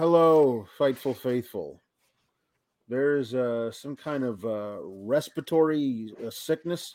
[0.00, 1.78] Hello, Fightful Faithful.
[2.88, 6.94] There's uh, some kind of uh, respiratory uh, sickness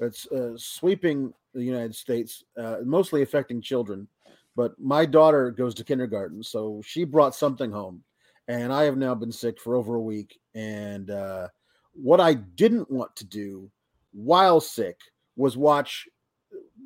[0.00, 4.08] that's uh, sweeping the United States, uh, mostly affecting children.
[4.56, 8.02] But my daughter goes to kindergarten, so she brought something home.
[8.48, 10.40] And I have now been sick for over a week.
[10.54, 11.48] And uh,
[11.92, 13.70] what I didn't want to do
[14.14, 14.96] while sick
[15.36, 16.08] was watch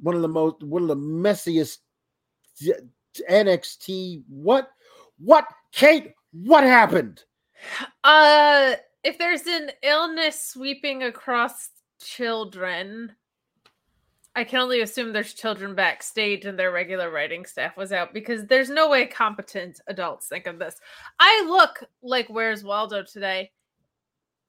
[0.03, 1.79] one of the most, one of the messiest
[3.31, 4.25] NXT.
[4.29, 4.69] What?
[5.25, 6.13] What, Kate?
[6.33, 7.23] What happened?
[8.03, 8.75] Uh,
[9.05, 11.71] if there's an illness sweeping across
[12.03, 13.13] children,
[14.35, 18.47] I can only assume there's children backstage and their regular writing staff was out because
[18.47, 20.81] there's no way competent adults think of this.
[21.21, 23.53] I look like Where's Waldo today.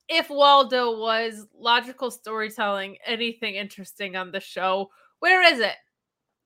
[0.08, 4.90] If Waldo was logical storytelling, anything interesting on the show,
[5.20, 5.76] where is it?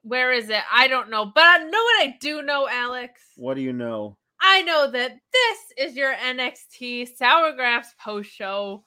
[0.03, 0.63] Where is it?
[0.73, 1.27] I don't know.
[1.27, 3.21] But I know what I do know, Alex.
[3.37, 4.17] What do you know?
[4.41, 8.85] I know that this is your NXT Sour Grapes post show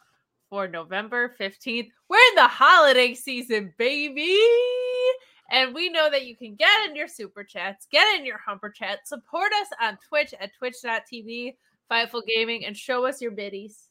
[0.49, 1.89] for November 15th.
[2.09, 4.37] We're in the holiday season, baby.
[5.51, 8.69] And we know that you can get in your super chats, get in your humper
[8.69, 11.55] chat, support us on Twitch at twitch.tv,
[11.91, 13.89] Fightful Gaming, and show us your biddies.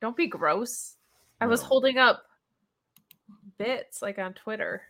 [0.00, 0.96] Don't be gross.
[1.40, 2.22] I was holding up
[3.58, 4.82] bits like on Twitter.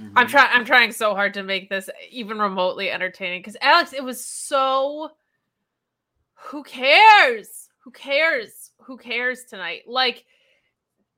[0.00, 0.18] Mm-hmm.
[0.18, 0.50] I'm trying.
[0.52, 5.10] I'm trying so hard to make this even remotely entertaining because Alex, it was so.
[6.34, 7.68] Who cares?
[7.82, 8.72] Who cares?
[8.82, 9.82] Who cares tonight?
[9.86, 10.26] Like,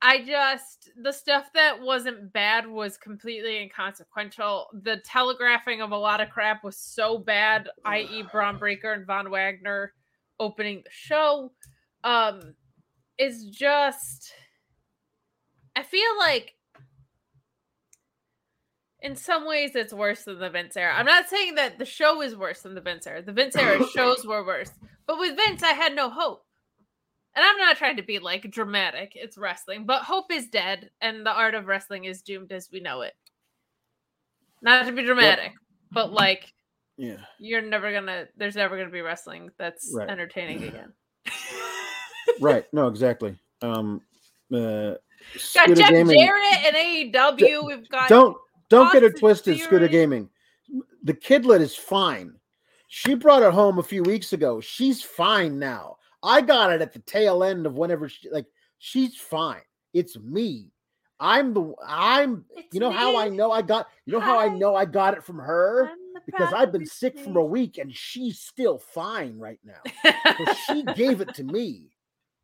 [0.01, 4.67] I just the stuff that wasn't bad was completely inconsequential.
[4.83, 9.29] The telegraphing of a lot of crap was so bad, i.e., Bron Breakker and Von
[9.29, 9.93] Wagner
[10.39, 11.51] opening the show.
[12.05, 12.55] Um,
[13.17, 14.31] is just.
[15.75, 16.55] I feel like
[19.01, 20.93] in some ways it's worse than the Vince era.
[20.95, 23.21] I'm not saying that the show is worse than the Vince era.
[23.21, 24.71] The Vince era shows were worse.
[25.07, 26.43] But with Vince, I had no hope.
[27.35, 29.13] And I'm not trying to be like dramatic.
[29.15, 32.79] It's wrestling, but hope is dead and the art of wrestling is doomed as we
[32.81, 33.13] know it.
[34.61, 35.53] Not to be dramatic,
[35.91, 36.51] but like
[36.97, 37.17] Yeah.
[37.39, 40.09] you're never going to there's never going to be wrestling that's Right.
[40.09, 40.91] entertaining again.
[42.41, 42.65] Right.
[42.73, 43.37] No, exactly.
[43.61, 44.01] Um
[44.53, 44.95] uh
[45.53, 47.65] Got Jeff Gaming- Jarrett and AEW.
[47.65, 48.37] We've got Don't
[48.69, 50.29] don't get it twisted, Scooter Gaming.
[51.03, 52.33] The kidlet is fine.
[52.87, 54.59] She brought it home a few weeks ago.
[54.59, 55.97] She's fine now.
[56.23, 58.47] I got it at the tail end of whenever she like
[58.79, 59.61] she's fine.
[59.93, 60.71] It's me.
[61.19, 64.47] I'm the I'm It's you know how I know I got you know how I
[64.47, 65.91] know I got it from her?
[66.25, 70.13] Because I've been sick for a week and she's still fine right now.
[70.37, 71.89] So she gave it to me.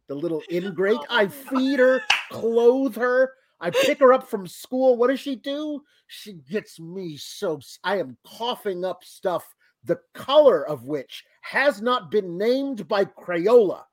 [0.07, 0.99] The little ingrate.
[1.09, 2.01] I feed her,
[2.31, 3.33] clothe her.
[3.59, 4.97] I pick her up from school.
[4.97, 5.81] What does she do?
[6.07, 12.11] She gets me so I am coughing up stuff, the color of which has not
[12.11, 13.83] been named by Crayola.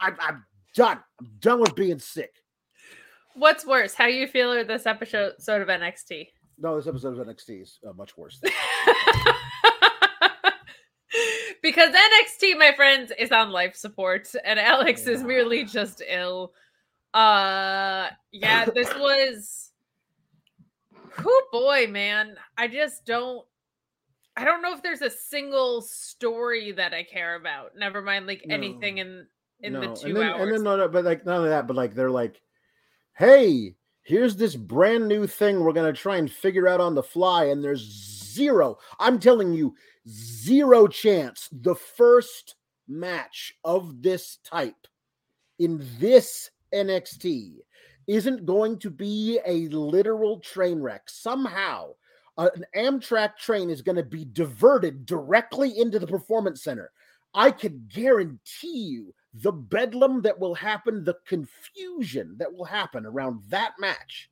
[0.00, 0.44] I'm, I'm
[0.74, 1.00] done.
[1.20, 2.32] I'm done with being sick.
[3.34, 6.28] What's worse, how you feel or this episode sort of NXT?
[6.58, 8.40] No, this episode of NXT is uh, much worse.
[11.62, 16.54] because NXT, my friends, is on life support, and Alex is merely just ill.
[17.16, 19.72] Uh, yeah, this was.
[21.10, 22.36] Who boy, man.
[22.58, 23.46] I just don't
[24.36, 27.72] I don't know if there's a single story that I care about.
[27.76, 29.26] Never mind like anything in
[29.60, 29.80] in no.
[29.80, 30.42] the two and then, hours.
[30.42, 32.42] And then no, no, but like none of that, but like they're like,
[33.14, 37.46] hey, here's this brand new thing we're gonna try and figure out on the fly,
[37.46, 38.76] and there's zero.
[39.00, 39.74] I'm telling you,
[40.06, 44.86] zero chance the first match of this type
[45.58, 47.56] in this NXT
[48.06, 51.02] isn't going to be a literal train wreck.
[51.08, 51.92] Somehow,
[52.38, 56.92] uh, an Amtrak train is going to be diverted directly into the performance center.
[57.34, 58.38] I can guarantee
[58.78, 64.30] you the bedlam that will happen, the confusion that will happen around that match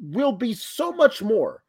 [0.00, 1.63] will be so much more.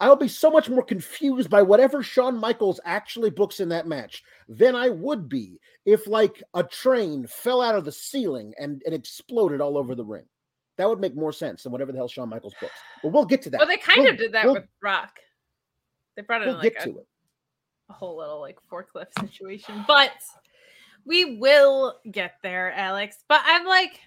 [0.00, 4.22] I'll be so much more confused by whatever Shawn Michaels actually books in that match
[4.48, 8.94] than I would be if, like, a train fell out of the ceiling and, and
[8.94, 10.24] exploded all over the ring.
[10.76, 12.74] That would make more sense than whatever the hell Shawn Michaels books.
[13.02, 13.58] But we'll get to that.
[13.58, 15.18] well, they kind We'll- of did that we'll- with Rock.
[16.14, 17.06] They brought in We'll like get a, to it.
[17.90, 20.12] a whole little like forklift situation, but
[21.04, 23.24] we will get there, Alex.
[23.28, 24.00] But I'm like,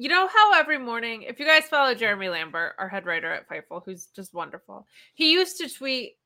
[0.00, 3.46] you know how every morning, if you guys follow Jeremy Lambert, our head writer at
[3.46, 6.16] Fightful, who's just wonderful, he used to tweet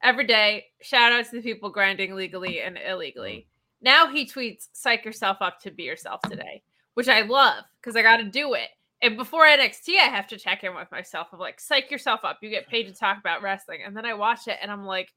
[0.00, 3.48] every day, shout out to the people grinding legally and illegally.
[3.82, 6.62] Now he tweets, psych yourself up to be yourself today,
[6.94, 8.68] which I love because I got to do it.
[9.02, 12.38] And before NXT, I have to check in with myself of like, psych yourself up.
[12.42, 13.80] You get paid to talk about wrestling.
[13.84, 15.12] And then I watch it and I'm like,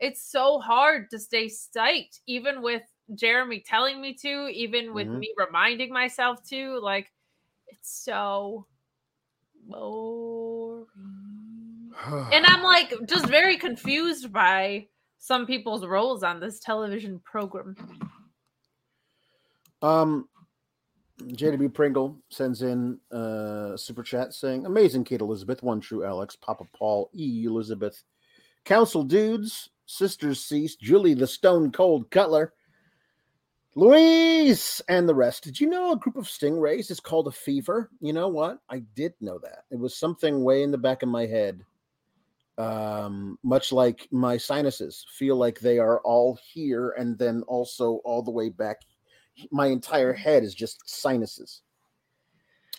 [0.00, 2.82] it's so hard to stay psyched, even with
[3.14, 5.20] Jeremy telling me to, even with Mhm.
[5.20, 6.80] me reminding myself to.
[6.80, 7.12] Like,
[7.72, 8.66] it's so
[9.66, 10.86] boring.
[12.32, 14.86] And I'm like, just very confused by
[15.18, 17.76] some people's roles on this television program.
[19.82, 20.28] Um,
[21.20, 26.64] JW Pringle sends in uh super chat saying, "Amazing, Kate Elizabeth, one true Alex, Papa
[26.74, 28.02] Paul, E Elizabeth,
[28.64, 32.54] Council dudes, sisters Cease, Julie the Stone Cold Cutler,
[33.74, 35.44] Louise, and the rest.
[35.44, 37.90] Did you know a group of stingrays is called a fever?
[38.00, 38.58] You know what?
[38.68, 39.64] I did know that.
[39.70, 41.64] It was something way in the back of my head."
[42.58, 48.22] Um, much like my sinuses feel like they are all here and then also all
[48.22, 48.82] the way back
[49.50, 51.62] my entire head is just sinuses.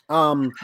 [0.10, 0.52] Um,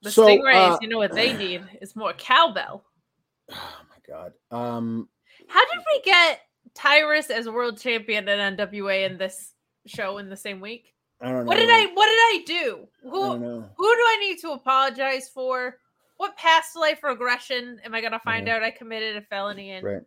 [0.00, 2.84] The so, Stingrays, uh, you know what they need is more cowbell.
[3.50, 4.32] oh my god.
[4.52, 5.08] Um,
[5.48, 6.40] How did we get
[6.78, 9.52] Tyrus as world champion at NWA in this
[9.86, 10.94] show in the same week?
[11.20, 11.44] I don't know.
[11.44, 12.88] What did I what did I do?
[13.04, 13.68] I Who know.
[13.76, 15.78] who do I need to apologize for?
[16.18, 18.56] What past life regression am I gonna find Yeah.
[18.56, 19.84] out I committed a felony in?
[19.84, 20.02] Right.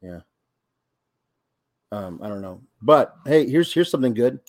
[0.00, 0.20] Yeah.
[1.92, 2.62] Um, I don't know.
[2.80, 4.40] But hey, here's here's something good.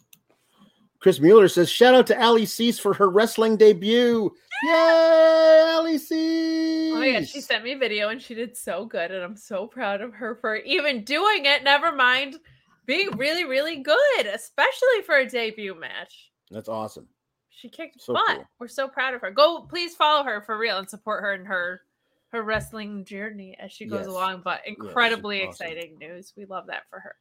[1.00, 4.34] Chris Mueller says, shout out to Ali Cease for her wrestling debut.
[4.64, 6.94] Yay, Ali Cease.
[6.94, 9.36] Oh my god, she sent me a video and she did so good, and I'm
[9.36, 11.64] so proud of her for even doing it.
[11.64, 12.38] Never mind
[12.86, 16.32] being really, really good, especially for a debut match.
[16.52, 17.08] That's awesome.
[17.50, 18.24] She kicked So butt.
[18.28, 18.46] cool.
[18.60, 19.32] We're so proud of her.
[19.32, 21.82] Go, please follow her for real and support her in her
[22.30, 24.08] her wrestling journey as she goes Yes.
[24.08, 24.42] along.
[24.44, 25.68] But incredibly awesome.
[25.68, 26.34] exciting news.
[26.36, 27.16] We love that for her.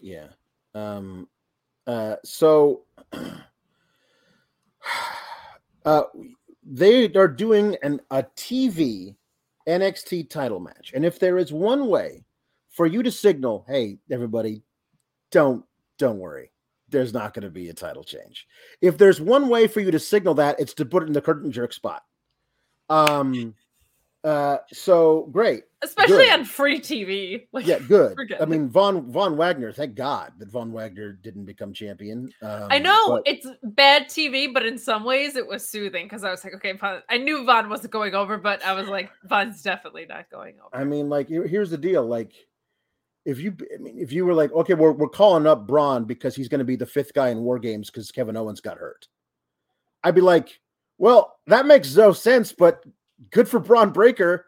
[0.00, 0.28] Yeah.
[0.74, 1.28] Um
[1.86, 2.82] uh so
[5.84, 6.02] uh
[6.64, 9.16] they are doing an a TV
[9.68, 10.92] NXT title match.
[10.94, 12.24] And if there is one way
[12.70, 14.62] for you to signal, hey everybody,
[15.30, 15.64] don't
[15.98, 16.50] don't worry.
[16.88, 18.46] There's not going to be a title change.
[18.80, 21.22] If there's one way for you to signal that, it's to put it in the
[21.22, 22.02] curtain jerk spot.
[22.88, 23.54] Um
[24.24, 25.64] uh so great.
[25.82, 26.30] Especially Good.
[26.32, 27.46] on free TV.
[27.52, 28.14] Like, Yeah, good.
[28.14, 29.70] forget I mean, Von Von Wagner.
[29.70, 32.32] Thank God that Von Wagner didn't become champion.
[32.40, 36.24] Um, I know but- it's bad TV, but in some ways it was soothing because
[36.24, 39.10] I was like, okay, Von, I knew Von wasn't going over, but I was like,
[39.24, 40.74] Von's definitely not going over.
[40.74, 42.06] I mean, like, here's the deal.
[42.06, 42.32] Like,
[43.26, 46.34] if you, I mean, if you were like, okay, we're we're calling up Bron because
[46.34, 49.06] he's going to be the fifth guy in War Games because Kevin Owens got hurt,
[50.02, 50.60] I'd be like,
[50.96, 52.82] well, that makes no sense, but
[53.30, 54.46] good for Bron Breakker.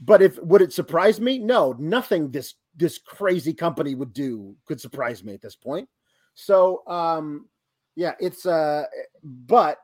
[0.00, 1.38] But if would it surprise me?
[1.38, 5.88] No, nothing this this crazy company would do could surprise me at this point.
[6.34, 7.48] So, um,
[7.96, 8.84] yeah, it's uh,
[9.22, 9.78] but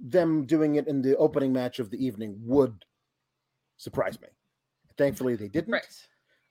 [0.00, 2.84] them doing it in the opening match of the evening would
[3.76, 4.28] surprise me.
[4.96, 5.72] Thankfully, they didn't.
[5.72, 6.06] Right.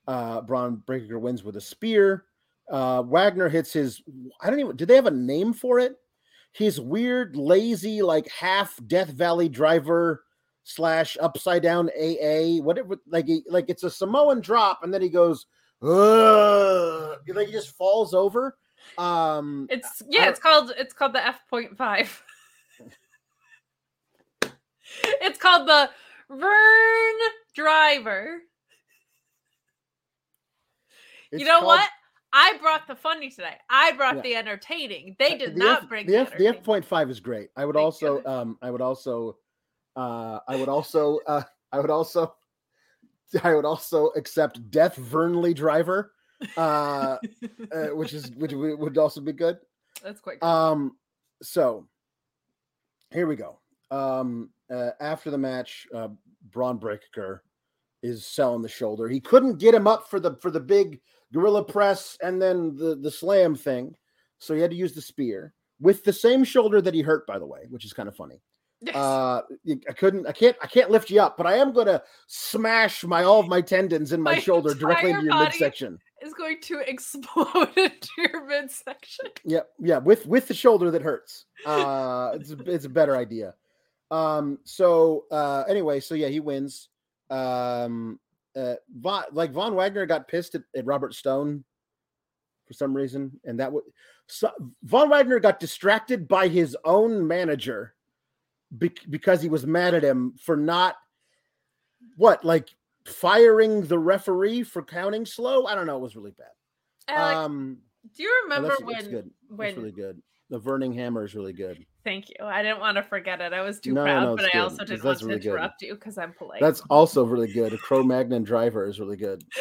[0.08, 2.26] Uh, Bron Breakker wins with a spear.
[2.72, 4.02] Uh, Wagner hits his.
[4.42, 4.76] I don't even.
[4.76, 5.96] Did they have a name for it?
[6.52, 10.24] His weird, lazy, like half Death Valley driver
[10.64, 12.62] slash upside down AA.
[12.62, 12.98] Whatever.
[13.08, 15.46] Like he, like it's a Samoan drop, and then he goes.
[15.82, 18.58] Ugh, like he just falls over.
[18.98, 22.22] Um, It's yeah, it's called it's called the F point five.
[25.22, 25.90] it's called the
[26.30, 27.16] Vern
[27.56, 28.40] Driver.
[31.32, 31.90] You know called- what?
[32.32, 33.56] I brought the funny today.
[33.70, 34.22] I brought Yeah.
[34.22, 35.16] the entertaining.
[35.18, 36.38] They Uh, did the not F, bring the the, F.
[36.38, 37.50] The F point five is great.
[37.56, 38.28] I would Thank also, you.
[38.28, 39.38] um, I would also,
[40.00, 42.34] uh, I would also, uh, I would also,
[43.44, 46.14] I would also accept Death Vernley Driver,
[46.56, 47.18] uh,
[47.76, 49.58] uh, which is which would would also be good.
[50.02, 50.48] That's quite good.
[50.48, 50.96] Um,
[51.42, 51.86] so
[53.12, 53.60] here we go.
[53.92, 56.08] Um, uh, after the match, uh,
[56.50, 57.44] Bron Breakker
[58.02, 59.10] is selling the shoulder.
[59.10, 61.02] He couldn't get him up for the for the big
[61.34, 63.96] gorilla press and then the the slam thing,
[64.38, 67.38] so he had to use the spear with the same shoulder that he hurt, by
[67.38, 68.42] the way, which is kind of funny.
[68.82, 68.96] Yes.
[68.96, 69.42] Uh,
[69.90, 73.24] I couldn't, I can't, I can't lift you up, but I am gonna smash my
[73.24, 76.00] all of my tendons in my, My shoulder directly into your midsection.
[76.22, 79.26] is going to explode into your midsection.
[79.44, 81.46] Yeah, yeah, with with the shoulder that hurts.
[81.66, 83.54] Uh it's it's a better idea.
[84.12, 86.88] Um so uh anyway, so yeah, he wins.
[87.30, 88.18] Um
[88.56, 91.66] uh Von, like Von Wagner got pissed at, at Robert Stone
[92.66, 93.84] for some reason and that would
[94.28, 94.52] so,
[94.84, 97.96] Von Wagner got distracted by his own manager
[98.72, 100.96] bec- because he was mad at him for not
[102.18, 102.70] what like
[103.06, 105.66] firing the referee for counting slow.
[105.66, 106.48] I don't know, it was really bad.
[107.08, 107.78] Alex, um
[108.16, 108.96] do you Oh, remember that's, when?
[108.96, 109.30] that's good.
[109.50, 110.22] when- That's really good.
[110.52, 111.86] The Verning Hammer is really good.
[112.04, 112.36] Thank you.
[112.44, 113.54] I didn't want to forget it.
[113.54, 115.50] I was too No, proud, no, but it's I also didn't want really to good.
[115.50, 116.60] interrupt you because I'm polite.
[116.60, 117.72] That's also really good.
[117.74, 119.44] A Cro Magnon driver is really good.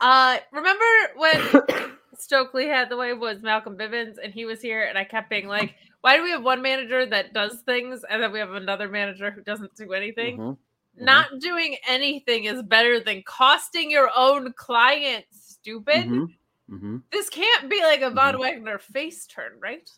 [0.00, 0.84] uh, remember
[1.16, 1.40] when
[2.20, 5.48] Stokely had the way was Malcolm Bivens, and he was here, and I kept being
[5.48, 8.88] like, "Why do we have one manager that does things, and then we have another
[8.88, 10.56] manager who doesn't do anything?" Mhm,
[10.98, 11.04] mhm.
[11.04, 15.24] Not doing anything is better than costing your own client.
[15.32, 16.06] Stupid.
[16.06, 16.34] mhm,
[16.70, 17.02] mhm.
[17.12, 18.40] This can't be like a Von Mhm.
[18.40, 19.90] Wagner face turn, right?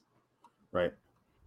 [0.72, 0.92] Right.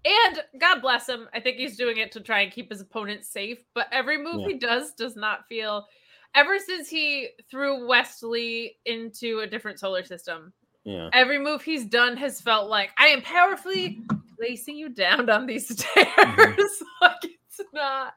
[0.05, 1.27] And God bless him.
[1.34, 3.63] I think he's doing it to try and keep his opponent safe.
[3.74, 4.50] But every move Yeah.
[4.53, 5.88] he does does not feel.
[6.36, 10.53] Ever since he threw Wes Lee into a different solar system,
[10.86, 11.10] Yeah.
[11.13, 14.01] every move he's done has felt like I am powerfully
[14.38, 16.84] placing you down on these stairs.
[17.01, 18.13] like it's not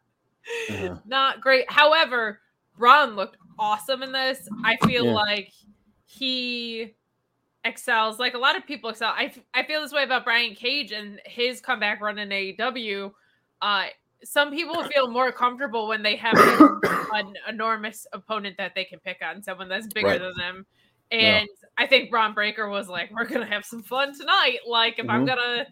[0.70, 0.96] Uh-huh.
[1.06, 1.70] not great.
[1.70, 2.40] However,
[2.76, 4.48] Bron looked awesome in this.
[4.64, 5.12] I feel Yeah.
[5.12, 5.52] like
[6.04, 6.94] he
[7.64, 8.18] excels.
[8.18, 9.12] Like a lot of people excel.
[9.16, 13.12] I, f- I feel this way about Brian Cage and his comeback run in AEW.
[13.60, 13.86] Uh,
[14.24, 16.36] some people feel more comfortable when they have
[17.14, 20.20] an enormous opponent that they can pick on, someone that's bigger Right.
[20.20, 20.66] than them.
[21.10, 21.38] Yeah.
[21.40, 21.48] And
[21.78, 24.58] I think Bron Breakker was like, "We're gonna have some fun tonight.
[24.66, 25.28] Like, if I'm Mhm.
[25.28, 25.66] gonna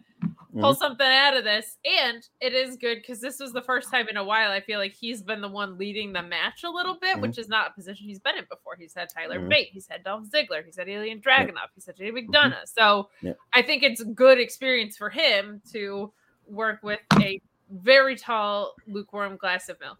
[0.59, 0.77] pull Mhm.
[0.77, 1.77] something out of this.
[1.85, 4.79] And it is good because this was the first time in a while I feel
[4.79, 7.73] like he's been the one leading the match a little bit, which is not a
[7.73, 8.75] position he's been in before.
[8.75, 9.49] He's had Tyler Mhm.
[9.49, 12.67] Bate, he's had Dolph Ziggler, he's had Ilja Dragunov, he's had Jay McDonagh.
[12.67, 13.33] So Yeah.
[13.53, 16.11] I think it's a good experience for him to
[16.47, 17.39] work with a
[17.69, 19.99] very tall, lukewarm glass of milk,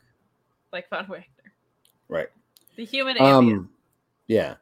[0.72, 1.54] like Von Wagner.
[2.08, 2.30] Right.
[2.78, 3.22] The human.
[3.22, 3.70] Um.
[4.26, 4.56] Yeah.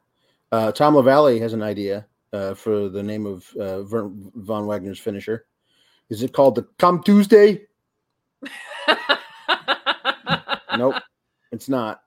[0.56, 4.98] Uh, Tom LaValle has an idea uh, for the name of uh, Vern, Von Wagner's
[4.98, 5.44] finisher.
[6.08, 7.66] Is it called the Come Tuesday?
[10.78, 10.96] Nope,
[11.52, 12.00] it's not.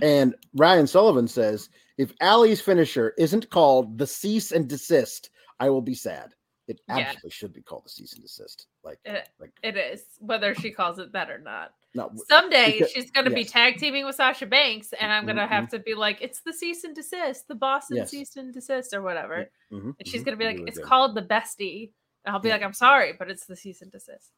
[0.00, 1.68] And Ryan Sullivan says
[1.98, 5.28] if Ali's finisher isn't called the cease and desist,
[5.60, 6.30] I will be sad.
[6.68, 6.98] It Yeah.
[6.98, 8.66] absolutely should be called the cease and desist.
[8.82, 11.74] Like, It- like it is, whether she calls it that or not.
[11.98, 15.36] No, Someday because- she's going to be tag teaming with Sasha Banks, and I'm going
[15.36, 18.10] to Mhm, have to be like, it's the cease and desist, the Boston Yes.
[18.10, 19.50] cease and desist, or whatever.
[19.72, 21.92] mhm, And she's mhm, going to be like, it's called the bestie.
[22.24, 22.54] And I'll be Yeah.
[22.54, 24.32] like, I'm sorry, but it's the cease and desist.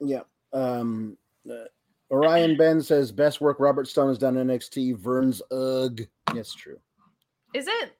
[0.00, 0.22] Yeah.
[0.52, 1.16] Um,
[1.50, 1.64] uh,
[2.10, 4.92] Orion Ben says best work Robert Stone has done in NXT.
[4.98, 6.00] Vern's ugh.
[6.34, 6.78] Yes, true.
[7.54, 7.96] Is it?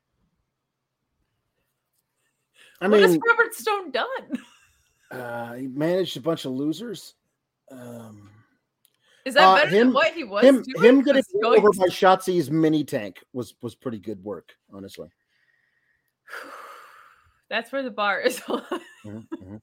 [2.81, 4.45] I what has mean, Robert Stone done?
[5.11, 7.15] uh, he managed a bunch of losers.
[7.71, 8.31] Um,
[9.25, 10.83] Is that Uh, better him- than what he was him, doing?
[10.85, 15.09] him getting run over by Shotzi's mini tank was was pretty good work, honestly.
[17.49, 18.41] That's where the bar is.
[19.05, 19.61] Mhm, mhm.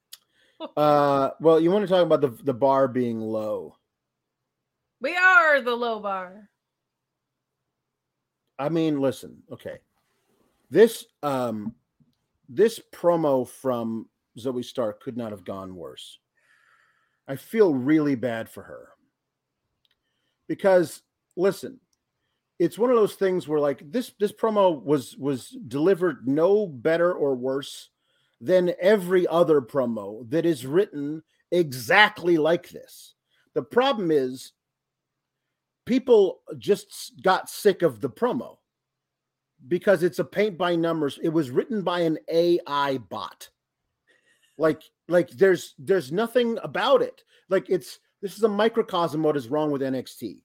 [0.78, 3.76] Uh, well, you want to talk about the the bar being low?
[5.00, 6.48] we are the low bar.
[8.60, 9.80] I mean, listen, okay.
[10.70, 11.74] This um
[12.48, 16.20] this promo from Zoey Stark could not have gone worse.
[17.28, 18.90] I feel really bad for her.
[20.52, 21.02] Because
[21.38, 21.80] listen,
[22.60, 27.14] it's one of those things where like this this promo was was delivered no better
[27.14, 27.90] or worse
[28.42, 33.16] than every other promo that is written exactly like this.
[33.54, 34.52] The problem is
[35.86, 38.58] people just got sick of the promo
[39.70, 41.18] because it's a paint by numbers.
[41.24, 43.48] It was written by an AI bot.
[44.58, 47.24] Like like there's there's nothing about it.
[47.48, 50.42] Like it's this is a microcosm what is wrong with NXT.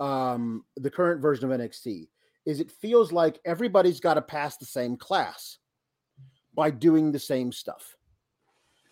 [0.00, 2.08] Um the current version of NXT
[2.46, 5.58] is it feels like everybody's got to pass the same class
[6.54, 7.96] by doing the same stuff.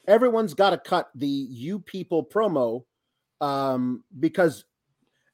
[0.07, 2.85] Everyone's got to cut the you people promo
[3.41, 4.65] um because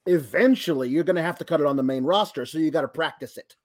[0.05, 2.81] eventually you're going to have to cut it on the main roster so you got
[2.81, 3.55] to practice it.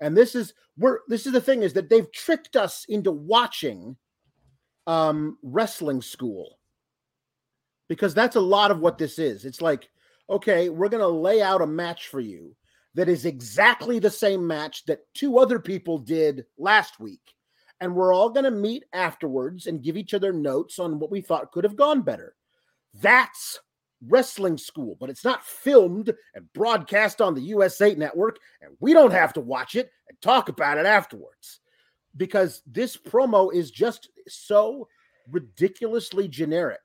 [0.00, 3.96] And this is we're this is the thing is that they've tricked us into watching
[4.86, 6.58] um wrestling school
[7.88, 9.44] because that's a lot of what this is.
[9.44, 9.88] It's like,
[10.28, 12.54] okay, we're going to lay out a match for you
[12.94, 17.34] that is exactly the same match that two other people did last week.
[17.80, 21.20] And we're all going to meet afterwards and give each other notes on what we
[21.20, 22.34] thought could have gone better.
[22.94, 23.58] That's
[24.06, 29.12] wrestling school, but it's not filmed and broadcast on the USA network, and we don't
[29.12, 31.60] have to watch it and talk about it afterwards
[32.16, 34.88] because this promo is just so
[35.30, 36.80] ridiculously generic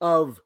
[0.00, 0.40] of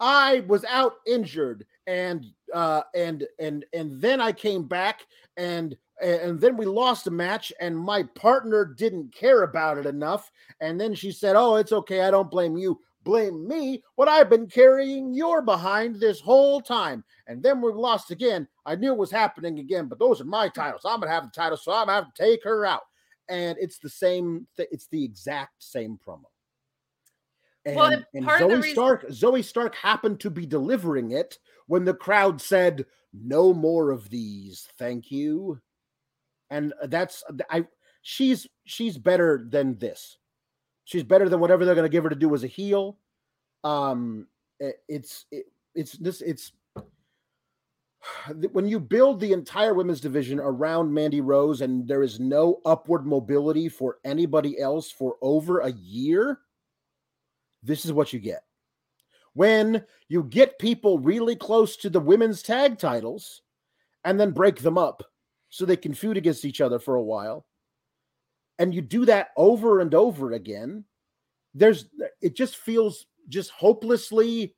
[0.00, 5.06] I was out injured and uh and and and then I came back
[5.36, 10.32] and and then we lost a match and my partner didn't care about it enough.
[10.60, 12.80] And then she said oh it's okay I don't blame you.
[13.04, 13.82] Blame me.
[13.94, 17.04] What I've been carrying your behind this whole time.
[17.28, 18.46] And then we lost again.
[18.66, 20.82] I knew it was happening again but those are my titles.
[20.84, 22.82] I'm gonna have the title so I'm gonna have to take her out.
[23.28, 26.31] And it's the same th- it's the exact same promo
[27.64, 30.46] and, Well, and and part of the Zoey reason- Stark Zoey Stark happened to be
[30.46, 35.60] delivering it when the crowd said no more of these thank you.
[36.50, 37.66] And that's I
[38.02, 40.18] she's she's better than this.
[40.84, 42.98] She's better than whatever they're going to give her to do as a heel.
[43.64, 44.26] Um
[44.60, 46.52] it- it's it, it's this it's
[48.52, 53.06] when you build the entire women's division around Mandy Rose and there is no upward
[53.06, 56.40] mobility for anybody else for over a year,
[57.62, 58.44] this is what you get.
[59.34, 63.42] When you get people really close to the women's tag titles
[64.04, 65.02] and then break them up
[65.48, 67.46] so they can feud against each other for a while,
[68.58, 70.84] and you do that over and over again,
[71.54, 71.86] there's
[72.20, 74.54] it just feels just hopelessly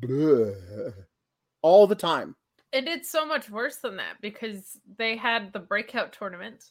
[0.00, 0.92] bleh,
[1.62, 2.36] all the time.
[2.74, 6.64] And it's so much worse than that because they had the breakout tournament,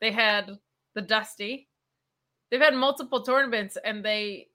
[0.00, 0.58] they had
[0.94, 1.69] the Dusty,
[2.50, 4.48] they've had multiple tournaments, and they.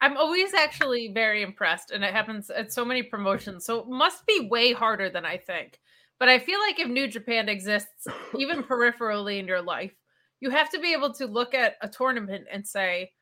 [0.00, 3.64] I'm always actually very impressed, and it happens at so many promotions.
[3.64, 5.78] So it must be way harder than I think.
[6.18, 9.92] But I feel like if New Japan exists, even peripherally in your life,
[10.40, 13.12] you have to be able to look at a tournament and say,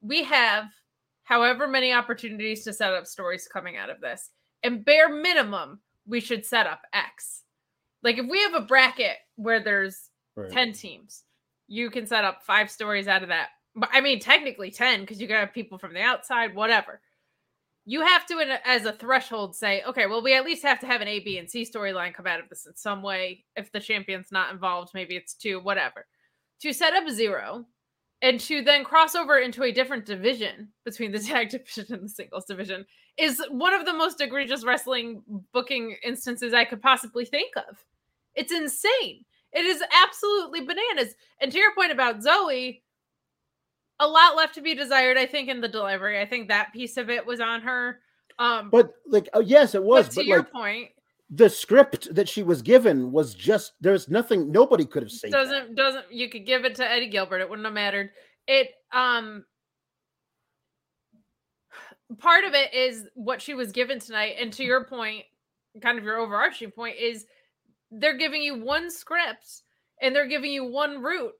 [0.00, 0.66] we have
[1.24, 4.30] however many opportunities to set up stories coming out of this.
[4.62, 7.42] And bare minimum, we should set up X.
[8.04, 10.52] Like if we have a bracket where there's Right.
[10.52, 11.24] 10 teams,
[11.68, 13.50] you can set up five stories out of that.
[13.76, 17.00] But I mean, technically 10 because you got people from the outside, whatever.
[17.84, 21.00] You have to, as a threshold, say, okay, well, we at least have to have
[21.00, 23.44] an A, B, and C storyline come out of this in some way.
[23.56, 26.06] If the champion's not involved, maybe it's two, whatever.
[26.60, 27.64] To set up zero
[28.20, 32.08] and to then cross over into a different division between the tag division and the
[32.08, 32.84] singles division
[33.16, 37.84] is one of the most egregious wrestling booking instances I could possibly think of.
[38.34, 39.24] It's insane.
[39.52, 41.14] It is absolutely bananas.
[41.40, 42.82] And to your point about Zoey,
[44.00, 46.20] a lot left to be desired, I think, in the delivery.
[46.20, 48.00] I think that piece of it was on her.
[48.38, 50.06] Um, But like, oh yes, it was.
[50.06, 50.88] but to But, your like point,
[51.30, 54.52] the script that she was given was just there's nothing.
[54.52, 55.30] Nobody could have seen.
[55.30, 58.10] doesn't doesn't you could give it to Eddie Gilbert, it wouldn't have mattered.
[58.46, 59.44] It um
[62.18, 65.24] part of it is what she was given tonight, and to your point,
[65.82, 67.26] kind of your overarching point is
[67.90, 69.62] they're giving you one script
[70.00, 71.32] and they're giving you one route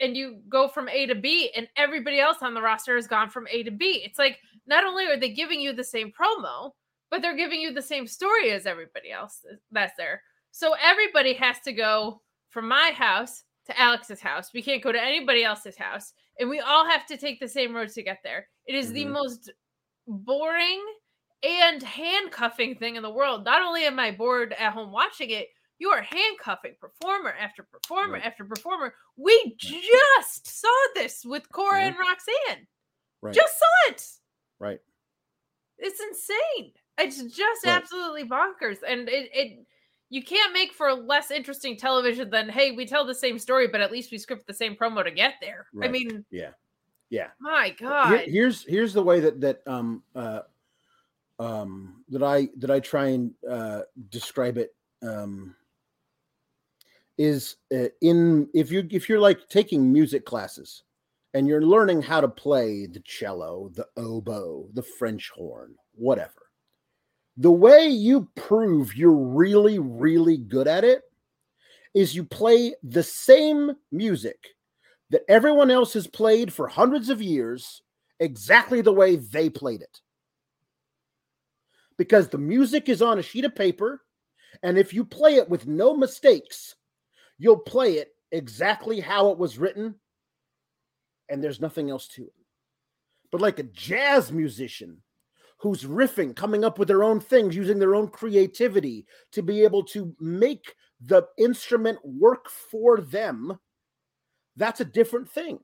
[0.00, 3.30] and you go from A to B and everybody else on the roster has gone
[3.30, 4.02] from A to B.
[4.04, 6.72] It's like not only are they giving you the same promo,
[7.10, 10.22] but they're giving you the same story as everybody else that's there.
[10.50, 12.20] So everybody has to go
[12.50, 14.52] from my house to Alex's house.
[14.52, 17.74] We can't go to anybody else's house and we all have to take the same
[17.74, 18.48] road to get there.
[18.66, 19.12] It is the Mhm.
[19.12, 19.50] most
[20.06, 20.84] boring
[21.42, 23.44] and handcuffing thing in the world.
[23.44, 25.48] Not only am I bored at home watching it,
[25.78, 28.24] you are handcuffing performer after performer Right.
[28.26, 28.94] after performer.
[29.16, 32.66] We just saw this with Cora and Roxanne.
[33.20, 33.34] Right.
[33.34, 34.06] Just saw it.
[34.58, 34.80] right.
[35.78, 36.72] It's insane.
[36.98, 37.76] It's just Right.
[37.76, 38.78] absolutely bonkers.
[38.86, 39.66] And it, it
[40.10, 43.80] you can't make for less interesting television than hey, we tell the same story, but
[43.80, 45.66] at least we script the same promo to get there.
[45.82, 46.50] I mean, Yeah.
[47.10, 47.28] Yeah.
[47.38, 48.20] my Here- God.
[48.26, 50.40] here's here's the way that that um uh
[51.38, 55.54] um that I that I try and uh describe it um
[57.18, 60.84] is uh, in if you if you're like taking music classes
[61.34, 66.48] and you're learning how to play the cello, the oboe, the French horn, whatever,
[67.36, 71.02] the way you prove you're really, really good at it
[71.94, 74.38] is you play the same music
[75.10, 77.82] that everyone else has played for hundreds of years
[78.20, 80.00] exactly the way they played it.
[81.96, 84.02] Because the music is on a sheet of paper,
[84.62, 86.74] and if you play it with no mistakes,
[87.38, 89.94] you'll play it exactly how it was written,
[91.28, 92.32] and there's nothing else to it.
[93.30, 95.02] But like a jazz musician
[95.58, 99.82] who's riffing, coming up with their own things, using their own creativity to be able
[99.84, 103.58] to make the instrument work for them,
[104.56, 105.58] that's a different thing.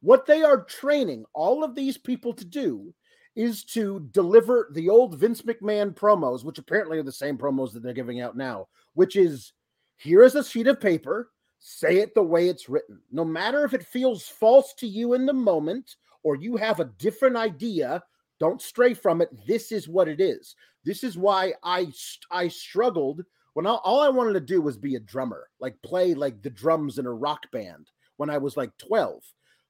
[0.00, 2.94] What they are training all of these people to do
[3.36, 7.82] is to deliver the old Vince McMahon promos, which apparently are the same promos that
[7.82, 9.52] they're giving out now, which is
[10.00, 13.02] here is a sheet of paper, say it the way it's written.
[13.12, 16.90] No matter if it feels false to you in the moment or you have a
[16.96, 18.02] different idea,
[18.38, 19.28] don't stray from it.
[19.46, 20.56] This is what it is.
[20.86, 21.92] This is why I
[22.30, 26.40] I struggled when all, I wanted to do was be a drummer, like play like
[26.40, 29.22] the drums in a rock band when I was like 12.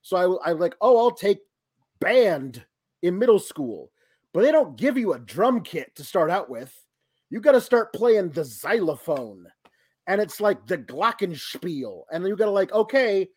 [0.03, 1.40] So I I like, oh, I'll take
[1.99, 2.64] band
[3.03, 3.90] in middle school,
[4.33, 6.73] but they don't give you a drum kit to start out with.
[7.31, 9.49] You got to start playing the xylophone,
[10.06, 13.28] and it's like the glockenspiel, and then you got to like, okay,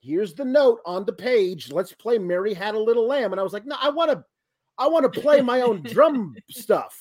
[0.00, 1.72] here's the note on the page.
[1.72, 4.24] Let's play Mary Had a Little Lamb, and I was like, no, I want to,
[4.78, 6.96] I want to play my own drum stuff.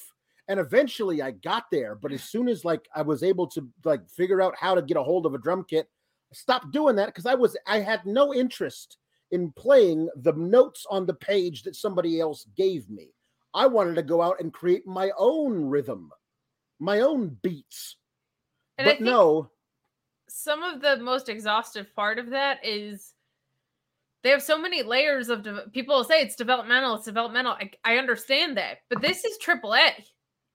[0.49, 4.09] And eventually, I got there, but as soon as like I was able to like
[4.09, 5.87] figure out how to get a hold of a drum kit,
[6.31, 8.97] I stopped doing that because I was I had no interest
[9.31, 13.09] in playing the notes on the page that somebody else gave me.
[13.53, 16.11] I wanted to go out and create my own rhythm,
[16.79, 17.96] my own beats.
[18.77, 19.49] And but no.
[20.29, 23.13] Some of the most exhaustive part of that is
[24.23, 27.53] they have so many layers of de- people say it's developmental, it's developmental.
[27.53, 29.91] I, I understand that, but this is AAA.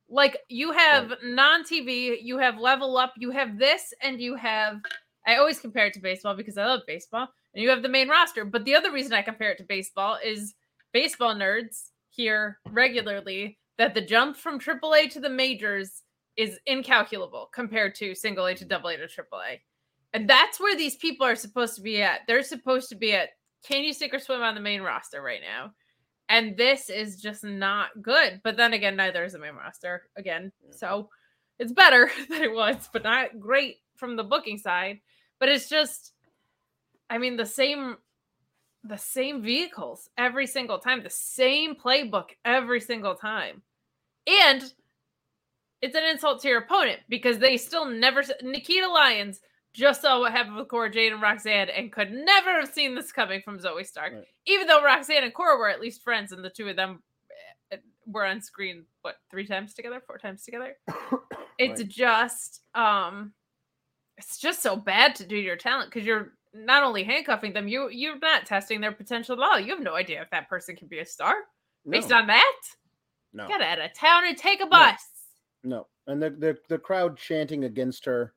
[0.09, 1.19] Like you have right.
[1.25, 4.81] non TV, you have level up, you have this, and you have.
[5.27, 8.09] I always compare it to baseball because I love baseball and you have the main
[8.09, 8.45] roster.
[8.45, 10.55] But the other reason I compare it to baseball is
[10.93, 16.02] baseball nerds hear regularly that the jump from AAA to the majors
[16.37, 19.61] is incalculable compared to single A to double A to triple A.
[20.15, 22.21] And that's where these people are supposed to be at.
[22.27, 23.31] They're supposed to be at
[23.65, 25.73] can you sink or swim on the main roster right now?
[26.29, 28.41] And this is just not good.
[28.43, 30.51] But then again, neither is the main roster again.
[30.67, 30.75] Mm.
[30.75, 31.09] So
[31.59, 35.01] it's better than it was, but not great from the booking side.
[35.39, 36.13] But it's just
[37.09, 37.97] I mean, the same
[38.85, 43.63] the same vehicles every single time, the same playbook every single time.
[44.27, 44.73] And
[45.83, 49.41] it's an insult to your opponent because they still never Nikita Lyons
[49.75, 53.11] just saw what happened with Cora Jade and Roxanne and could never have seen this
[53.11, 54.13] coming from Zoey Stark.
[54.13, 54.25] Right.
[54.47, 57.03] Even though Roxanne and Cora were at least friends and the two of them
[57.73, 60.77] eh, were on screen what three times together, four times together.
[61.59, 61.89] it's right.
[61.89, 63.33] just um
[64.19, 67.89] it's just so bad to do your talent because you're not only handcuffing them, you
[67.91, 69.59] you're not testing their potential at all.
[69.59, 71.35] You have no idea if that person can be a star
[71.89, 72.61] based on that.
[73.33, 75.01] No, get out of town and take a bus.
[75.01, 75.22] No,
[75.65, 75.87] no.
[76.07, 78.35] and the, the the crowd chanting against her.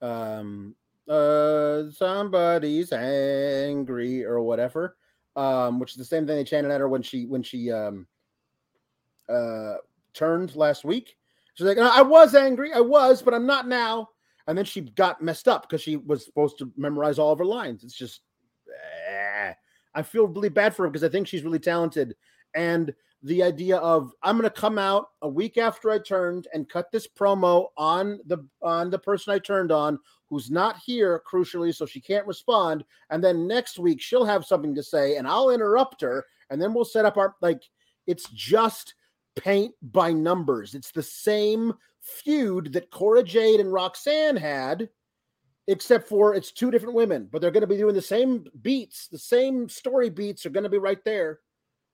[0.00, 0.74] Um,
[1.08, 4.96] uh, somebody's angry or whatever.
[5.36, 8.06] Um, which is the same thing they chanted at her when she when she um
[9.28, 9.74] uh
[10.14, 11.16] turned last week.
[11.54, 14.10] She's like, I was angry, I was, but I'm not now
[14.46, 17.44] and then she got messed up because she was supposed to memorize all of her
[17.44, 17.82] lines.
[17.82, 18.20] It's just,
[19.08, 19.52] eh.
[19.94, 22.14] I feel really bad for her because I think she's really talented.
[22.54, 22.94] And
[23.26, 26.90] the idea of I'm going to come out a week after I turned and cut
[26.90, 29.98] this promo on the on the person I turned on
[30.30, 34.74] who's not here crucially so she can't respond and then next week she'll have something
[34.74, 37.62] to say and I'll interrupt her and then we'll set up our like
[38.06, 38.94] it's just
[39.36, 40.74] paint by numbers.
[40.74, 44.88] It's the same feud that Cora Jade and Roxanne had,
[45.68, 49.08] except for it's two different women, but they're going to be doing the same beats,
[49.08, 51.40] the same story beats are going to be right there.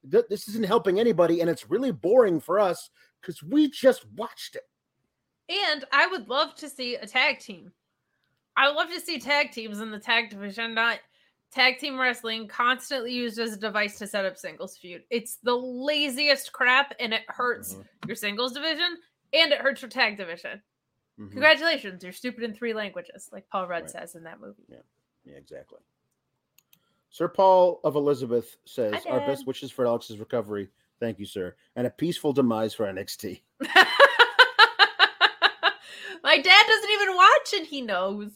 [0.05, 4.65] This isn't helping anybody, and it's really boring for us because we just watched it.
[5.49, 7.73] And I would love to see a tag team.
[8.57, 10.99] I would love to see tag teams in the tag division, not
[11.53, 15.03] tag team wrestling constantly used as a device to set up singles feud.
[15.11, 17.83] It's the laziest crap and it hurts mm-hmm.
[18.07, 18.97] your singles division
[19.33, 20.63] and it hurts your tag division.
[21.21, 21.31] Mm-hmm.
[21.31, 23.91] Congratulations, you're stupid in three languages, like Paul Rudd right.
[23.91, 24.65] says in that movie.
[24.69, 24.79] Yeah,
[25.25, 25.79] yeah, exactly.
[27.13, 30.69] Sir Paul of Elizabeth says, "Our best wishes for Alex's recovery.
[30.99, 33.43] Thank you, sir, and a peaceful demise for NXT."
[36.25, 38.31] My dad doesn't even watch, and he knows.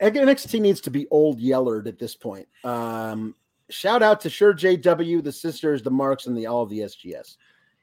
[0.00, 2.46] NXT needs to be old Yellered at this point.
[2.62, 3.34] Um,
[3.70, 7.36] shout out to Sure JW, the sisters, the Marks, and the all of the SGS.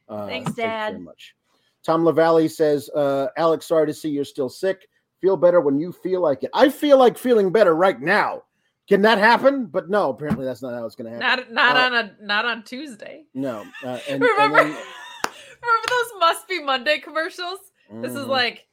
[0.08, 0.90] Uh, Thanks, thank you Dad.
[0.94, 1.36] very much.
[1.84, 4.88] Tom Lavalley says, uh, Alex, sorry to see you're still sick.
[5.20, 6.50] Feel better when you feel like it.
[6.54, 8.44] I feel like feeling better right now.
[8.90, 9.68] Can that happen?
[9.68, 11.54] But no, apparently that's not how it's going to happen.
[11.54, 13.26] Not not Uh, on a not on Tuesday.
[13.34, 13.60] no.
[13.84, 14.68] Uh, and, and remember then-
[15.62, 17.60] remember those must be Monday commercials?
[18.02, 18.68] This is Mhm, like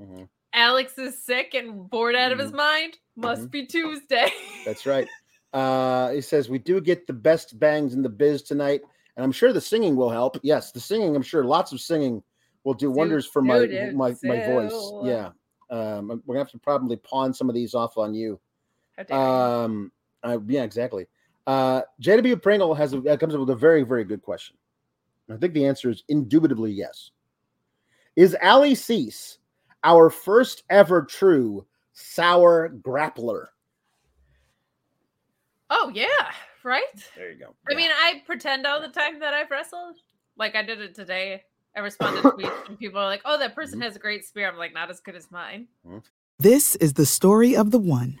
[0.00, 0.28] mhm.
[0.54, 2.98] Alex is sick and bored out of his mind.
[3.16, 3.50] Must Mhm.
[3.50, 4.30] be Tuesday.
[4.64, 5.06] That's right.
[5.52, 8.82] Uh, he says we do get the best bangs in the biz tonight,
[9.16, 10.38] and I'm sure the singing will help.
[10.42, 11.14] Yes, the singing.
[11.16, 12.22] I'm sure lots of singing
[12.64, 14.92] will do wonders for my my my voice.
[15.04, 15.30] Yeah.
[15.70, 18.38] Um, we're gonna have to probably pawn some of these off on you.
[18.98, 19.22] How dare you.
[19.22, 19.92] Um,
[20.24, 21.06] uh, yeah, exactly.
[21.46, 24.56] Uh, JW Pringle has a, uh, comes up with a very very good question.
[25.30, 27.10] I think the answer is indubitably yes.
[28.16, 29.38] Is Ali Cease
[29.84, 33.46] our first ever true sour grappler?
[35.70, 36.06] oh yeah,
[36.64, 36.82] right?
[37.16, 37.54] There you go.
[37.70, 39.96] I mean, I pretend all the time that I've wrestled.
[40.36, 41.42] Like I did it today.
[41.76, 44.48] I responded to tweets and people are like, "Oh, that person has a great spear."
[44.48, 45.68] I'm like, not as good as mine.
[46.38, 48.20] This is the story of the one.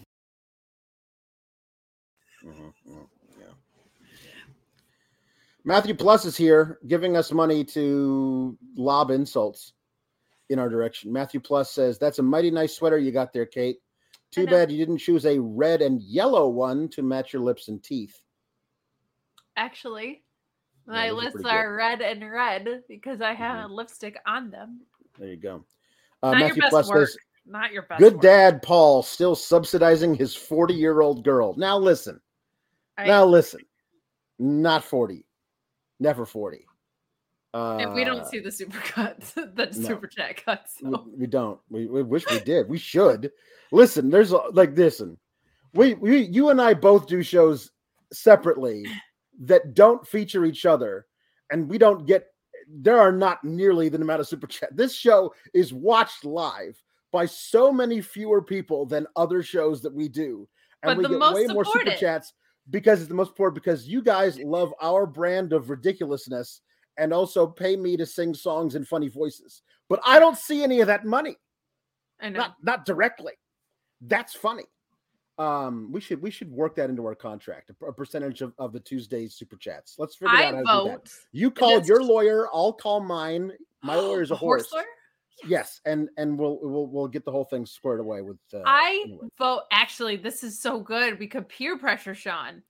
[5.63, 9.73] Matthew Plus is here giving us money to lob insults
[10.49, 11.11] in our direction.
[11.13, 13.77] Matthew Plus says, That's a mighty nice sweater you got there, Kate.
[14.31, 17.83] Too bad you didn't choose a red and yellow one to match your lips and
[17.83, 18.19] teeth.
[19.57, 20.23] Actually,
[20.87, 23.73] my lips are red and red because I have Mhm.
[23.75, 24.81] lipstick on them.
[25.19, 25.65] There you go.
[26.23, 27.09] Uh, Matthew Plus work.
[27.09, 27.99] says, Not your best.
[27.99, 28.21] Good work.
[28.21, 31.53] dad Paul still subsidizing his 40 year old girl.
[31.57, 32.21] Now listen.
[32.97, 33.61] I- Now listen.
[34.39, 35.25] Not 40.
[36.01, 36.65] Never 40.
[37.53, 39.87] Uh, and we don't see the super cuts, the no.
[39.87, 40.77] super chat cuts.
[40.81, 41.05] we, So.
[41.15, 41.59] we don't.
[41.69, 42.67] We, we wish we did.
[42.67, 43.31] We should.
[43.71, 45.17] Listen, there's a, like listen.
[45.73, 47.71] We we you and I both do shows
[48.11, 48.85] separately
[49.41, 51.05] that don't feature each other,
[51.51, 52.27] and we don't get.
[52.67, 54.75] There are not nearly the amount of super chat.
[54.75, 60.07] This show is watched live by so many fewer people than other shows that we
[60.07, 60.47] do,
[60.83, 62.33] and But we the get most way more super chats
[62.69, 63.55] because it's the most important.
[63.63, 66.61] Because you guys love our brand of ridiculousness
[66.97, 69.61] and also pay me to sing songs in funny voices.
[69.89, 71.37] But I don't see any of that money
[72.21, 72.39] I know.
[72.39, 73.33] not not directly.
[74.01, 74.63] That's funny.
[75.37, 78.79] Um, we should we should work that into our contract, a, percentage of, of the
[78.79, 79.95] Tuesdays super chats.
[79.97, 80.97] Let's figure I out how to do that.
[80.99, 81.09] vote.
[81.31, 83.51] You call This- your lawyer, I'll call mine.
[83.81, 84.71] My lawyer is a horse.
[84.71, 84.85] lawyer?
[85.47, 88.37] Yes, and and we'll we'll we'll get the whole thing squared away with.
[88.53, 89.27] Uh, I anyway.
[89.37, 89.63] vote.
[89.71, 91.17] Actually, this is so good.
[91.19, 92.61] We could peer pressure Sean.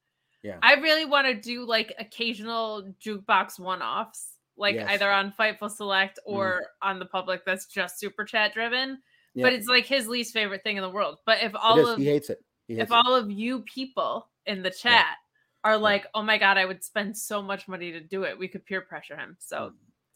[0.44, 0.58] Yeah.
[0.64, 4.90] I really want to do like occasional jukebox one-offs, like Yes.
[4.90, 8.98] either on Fightful Select or on the public that's just super chat driven.
[9.36, 9.44] Yeah.
[9.46, 11.18] But it's like his least favorite thing in the world.
[11.26, 12.40] But if all of he hates it.
[12.68, 13.06] He hates if it.
[13.06, 15.18] all of you people in the chat
[15.64, 18.48] are like, "Oh my god, I would spend so much money to do it," we
[18.48, 19.38] could peer pressure him.
[19.40, 19.74] So Mm,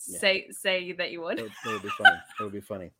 [0.07, 0.19] yeah.
[0.19, 1.39] say say that you would.
[1.39, 2.17] It, would be funny.
[2.39, 2.91] it would be funny.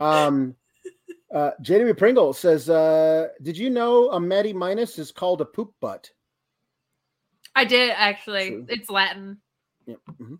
[0.00, 0.54] Um,
[1.34, 5.72] uh, JW Pringle says, uh, "Did you know a Maddie minus is called a poop
[5.80, 6.10] butt?"
[7.54, 8.50] I did actually.
[8.50, 8.66] True.
[8.68, 9.38] It's Latin.
[9.86, 9.98] Yep.
[10.20, 10.38] mhm.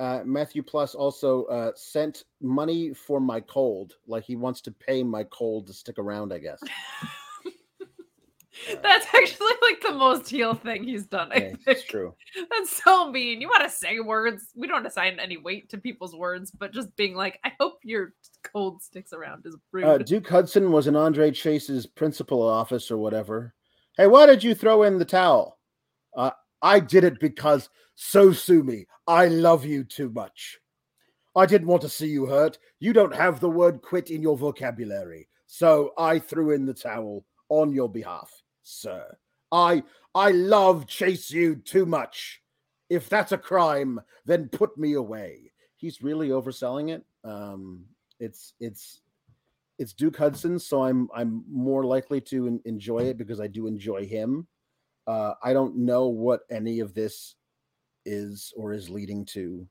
[0.00, 5.02] Uh, Matthew Plus also uh, sent money for my cold, like he wants to pay
[5.02, 6.32] my cold to stick around.
[6.32, 6.62] I guess.
[8.82, 11.30] That's actually like the most heel thing he's done.
[11.32, 12.14] I Yeah, it's true.
[12.50, 13.40] That's so mean.
[13.40, 14.50] You want to say words.
[14.54, 18.14] We don't assign any weight to people's words, but just being like, I hope your
[18.42, 19.84] cold sticks around is rude.
[19.84, 23.54] Uh, Duke Hudson was in Andre Chase's principal office or whatever.
[23.96, 25.58] Hey, why did you throw in the towel?
[26.16, 26.30] Uh,
[26.62, 28.86] I did it because so sue me.
[29.06, 30.58] I love you too much.
[31.34, 32.58] I didn't want to see you hurt.
[32.80, 35.28] You don't have the word quit in your vocabulary.
[35.46, 38.30] So I threw in the towel on your behalf,
[38.68, 39.16] sir.
[39.50, 39.82] I
[40.14, 42.42] I love chase you too much.
[42.90, 45.52] If that's a crime, then put me away.
[45.76, 47.04] He's really overselling it.
[47.24, 47.84] Um,
[48.20, 49.00] it's it's
[49.78, 53.66] it's Duke Hudson, so I'm I'm more likely to en- enjoy it because I do
[53.66, 54.46] enjoy him.
[55.06, 57.34] Uh, I don't know what any of this
[58.04, 59.66] is or is leading to.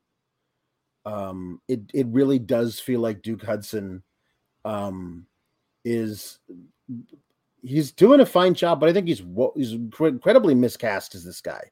[1.04, 4.02] Um, it it really does feel like Duke Hudson
[4.64, 5.26] um,
[5.84, 6.38] is
[7.62, 9.22] he's doing a fine job, but I think he's
[9.56, 11.62] he's incredibly miscast as this guy.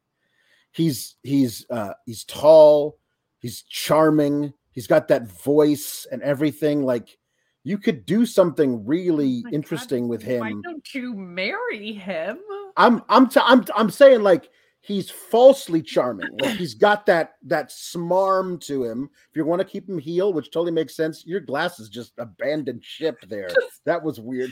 [0.73, 2.99] He's he's uh, he's tall,
[3.47, 4.53] He's charming.
[4.73, 6.83] He's got that voice and everything.
[6.83, 7.17] Like
[7.65, 10.41] you could do something really Oh my God, interesting with him.
[10.41, 12.41] Why don't you marry him?
[12.77, 14.51] I'm I'm t- I'm I'm saying like
[14.87, 16.29] he's falsely charming.
[16.41, 19.11] Like he's got that that smarm to him.
[19.31, 22.85] If you want to keep him heel, which totally makes sense, your glasses just abandoned
[22.85, 23.49] ship there.
[23.85, 24.51] That was weird.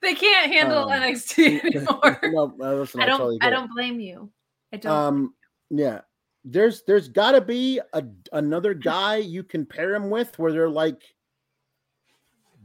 [0.00, 2.20] They can't handle Um, NXT anymore.
[2.22, 3.18] no, listen, I I don't.
[3.18, 4.30] totally I don't blame you.
[4.72, 4.92] I don't.
[4.92, 5.34] Um,
[5.70, 6.02] yeah,
[6.44, 10.70] there's there's got to be a another guy you can pair him with where they're
[10.70, 11.02] like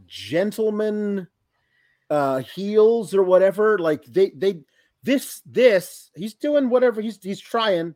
[0.05, 1.27] gentlemen
[2.09, 3.77] uh heels or whatever.
[3.79, 4.61] Like they they
[5.03, 7.95] this this he's doing whatever he's he's trying,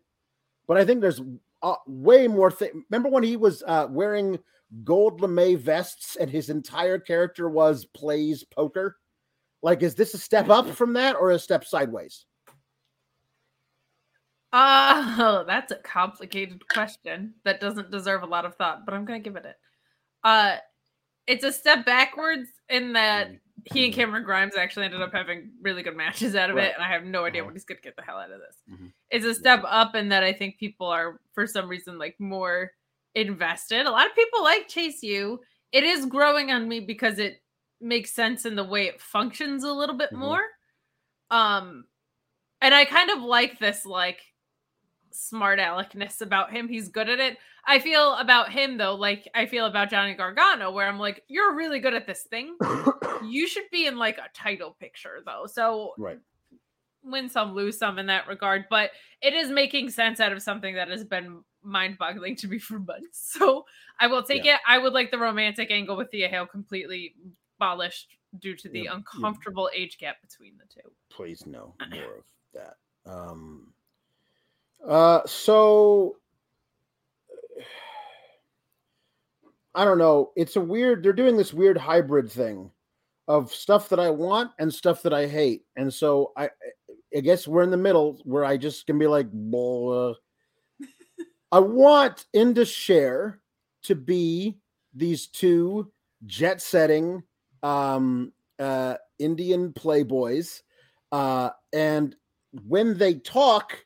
[0.68, 1.22] but I think there's
[1.62, 2.84] uh, way more thing.
[2.90, 4.40] Remember when he was uh wearing
[4.84, 8.98] gold lame vests and his entire character was plays poker?
[9.62, 12.26] Like, is this a step up from that or a step sideways?
[14.54, 19.20] Oh, that's a complicated question that doesn't deserve a lot of thought, but I'm gonna
[19.20, 19.56] give it it.
[20.24, 20.58] Uh
[21.28, 23.32] it's a step backwards in that
[23.64, 26.68] he and Cameron Grimes actually ended up having really good matches out of Right.
[26.68, 27.48] it, and I have no idea Uh-huh.
[27.48, 28.62] what he's gonna get the hell out of this.
[28.70, 28.92] Mhm.
[29.10, 32.72] It's a step up in that I think people are for some reason like more
[33.16, 33.86] invested.
[33.86, 35.42] A lot of people like Chase U.
[35.72, 37.42] It is growing on me because it
[37.82, 40.18] makes sense in the way it functions a little bit Mhm.
[40.20, 40.44] more.
[41.32, 41.88] Um
[42.62, 44.22] and I kind of like this like
[45.16, 46.68] smart aleckness about him.
[46.68, 47.38] He's good at it.
[47.68, 51.56] I feel about him though, like I feel about Johnny Gargano, where I'm like, you're
[51.56, 52.58] really good at this thing.
[53.24, 55.46] You should be in like a title picture though.
[55.48, 56.20] So right.
[57.02, 58.66] win some, lose some in that regard.
[58.70, 62.78] But it is making sense out of something that has been mind-boggling to me for
[62.78, 63.34] months.
[63.40, 63.66] So
[64.00, 64.60] I will take it.
[64.68, 67.16] I would like the romantic angle with Thea Hale completely
[67.58, 68.96] abolished due to the Yeah, yeah.
[68.98, 70.88] uncomfortable age gap between the two.
[71.10, 72.76] please no more of that
[73.10, 73.74] um
[74.88, 76.18] uh so
[79.74, 80.32] i don't know.
[80.36, 82.72] It's a weird they're doing this weird hybrid thing
[83.28, 85.64] of stuff that i want and stuff that i hate.
[85.76, 86.50] And so i
[87.16, 89.28] i guess we're in the middle where i just can be like
[91.52, 93.40] i want Indus Sher
[93.84, 94.58] to be
[94.94, 95.92] these two
[96.26, 97.24] jet setting
[97.64, 100.62] um uh indian playboys
[101.12, 102.16] uh and
[102.66, 103.85] when they talk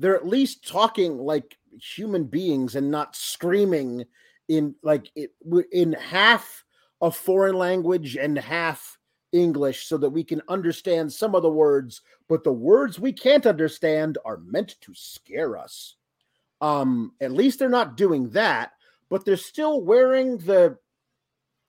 [0.00, 4.04] they're at least talking like human beings and not screaming
[4.48, 5.30] in like it
[5.70, 6.64] in half
[7.02, 8.98] a foreign language and half
[9.32, 13.46] english so that we can understand some of the words but the words we can't
[13.46, 15.96] understand are meant to scare us.
[16.60, 18.72] Um at least they're not doing that
[19.08, 20.76] but they're still wearing the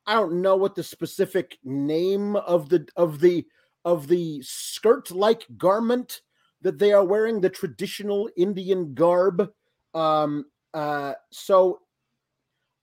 [0.08, 3.46] i don't know what the specific name of the of the
[3.86, 6.22] of the skirt like garment
[6.62, 9.50] that they are wearing the traditional indian garb.
[9.94, 11.80] Um uh so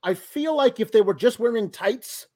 [0.03, 2.27] i feel like if they were just wearing tights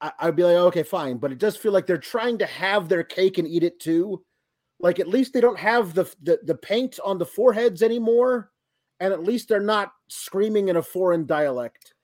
[0.00, 1.18] I, i'd be like okay fine.
[1.18, 4.22] But it does feel like they're trying to have their cake and eat it too.
[4.80, 8.50] Like at least they don't have the the, the paint on the foreheads anymore.
[9.00, 11.94] And at least they're not screaming in a foreign dialect.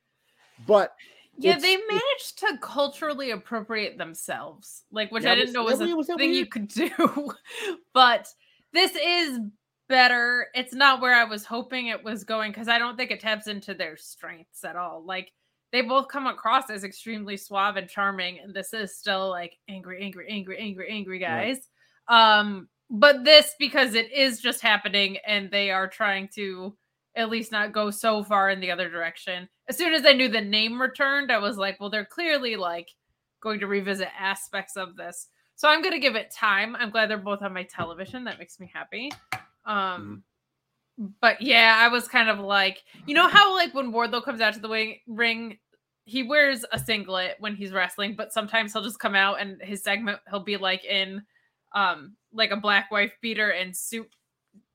[0.66, 0.94] But
[1.36, 6.08] Yeah, they managed to culturally appropriate themselves, like which That I didn't was- know was
[6.08, 6.90] a was thing you could do.
[7.92, 8.28] but
[8.72, 9.38] this is
[9.88, 10.48] better.
[10.54, 13.46] It's not where I was hoping it was going because I don't think it taps
[13.46, 15.04] into their strengths at all.
[15.04, 15.32] Like
[15.72, 20.02] they both come across as extremely suave and charming, and this is still like angry,
[20.02, 21.68] angry, angry, angry, angry guys.
[22.08, 26.76] Um, but this because it is just happening, and they are trying to
[27.16, 29.48] at least not go so far in the other direction.
[29.68, 32.88] As soon as I knew the name returned, I was like, well, they're clearly like
[33.42, 35.28] going to revisit aspects of this.
[35.54, 36.74] So I'm going to give it time.
[36.76, 38.24] I'm glad they're both on my television.
[38.24, 39.10] That makes me happy.
[39.64, 40.24] Um
[41.20, 44.54] but yeah, I was kind of like, you know how like when Wardlow comes out
[44.54, 45.58] to the wing, ring,
[46.04, 49.82] he wears a singlet when he's wrestling, but sometimes he'll just come out and his
[49.82, 51.22] segment he'll be like in
[51.74, 54.08] um like a black wife beater and suit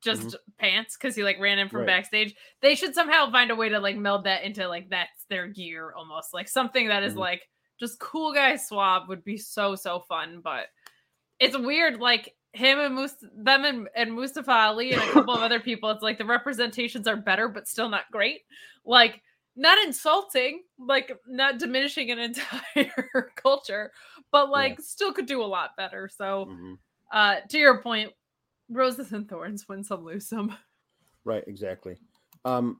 [0.01, 1.87] just pants because he like ran in from Right.
[1.87, 2.33] backstage.
[2.61, 5.93] They should somehow find a way to like meld that into like that's their gear
[5.95, 7.17] almost like something that is Mhm.
[7.19, 7.41] like
[7.79, 10.41] just cool guy swab would be so so fun.
[10.43, 10.67] But
[11.39, 15.41] it's weird, like him and Mus- them and, and Mustafa Ali and a couple of
[15.41, 15.89] other people.
[15.91, 18.41] It's like the representations are better, but still not great.
[18.85, 19.21] Like
[19.55, 23.91] not insulting, like not diminishing an entire culture,
[24.31, 26.07] but like still could do a lot better.
[26.09, 26.77] So Mhm.
[27.11, 28.11] uh to your point
[28.69, 30.55] roses and thorns win some lose some
[31.25, 31.97] Right, exactly.
[32.45, 32.79] Um,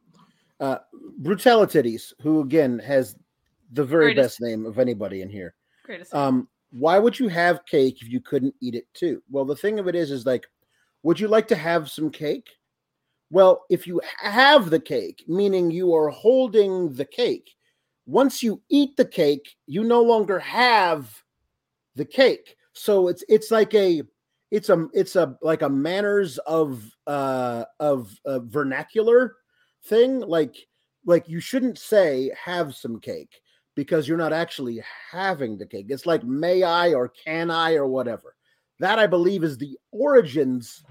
[0.61, 0.77] uh,
[1.21, 3.15] Brutalities, who again has
[3.71, 4.39] the very Greatest.
[4.39, 5.55] best name of anybody in here.
[5.83, 9.21] greatest Um, why would you have cake if you couldn't eat it too?
[9.29, 10.45] Well, the thing of it is, is like,
[11.03, 12.49] would you like to have some cake,
[13.29, 17.55] Well, if you have the cake, meaning you are holding the cake,
[18.05, 21.23] once you eat the cake, you no longer have
[21.95, 22.55] the cake.
[22.73, 24.01] So it's it's like a
[24.51, 29.35] it's a it's a like a manners of uh of uh, vernacular
[29.85, 30.55] thing like
[31.05, 33.41] like you shouldn't say have some cake
[33.77, 35.85] because you're not actually having the cake.
[35.89, 38.35] It's like may I or can I or whatever.
[38.79, 40.83] That I believe is the origins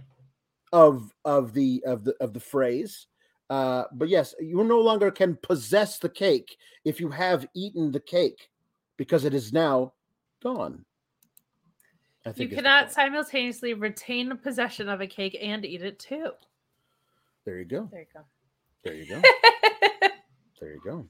[0.72, 3.08] of of the of the of the phrase.
[3.50, 8.00] Uh, but yes, you no longer can possess the cake if you have eaten the
[8.00, 8.50] cake
[8.96, 9.92] because it is now
[10.40, 10.84] gone.
[12.24, 16.30] I think you cannot simultaneously retain possession of a cake and eat it too.
[17.44, 17.88] There you go.
[17.90, 18.24] There you go.
[18.84, 19.22] There you go.
[20.60, 21.08] there you go.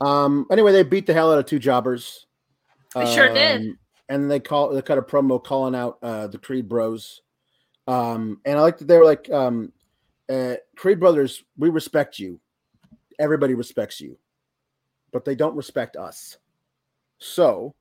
[0.00, 0.46] Um.
[0.50, 2.26] Anyway, they beat the hell out of two jobbers.
[2.94, 3.60] They um, sure did.
[3.62, 3.78] Um,
[4.08, 7.22] and they call they cut a promo calling out uh, the Creed Bros.
[7.88, 9.72] Um, and I like that they were like, um,
[10.28, 12.40] uh, Creed Brothers, we respect you.
[13.18, 14.18] Everybody respects you,
[15.12, 16.36] but they don't respect us.
[17.18, 17.74] So,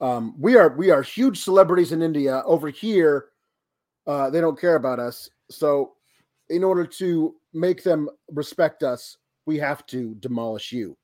[0.00, 2.42] um, we are we are huge celebrities in India.
[2.44, 3.26] Over here,
[4.06, 5.28] uh, they don't care about us.
[5.50, 5.94] So,
[6.50, 9.16] in order to make them respect us,
[9.46, 10.96] we have to demolish you,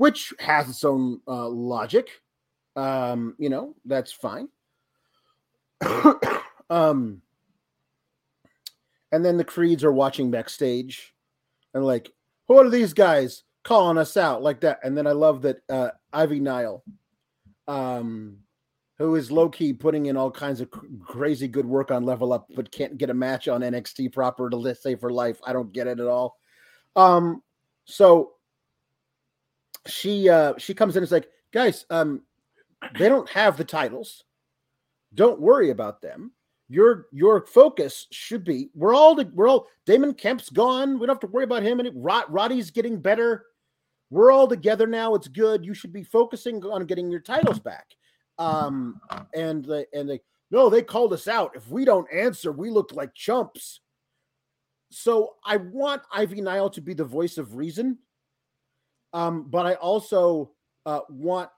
[0.00, 2.08] which has its own uh, logic.
[2.74, 4.48] Um, you know, that's fine.
[6.70, 7.20] um,
[9.12, 11.14] and then the creeds are watching backstage
[11.74, 12.10] and like,
[12.48, 14.80] who are these guys calling us out like that?
[14.82, 16.82] And then I love that uh, Ivy Nile,
[17.68, 18.38] um,
[18.96, 22.32] who is low key putting in all kinds of cr- crazy good work on Level
[22.32, 25.38] Up, but can't get a match on NXT proper to save her life.
[25.44, 26.38] I don't get it at all.
[26.96, 27.42] Um,
[27.84, 28.32] so
[29.86, 32.22] she uh, she comes in and is like, guys, um,
[32.98, 34.24] they don't have the titles.
[35.14, 36.32] Don't worry about them
[36.70, 40.94] your your focus should be we're all the we're all Damon Kemp's gone.
[40.94, 41.80] We don't have to worry about him.
[41.80, 43.46] And Rod, Roddy's getting better.
[44.08, 45.16] We're all together now.
[45.16, 45.64] It's good.
[45.64, 47.86] You should be focusing on getting your titles back.
[48.38, 49.00] Um,
[49.34, 50.20] and the and they
[50.52, 51.56] no, they called us out.
[51.56, 53.80] If we don't answer, we look like chumps.
[54.92, 57.98] So I want Ivy Nile to be the voice of reason.
[59.12, 60.52] Um, but I also
[60.86, 61.50] uh, want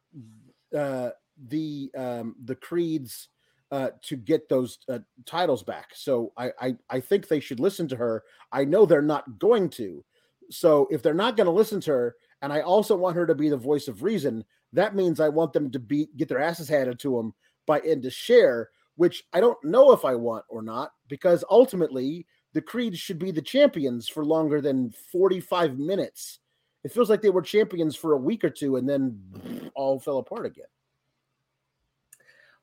[0.76, 1.10] uh,
[1.48, 3.28] the um, the creeds
[3.70, 5.90] uh, to get those uh, titles back.
[5.94, 8.22] So I, I I think they should listen to her.
[8.52, 10.04] I know they're not going to.
[10.50, 13.34] So if they're not going to listen to her, and I also want her to
[13.34, 16.68] be the voice of reason, that means I want them to be get their asses
[16.68, 17.34] handed to them
[17.66, 22.60] by Indus Sher, which I don't know if I want or not, because ultimately the
[22.60, 26.40] Creeds should be the champions for longer than 45 minutes.
[26.84, 30.18] It feels like they were champions for a week or two and then all fell
[30.18, 30.66] apart again.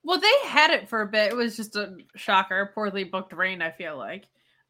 [0.03, 1.31] Well, they had it for a bit.
[1.31, 3.61] It was just a shocker, poorly booked reign.
[3.61, 4.25] I feel like,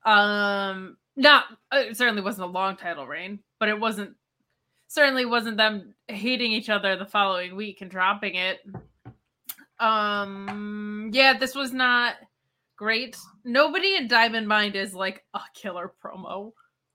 [0.05, 4.15] um, not uh, it certainly wasn't a long title reign, but it wasn't
[4.87, 8.59] certainly wasn't them hating each other the following week and dropping it.
[9.79, 12.15] Um, yeah, this was not
[12.75, 13.15] great.
[13.45, 16.53] Nobody in Diamond Mine is like a killer promo.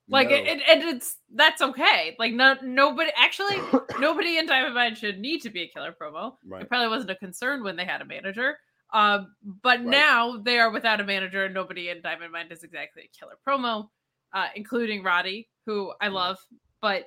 [0.09, 0.37] Like no.
[0.37, 2.15] it, and it's that's okay.
[2.19, 3.57] Like no nobody actually
[3.99, 6.35] nobody in Diamond Mine should need to be a killer promo.
[6.47, 6.63] Right.
[6.63, 8.59] It probably wasn't a concern when they had a manager.
[8.93, 9.87] Um, but right.
[9.87, 13.39] now they are without a manager, and nobody in Diamond Mine is exactly a killer
[13.47, 13.89] promo,
[14.33, 16.39] uh, including Roddy, who I love,
[16.81, 17.05] but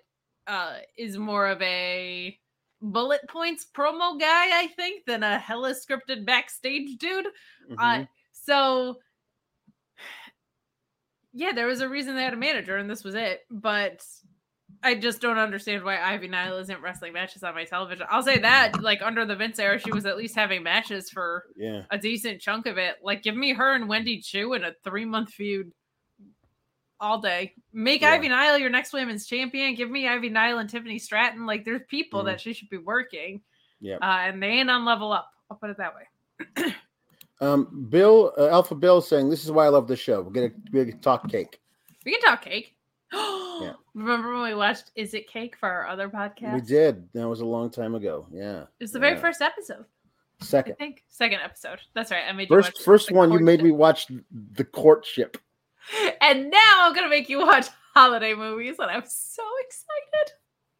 [0.47, 2.37] uh, is more of a
[2.81, 7.27] bullet points promo guy, I think, than a hella scripted backstage dude.
[7.27, 7.29] Uh,
[7.69, 8.01] mm-hmm.
[8.01, 8.97] Uh, so
[11.38, 13.41] yeah, there was a reason they had a manager, and this was it.
[13.51, 14.03] But
[14.81, 18.07] I just don't understand why Ivy Nile isn't wrestling matches on my television.
[18.09, 21.45] I'll say that, like under the Vince era, she was at least having matches for
[21.55, 21.83] yeah.
[21.91, 22.95] a decent chunk of it.
[23.03, 25.71] Like, give me her and Wendy Choo in a three month feud
[26.99, 27.53] all day.
[27.71, 28.13] Make yeah.
[28.13, 29.75] Ivy Nile your next women's champion.
[29.75, 31.45] Give me Ivy Nile and Tiffany Stratton.
[31.45, 32.29] Like, there's people mm-hmm.
[32.29, 33.41] that she should be working.
[33.79, 35.29] Yeah, uh, and they ain't on level up.
[35.51, 36.73] I'll put it that way.
[37.39, 40.21] Um, Bill uh, Alpha Bill saying this is why I love the show.
[40.21, 41.59] We're gonna, we talk cake.
[42.05, 42.75] We can talk cake.
[43.13, 43.73] yeah.
[43.93, 46.55] Remember when we watched Is It Cake for our other podcast?
[46.55, 47.07] We did.
[47.13, 48.27] That was a long time ago.
[48.31, 48.61] Yeah.
[48.61, 49.09] It was the yeah.
[49.09, 49.85] very first episode.
[50.39, 50.73] Second.
[50.73, 51.79] I think second episode.
[51.95, 52.23] That's right.
[52.27, 53.31] I made first first one.
[53.31, 54.07] You made me watch
[54.53, 55.38] the courtship.
[56.19, 60.33] And now I'm gonna make you watch holiday movies, and I'm so excited.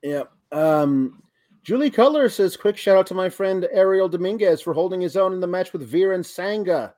[0.03, 0.32] Yep.
[0.51, 1.24] Um,
[1.68, 5.34] Julie Cutler says, quick shout out to my friend Ariel Dominguez for holding his own
[5.34, 6.93] in the match with Veer and Sanga.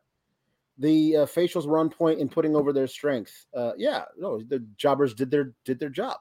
[0.78, 3.48] The uh, facials were on point in putting over their strength.
[3.52, 6.18] Uh, yeah, no, the jobbers did their did their job.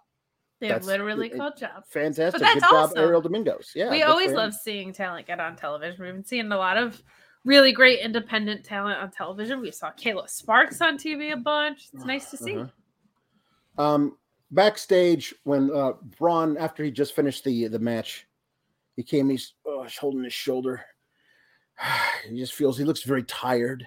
[0.60, 1.84] They have literally called job.
[1.88, 2.40] Fantastic.
[2.40, 3.72] Good job, Ariel Dominguez.
[3.74, 3.90] Yeah.
[3.90, 6.02] We always love seeing talent get on television.
[6.02, 7.02] We've been seeing a lot of
[7.44, 9.60] really great independent talent on television.
[9.60, 11.90] We saw Kayla Sparks on TV a bunch.
[11.92, 12.56] It's nice to see.
[12.56, 13.82] Uh-huh.
[13.82, 14.16] Um,
[14.52, 18.24] backstage when uh, Bron, after he just finished the the match,
[18.98, 19.30] he came.
[19.30, 20.84] He's, oh, he's holding his shoulder.
[22.28, 23.86] he just feels he looks very tired,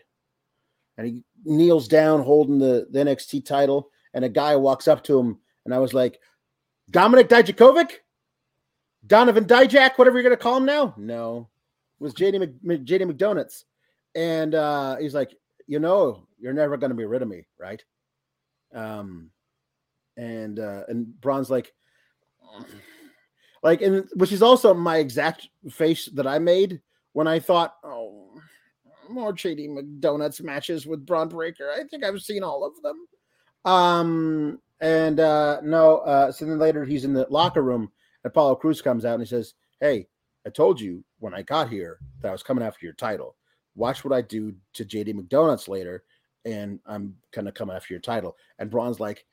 [0.97, 3.89] and he kneels down holding the, the NXT title.
[4.13, 6.17] And a guy walks up to him, and I was like,
[6.89, 7.91] Dominic Dijakovic,
[9.05, 10.93] Donovan Dijak, whatever you're gonna call him now.
[10.95, 11.49] No,
[11.99, 13.65] it was JD Mc, JD McDonuts,
[14.15, 15.35] and uh, he's like,
[15.67, 17.83] you know, you're never gonna be rid of me, right?
[18.73, 19.29] Um,
[20.15, 21.73] and uh, and Bron's like,
[23.63, 26.81] like, and which is also my exact face that I made
[27.13, 28.29] when I thought, oh,
[29.09, 31.69] more JD McDonuts matches with Bron Breakker.
[31.71, 33.05] I think I've seen all of them.
[33.65, 37.91] Um, and uh, no, uh, so then later he's in the locker room.
[38.23, 40.07] And Apollo Crews comes out and he says, "Hey,
[40.45, 43.35] I told you when I got here that I was coming after your title.
[43.75, 46.03] Watch what I do to JD McDonuts later,
[46.45, 49.25] and I'm gonna come after your title." And Bron's like,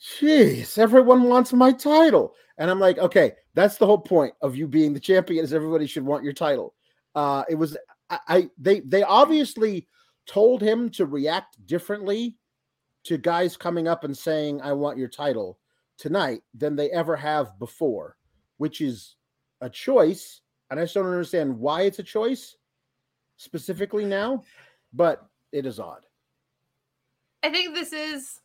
[0.00, 4.66] "Jeez, everyone wants my title," and I'm like, "Okay, that's the whole point of you
[4.66, 5.44] being the champion.
[5.44, 6.74] Is everybody should want your title."
[7.14, 7.76] Uh, it was
[8.10, 9.86] I, I they they obviously
[10.26, 12.36] told him to react differently
[13.04, 15.58] to guys coming up and saying, I want your title
[15.98, 18.16] tonight than they ever have before,
[18.56, 19.16] which is
[19.60, 20.40] a choice.
[20.70, 22.56] And I just don't understand why it's a choice
[23.36, 24.42] specifically now,
[24.92, 26.06] but it is odd.
[27.42, 28.40] I think this is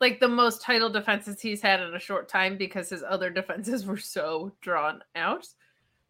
[0.00, 3.84] like the most title defenses he's had in a short time because his other defenses
[3.86, 5.46] were so drawn out.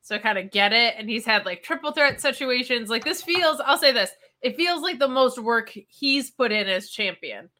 [0.02, 0.94] So I kind of get it.
[0.96, 2.88] And he's had like triple threat situations.
[2.88, 4.10] Like this feels, I'll say this,
[4.42, 7.50] it feels like the most work he's put in as champion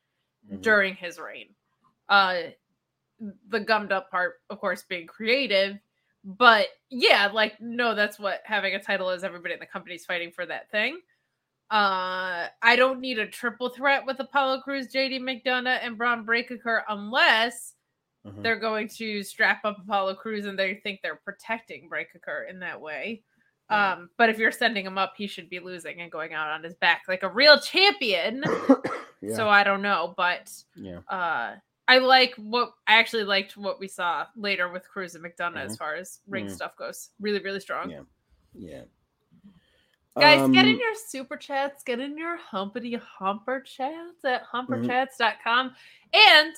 [0.47, 0.61] mm-hmm.
[0.61, 1.49] during his reign.
[2.09, 2.51] Uh
[3.49, 5.77] the gummed up part, of course, being creative.
[6.25, 9.25] But yeah, like, no, that's what having a title is.
[9.25, 11.01] Everybody in the company's fighting for that thing.
[11.71, 16.85] Uh, I don't need a triple threat with Apollo Crews, JD McDonagh, and Bron Breakker
[16.89, 17.75] unless
[18.29, 18.43] Mm-hmm.
[18.43, 22.81] They're going to strap up Apollo Crews and they think they're protecting Breakker in that
[22.81, 23.23] way.
[23.71, 26.65] Um, but if you're sending him up, he should be losing and going out on
[26.65, 28.43] his back like a real champion.
[29.21, 29.37] yeah.
[29.37, 31.01] So I don't know, but yeah.
[31.09, 31.57] Uh,
[31.87, 35.59] I like what I actually liked what we saw later with Crews and McDonagh mm-hmm.
[35.59, 36.55] as far as ring mm-hmm.
[36.55, 37.11] stuff goes.
[37.21, 37.91] Really, really strong.
[37.91, 38.01] Yeah.
[38.55, 38.83] Yeah.
[40.21, 44.45] Guys, um, get in um, your super chats, get in your humpity humper chats at
[44.47, 44.73] mm-hmm.
[44.73, 45.73] humperchats.com.
[46.13, 46.55] And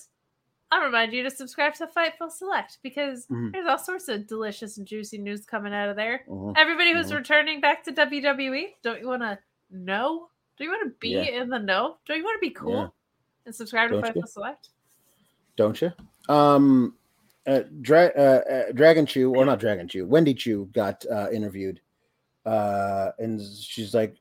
[0.73, 3.51] I'll remind you to subscribe to Fightful Select because mm-hmm.
[3.51, 6.23] there's all sorts of delicious and juicy news coming out of there.
[6.29, 6.53] Mm-hmm.
[6.57, 7.17] Everybody who's mm-hmm.
[7.17, 9.39] returning back to WWE, don't you want to
[9.71, 10.29] know?
[10.57, 11.43] Do you want to be yeah.
[11.43, 11.97] in the know?
[12.07, 12.89] Don't you want to be cool yeah.
[13.47, 14.27] and subscribe don't to Fightful you?
[14.27, 14.69] Select?
[15.57, 15.93] Don't you?
[16.29, 16.95] Um,
[17.47, 21.81] uh, Dra- uh, uh, Dragon Chew, or not Dragon Chew, Wendy Choo got uh, interviewed,
[22.51, 24.17] uh, and she's like,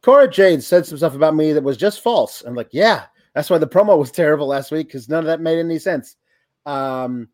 [0.00, 2.42] Cora Jade said some stuff about me that was just false.
[2.42, 5.42] I'm like, yeah, that's why the promo was terrible last week because none of that
[5.42, 6.16] made any sense.
[6.64, 7.28] Um,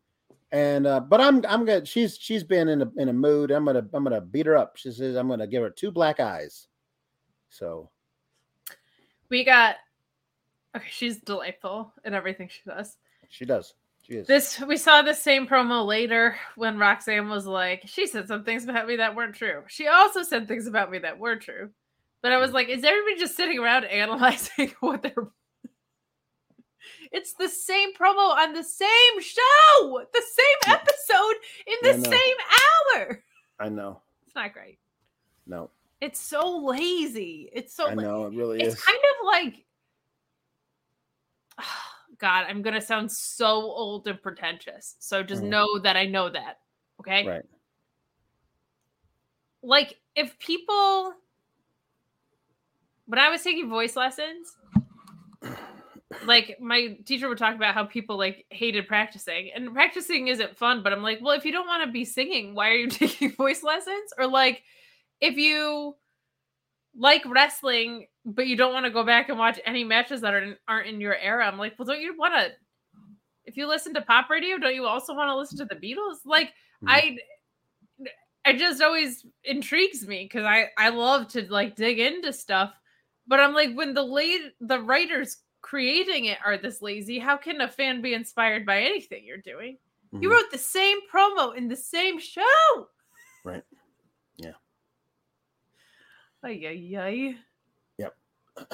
[0.51, 3.51] and uh, but I'm I'm gonna she's she's been in a in a mood.
[3.51, 4.75] I'm gonna I'm gonna beat her up.
[4.75, 6.67] She says I'm gonna give her two black eyes.
[7.49, 7.89] So
[9.29, 9.77] we got
[10.75, 10.87] okay.
[10.89, 12.97] She's delightful in everything she does.
[13.29, 13.75] She does.
[14.11, 14.21] She.
[14.21, 18.65] This we saw the same promo later when Roxanne was like, she said some things
[18.65, 19.63] about me that weren't true.
[19.67, 21.69] She also said things about me that were true.
[22.21, 22.55] But I was hmm.
[22.55, 25.13] like, is everybody just sitting around analyzing what they're
[27.13, 31.35] it's the same promo on the same show, the same episode
[31.67, 32.35] in the same
[32.97, 33.23] hour.
[33.61, 34.01] I know.
[34.25, 34.77] It's not great.
[35.47, 35.69] No.
[36.01, 37.49] It's so lazy.
[37.53, 37.87] It's so.
[37.87, 38.73] I know it really it's is.
[38.73, 39.65] It's kind of like.
[42.21, 44.95] God, I'm gonna sound so old and pretentious.
[44.99, 45.49] So just mm.
[45.49, 46.59] know that I know that.
[46.99, 47.27] Okay.
[47.27, 47.41] Right.
[49.63, 51.13] Like if people,
[53.07, 54.55] when I was taking voice lessons,
[56.25, 60.83] like my teacher would talk about how people like hated practicing and practicing isn't fun
[60.83, 63.31] but i'm like well if you don't want to be singing why are you taking
[63.31, 64.61] voice lessons or like
[65.21, 65.95] if you
[66.97, 70.55] like wrestling but you don't want to go back and watch any matches that are,
[70.67, 72.49] aren't in your era i'm like well don't you want to
[73.45, 76.17] if you listen to pop radio don't you also want to listen to the beatles
[76.25, 76.47] like
[76.83, 76.89] mm-hmm.
[76.89, 77.17] i
[78.45, 82.73] it just always intrigues me because i i love to like dig into stuff
[83.27, 87.61] but i'm like when the late the writers creating it are this lazy, how can
[87.61, 89.77] a fan be inspired by anything you're doing?
[90.13, 90.23] Mm-hmm.
[90.23, 92.87] You wrote the same promo in the same show.
[93.45, 93.63] Right.
[94.37, 94.53] Yeah.
[96.43, 97.35] Ay, ay, ay.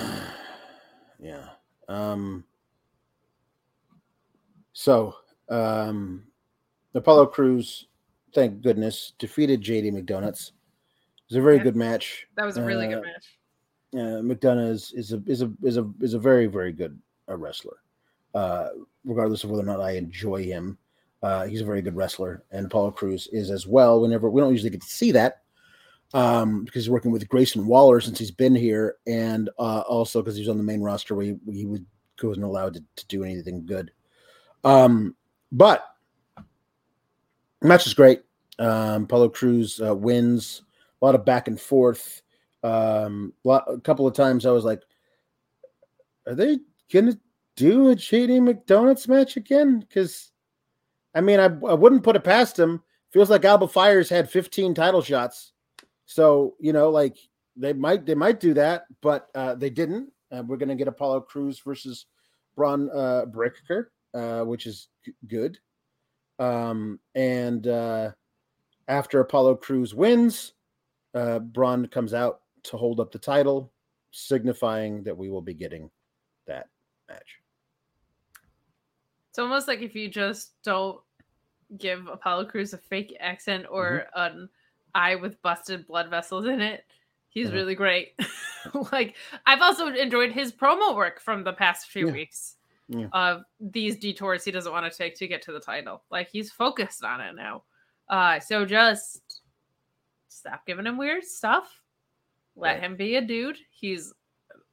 [1.20, 1.48] Yeah.
[1.88, 2.44] Um
[4.74, 5.16] so
[5.50, 6.24] um
[6.94, 7.88] Apollo Crews,
[8.34, 11.64] thank goodness, defeated JD McDonuts It was a very Yeah.
[11.64, 12.28] good match.
[12.36, 13.40] That was a really Uh, good match.
[13.94, 17.00] uh, McDonagh is, is a is a is a is a very very good
[17.30, 17.78] uh, wrestler.
[18.36, 18.70] Uh,
[19.06, 20.78] regardless of whether or not I enjoy him,
[21.24, 24.02] uh, he's a very good wrestler, and Apollo Crews is as well.
[24.02, 25.42] Whenever we don't usually get to see that,
[26.14, 30.36] um, because he's working with Grayson Waller since he's been here, and uh, also because
[30.36, 31.86] he's on the main roster where he, he would
[32.24, 33.92] wasn't allowed to, to do anything good.
[34.64, 35.16] Um,
[35.52, 35.86] but
[37.62, 38.24] match is great.
[38.60, 40.64] Um, Apollo Crews uh, wins.
[41.02, 42.24] A lot of back and forth.
[42.64, 44.82] Um, lot, a couple of times I was like,
[46.26, 46.58] "Are they
[46.92, 47.18] gonna
[47.56, 50.32] do a JD McDonuts match again?" Because,
[51.14, 52.82] I mean, I, I wouldn't put it past him.
[53.12, 55.54] Feels like Alba Fyre's had 15 title shots,
[56.08, 57.18] so you know, like
[57.56, 60.12] they might they might do that, but uh, they didn't.
[60.32, 62.08] Uh, we're gonna get Apollo Crews versus
[62.56, 65.60] Bron uh, Breakker, uh, which is g- good.
[66.40, 68.12] Um, and uh,
[68.88, 70.54] after Apollo Crews wins,
[71.14, 73.74] uh, Bron comes out to hold up the title,
[74.12, 75.90] signifying that we will be getting
[76.48, 76.70] that
[77.10, 77.42] match.
[79.30, 81.00] It's almost like if you just don't
[81.78, 84.48] give Apollo Crews a fake accent or an
[84.98, 86.86] eye with busted blood vessels in it,
[87.30, 87.54] he's Mhm.
[87.54, 88.16] really great.
[88.92, 92.14] like I've also enjoyed his promo work from the past few Yeah.
[92.14, 92.56] weeks
[92.90, 93.08] Yeah.
[93.14, 96.04] of these detours he doesn't want to take to get to the title.
[96.10, 97.64] Like he's focused on it now.
[98.10, 99.42] Uh so just
[100.28, 101.82] stop giving him weird stuff.
[102.56, 102.84] Let Right.
[102.84, 103.58] him be a dude.
[103.70, 104.14] He's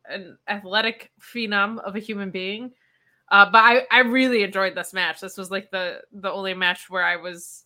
[0.06, 2.72] an athletic phenom of a human being.
[3.30, 5.20] Uh, but I, I really enjoyed this match.
[5.20, 7.63] This was like the the only match where I was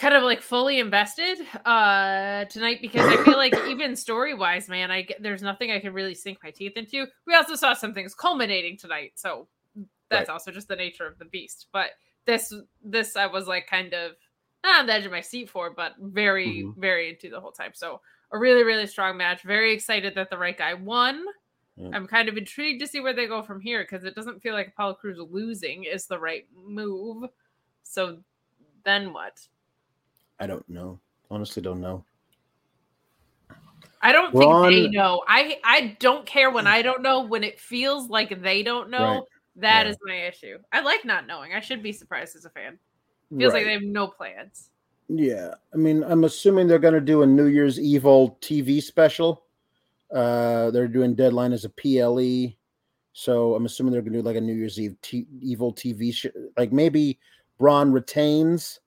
[0.00, 4.90] kind of like fully invested uh tonight because I feel like even story wise, man,
[4.90, 7.06] I there's nothing I can really sink my teeth into.
[7.26, 9.46] We also saw some things culminating tonight, so
[10.08, 10.32] that's Right.
[10.32, 11.66] also just the nature of the beast.
[11.72, 11.90] But
[12.24, 14.12] this this I was like kind of
[14.64, 16.76] not on the edge of my seat for, but very Mhm.
[16.78, 17.72] very into the whole time.
[17.74, 18.00] So
[18.32, 19.42] a really really strong match.
[19.42, 21.24] Very excited that the right guy won.
[21.92, 24.54] I'm kind of intrigued to see where they go from here because it doesn't feel
[24.54, 27.28] like Apollo Crews losing is the right move.
[27.82, 28.18] So
[28.84, 29.40] then what?
[30.40, 30.98] I don't know.
[31.30, 32.04] Honestly, don't know.
[34.02, 35.22] I don't think they know.
[35.28, 37.22] I I don't care when I don't know.
[37.22, 39.22] When it feels like they don't know, Right.
[39.56, 39.90] that Yeah.
[39.92, 40.58] is my issue.
[40.72, 41.52] I like not knowing.
[41.52, 42.78] I should be surprised as a fan.
[43.36, 44.70] Feels like they have no plans.
[45.08, 49.44] Yeah, I mean, I'm assuming they're going to do a New Year's Evil TV special.
[50.12, 52.56] Uh, they're doing Deadline as a PLE,
[53.12, 56.12] so I'm assuming they're going to do like a New Year's Eve t- Evil TV
[56.12, 56.30] show.
[56.56, 57.18] Like maybe
[57.58, 58.80] Bron retains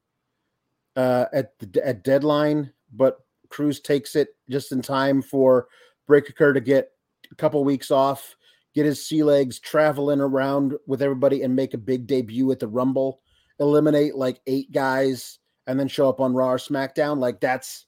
[0.95, 3.19] uh, at the at Deadline, but
[3.49, 5.67] Crews takes it just in time for
[6.07, 6.91] Breakker to get
[7.31, 8.35] a couple weeks off,
[8.75, 12.67] get his sea legs traveling around with everybody, and make a big debut at the
[12.67, 13.21] Rumble.
[13.59, 17.19] Eliminate like eight guys and then show up on Raw or SmackDown.
[17.19, 17.85] Like that's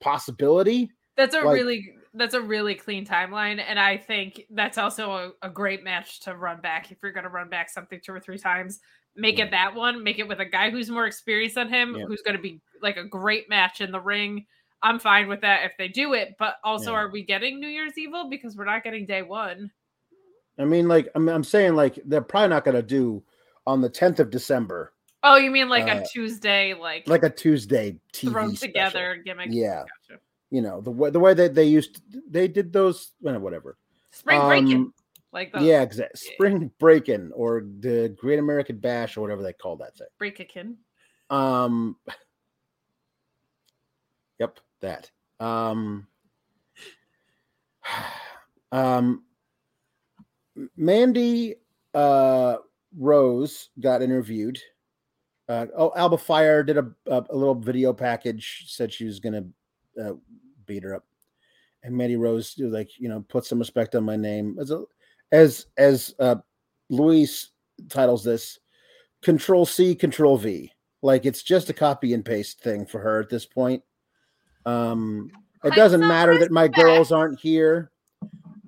[0.00, 0.90] possibility.
[1.16, 5.46] That's a Like- really that's a really clean timeline, and I think that's also a,
[5.46, 8.20] a great match to run back if you're going to run back something two or
[8.20, 8.80] three times.
[9.14, 10.02] Make it that one.
[10.02, 12.04] Make it with a guy who's more experienced than him, Yeah.
[12.06, 14.46] who's going to be like a great match in the ring.
[14.82, 16.98] I'm fine with that if they do it, but also, Yeah.
[16.98, 19.70] are we getting New Year's Evil because we're not getting day one?
[20.58, 23.22] I mean, like I'm, I'm saying, like they're probably not going to do
[23.66, 24.92] on the 10th of December,
[25.24, 28.66] Oh, you mean like Uh, a Tuesday, like, like a Tuesday TV thrown special.
[28.72, 29.48] together gimmick?
[29.52, 29.84] Yeah.
[30.08, 30.20] Gotcha.
[30.50, 33.76] You know the way the way that they used to, they did those whatever.
[34.10, 34.94] Spring Breakin', Um,
[35.32, 36.20] like the yeah, exactly.
[36.34, 40.08] Spring Breakin' or the Great American Bash or whatever they call that thing.
[40.20, 40.76] breakakin.
[41.30, 41.96] Um,
[44.38, 45.10] yep, that.
[45.40, 46.06] Um,
[48.72, 49.24] um,
[50.76, 51.56] Mandy
[51.94, 52.56] uh,
[52.96, 54.58] Rose got interviewed.
[55.48, 58.64] Uh, oh, Alba Fyre did a, a, a little video package.
[58.68, 59.44] Said she was gonna
[60.02, 60.12] uh,
[60.66, 61.04] beat her up,
[61.82, 64.84] and Mandy Rose like you know put some respect on my name as a,
[65.32, 66.36] as as uh,
[66.90, 67.50] Luis
[67.88, 68.58] titles this.
[69.22, 70.72] Control C, Control V.
[71.00, 73.82] Like it's just a copy and paste thing for her at this point.
[74.66, 75.30] Um,
[75.64, 77.90] it doesn't matter that my girls aren't here.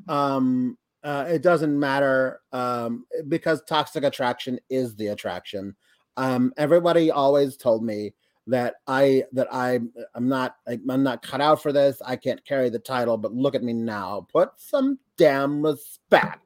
[0.08, 5.76] Um, uh, it doesn't matter um, because toxic attraction is the attraction.
[6.16, 8.14] Um, everybody always told me
[8.46, 9.80] that I that I
[10.14, 12.00] I'm not I'm not cut out for this.
[12.04, 14.26] I can't carry the title, but look at me now.
[14.32, 16.43] Put some damn respect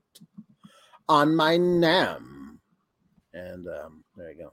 [1.08, 2.58] on my name.
[3.34, 4.52] And um, there you go.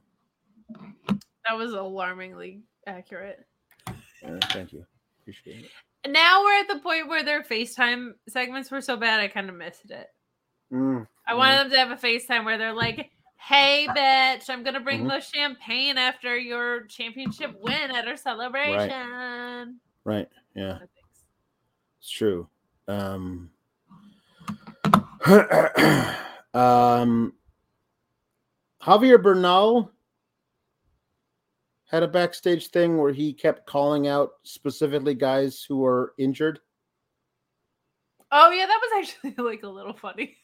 [1.47, 3.45] That was alarmingly accurate.
[3.87, 4.85] Uh, thank you.
[5.21, 6.11] Appreciate it.
[6.11, 9.55] Now we're at the point where their FaceTime segments were so bad I kind of
[9.55, 10.07] missed it.
[10.71, 14.79] Mm, I wanted them to have a FaceTime where they're like, "Hey, bitch, I'm gonna
[14.79, 15.09] bring Mhm.
[15.09, 20.27] the champagne after your championship win at our celebration." Right.
[20.55, 20.79] Yeah,
[21.99, 22.47] it's true.
[22.87, 23.51] Um,
[26.55, 27.33] um,
[28.81, 29.91] Javier Bernal
[31.87, 36.59] had a backstage thing where he kept calling out specifically guys who were injured.
[38.31, 40.35] Oh yeah, that was actually like a little funny.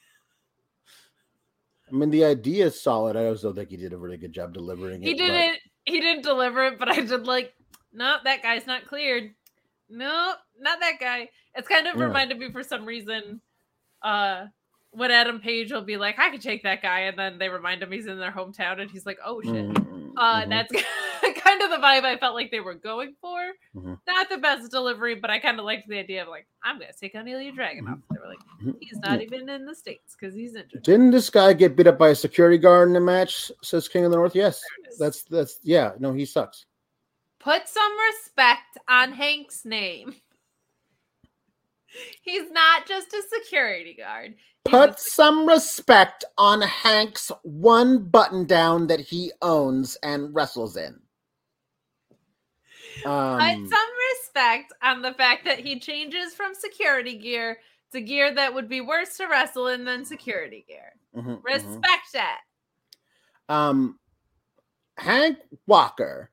[1.90, 3.18] I mean, the idea is solid.
[3.18, 5.08] I also think he did a really good job delivering it.
[5.08, 5.60] He but- didn't.
[5.86, 7.54] He didn't deliver it, but I did like,
[7.92, 9.34] no, that guy's not cleared.
[9.90, 11.28] No, not that guy.
[11.56, 12.04] It's kind of Yeah.
[12.06, 13.42] reminded me for some reason,
[14.04, 14.46] uh,
[14.92, 17.82] when Adam Page will be like, I could take that guy, and then they remind
[17.82, 19.54] him he's in their hometown, and he's like, oh shit.
[19.54, 20.50] Mhm, Uh, mhm.
[20.50, 20.72] that's
[21.42, 23.40] kind of the vibe I felt like they were going for.
[23.76, 23.98] Mhm.
[24.06, 26.92] Not the best delivery, but I kind of liked the idea of like, I'm gonna
[27.00, 28.02] take on Ilja Dragunov.
[28.12, 28.76] They were like, Mhm.
[28.82, 30.84] he's not even in the states because he's injured.
[30.84, 33.50] Didn't this guy get beat up by a security guard in a match?
[33.64, 34.36] Says King of the North.
[34.36, 35.00] Yes, There it is.
[35.00, 35.94] that's that's yeah.
[36.00, 36.66] No, he sucks.
[37.40, 40.16] Put some respect on Hank's name.
[42.22, 44.36] He's not just a security guard.
[44.66, 51.00] He's Put some respect on Hank's one button down that he owns and wrestles in.
[53.04, 57.60] Put Um, some respect on the fact that he changes from security gear
[57.92, 60.94] to gear that would be worse to wrestle in than security gear.
[61.16, 61.44] mhm, mhm.
[61.44, 62.42] Respect that.
[63.50, 64.00] um,
[64.98, 66.31] Hank Walker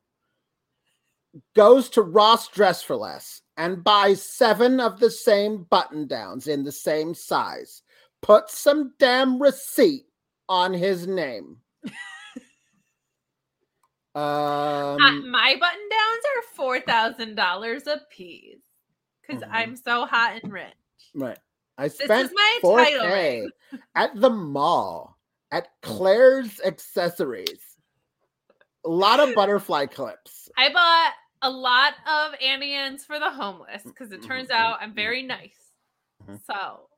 [1.54, 6.64] goes to Ross Dress for Less and buys seven of the same button downs in
[6.64, 7.82] the same size.
[8.22, 10.06] Put some damn receipt
[10.48, 11.58] on his name.
[14.14, 18.56] Uh, um, my button downs are four thousand dollars a piece
[19.26, 19.48] because Mhm.
[19.52, 20.72] I'm so hot and rich.
[21.14, 21.38] right.
[21.76, 23.46] I is spent my 4K
[23.94, 25.16] at the mall
[25.52, 27.60] at Claire's Accessories.
[28.84, 30.48] A lot of butterfly clips.
[30.56, 31.12] I bought
[31.42, 35.22] a lot of Annie for the homeless because it turns Mhm, out I'm mhm, very
[35.22, 35.72] nice.
[36.20, 36.38] Mhm.
[36.46, 36.88] So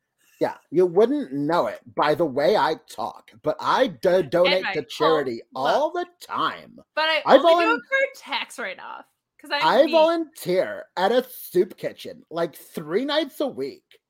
[0.40, 4.82] Yeah, you wouldn't know it by the way I talk, but I do donate to
[4.82, 6.78] charity all the time.
[6.94, 11.12] But I I only do it for tax write off because I I volunteer at
[11.12, 14.00] a soup kitchen like three nights a week.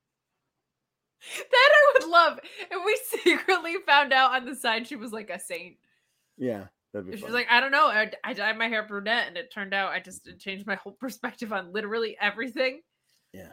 [1.37, 2.39] that I would love.
[2.71, 5.77] And we secretly found out on the side she was like a saint.
[6.37, 7.33] Yeah, that'd be She was fun.
[7.33, 9.99] like, I don't know, I, I dyed my hair brunette, and it turned out I
[9.99, 12.81] just changed my whole perspective on literally everything.
[13.33, 13.51] yeah,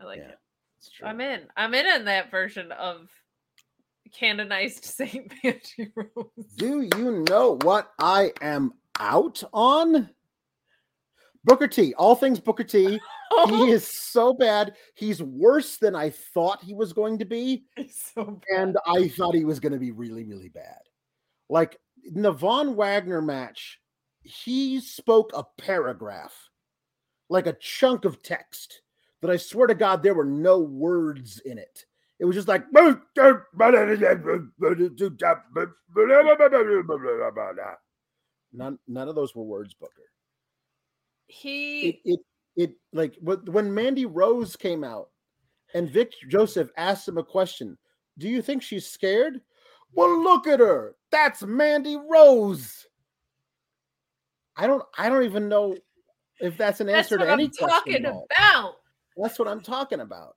[0.00, 0.38] I like yeah, it.
[0.78, 1.06] it's true.
[1.06, 1.42] I'm in.
[1.56, 3.10] I'm in in that version of
[4.12, 6.46] canonized Saint Banshee Rose.
[6.56, 10.10] Do you know what I am out on?
[11.46, 11.92] Booker T.
[11.94, 12.98] All things Booker T.
[13.48, 14.76] He is so bad.
[14.94, 17.64] He's worse than I thought he was going to be.
[17.76, 20.78] It's so and I thought he was going to be really, really bad.
[21.50, 21.80] Like
[22.14, 23.80] in the Von Wagner match,
[24.22, 26.34] he spoke a paragraph,
[27.28, 28.82] like a chunk of text
[29.20, 31.84] that I swear to God there were no words in it.
[32.18, 32.64] It was just like
[38.52, 39.92] none, none of those were words, Booker.
[41.26, 42.20] he It, it,
[42.56, 45.08] it like when Mandy Rose came out
[45.74, 47.76] and Vic Joseph asked him a question.
[48.16, 49.40] Do you think she's scared?
[49.94, 50.94] Well, look at her.
[51.10, 52.86] That's Mandy Rose.
[54.56, 54.82] I don't.
[54.98, 55.76] I don't even know
[56.40, 57.68] if that's an that's answer what to any I'm question.
[57.68, 58.76] talking about.
[59.16, 60.36] That's what I'm talking about.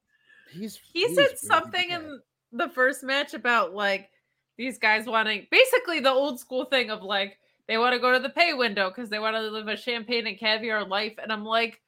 [0.51, 0.79] He's.
[0.93, 2.19] He said something in
[2.51, 4.09] the first match about like
[4.57, 7.37] these guys wanting basically the old school thing of like
[7.67, 10.25] they want to go to the pay window because they want to live a champagne
[10.25, 11.13] and caviar life.
[11.21, 11.81] And I'm like,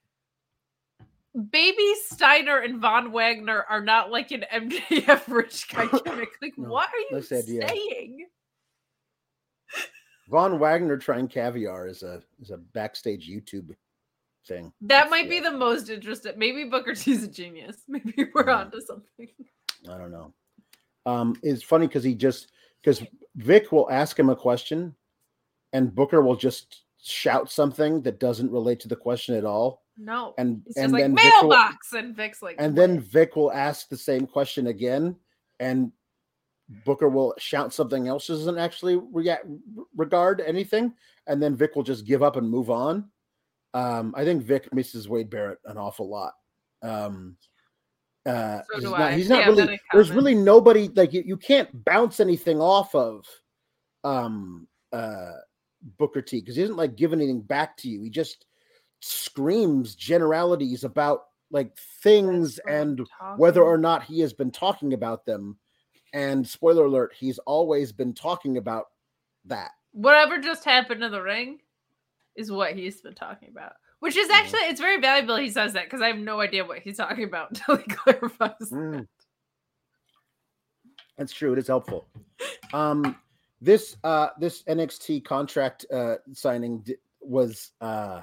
[1.45, 6.29] Baby Steiner and Von Wagner are not like an MJF rich guy gimmick.
[6.41, 7.67] Like, No, what are you that's the idea.
[7.67, 8.27] saying?
[10.29, 13.75] Von Wagner trying caviar is a is a backstage YouTube
[14.47, 14.71] thing.
[14.81, 16.33] That That's- might be yeah, the most interesting.
[16.37, 17.77] Maybe Booker T's a genius.
[17.87, 18.57] Maybe we're Mhm.
[18.57, 19.27] onto something.
[19.89, 20.33] I don't know.
[21.05, 22.51] Um, it's funny because he just
[22.83, 23.03] because
[23.35, 24.95] Vic will ask him a question,
[25.73, 30.33] and Booker will just shout something that doesn't relate to the question at all, No.
[30.37, 33.35] and He's and just like then Vic will, mailbox, and Vic's like, and then Vic
[33.35, 35.15] will ask the same question again,
[35.59, 35.91] and
[36.85, 39.45] Booker will shout something else doesn't actually react,
[39.95, 40.93] regard anything,
[41.27, 43.09] and then Vic will just give up and move on.
[43.73, 46.33] Um, I think Vic misses Wade Barrett an awful lot.
[46.81, 47.35] Um,
[48.25, 49.79] uh, So he's not, he's not Yeah, really.
[49.93, 51.23] There's really nobody like you.
[51.25, 53.25] You can't bounce anything off of
[54.03, 55.33] um uh
[55.97, 58.01] Booker T because he doesn't like give anything back to you.
[58.01, 58.45] He just
[59.01, 63.01] screams generalities about like things and
[63.37, 65.57] whether or not he has been talking about them.
[66.13, 68.87] And spoiler alert, he's always been talking about
[69.45, 69.71] that.
[69.91, 71.59] whatever just happened in the ring
[72.35, 73.73] is what he's been talking about.
[73.99, 76.79] Which is actually it's very valuable he says that because I have no idea what
[76.79, 78.69] he's talking about until he clarifies.
[78.71, 79.07] Mm.
[81.17, 81.51] That's true.
[81.53, 82.07] It is helpful.
[82.71, 83.17] Um,
[83.61, 88.21] this uh, this NXT contract uh, signing di- was uh,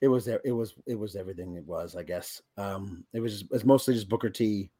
[0.00, 1.94] it was it was it was everything it was.
[1.94, 4.70] I guess um, it was it was mostly just Booker T.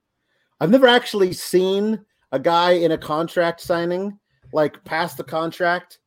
[0.61, 4.19] I've never actually seen a guy in a contract signing
[4.53, 5.99] like pass the contract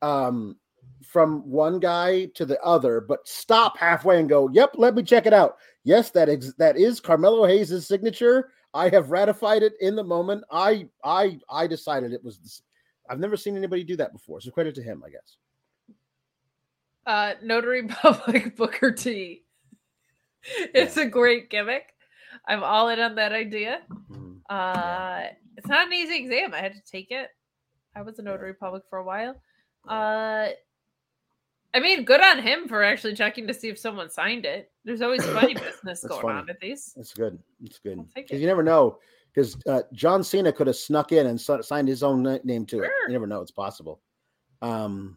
[0.00, 0.56] um,
[1.04, 5.26] from one guy to the other, but stop halfway and go, "Yep, let me check
[5.26, 8.50] it out." Yes, that ex- that is Carmelo Hayes' signature.
[8.74, 10.44] I have ratified it in the moment.
[10.50, 12.62] I I I decided it was.
[13.10, 15.36] I've never seen anybody do that before, so credit to him, I guess.
[17.06, 19.44] Uh, Notary Public Booker T.
[20.74, 21.94] It's a great gimmick.
[22.46, 23.82] I'm all in on that idea.
[24.10, 24.40] Mhm.
[24.50, 26.54] Uh, it's not an easy exam.
[26.54, 27.28] I had to take it.
[27.94, 29.36] I was a notary public for a while.
[29.88, 30.48] Uh,
[31.74, 34.70] I mean, good on him for actually checking to see if someone signed it.
[34.84, 36.38] There's always funny business going funny.
[36.40, 36.94] on at these.
[36.96, 37.38] It's good.
[37.62, 38.98] It's good because you never know.
[39.32, 42.90] Because uh, John Cena could have snuck in and signed his own name to it.
[43.06, 43.40] You never know.
[43.40, 44.00] It's possible.
[44.60, 45.16] Um,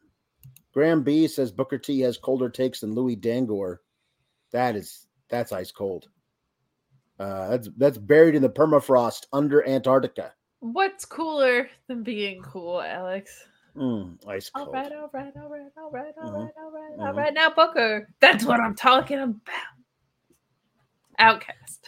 [0.76, 3.82] Graham B says Booker T has colder takes than Louis Dangoor.
[4.52, 6.10] That is that's ice cold.
[7.18, 10.34] Uh, that's that's buried in the permafrost under Antarctica.
[10.60, 13.46] What's cooler than being cool, Alex?
[13.78, 14.74] Mm, ice cold.
[14.74, 17.34] right, all right, all right, all right, all right, all right, all right.
[17.34, 19.42] Now, Booker, that's what I'm talking about.
[21.20, 21.80] OutKast.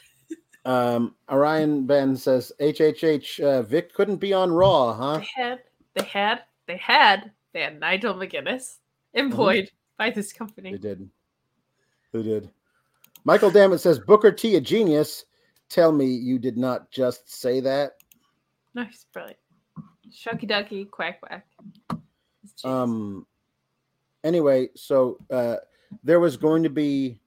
[0.64, 5.20] Um, Orion Ben says HHH uh, Vic couldn't be on Raw, huh?
[5.20, 5.60] They had,
[5.94, 8.76] they had, they had, they had Nigel McGuinness
[9.16, 10.74] employed by this company.
[10.74, 11.10] They did.
[12.14, 12.52] They did.
[13.24, 15.26] Michael Dammit says Booker T a genius.
[15.68, 17.94] Tell me you did not just say that.
[18.76, 19.40] Nice, brilliant.
[20.12, 21.48] Shucky ducky, quack quack.
[22.64, 23.26] Um.
[24.24, 25.56] Anyway, so uh,
[26.04, 27.20] there was going to be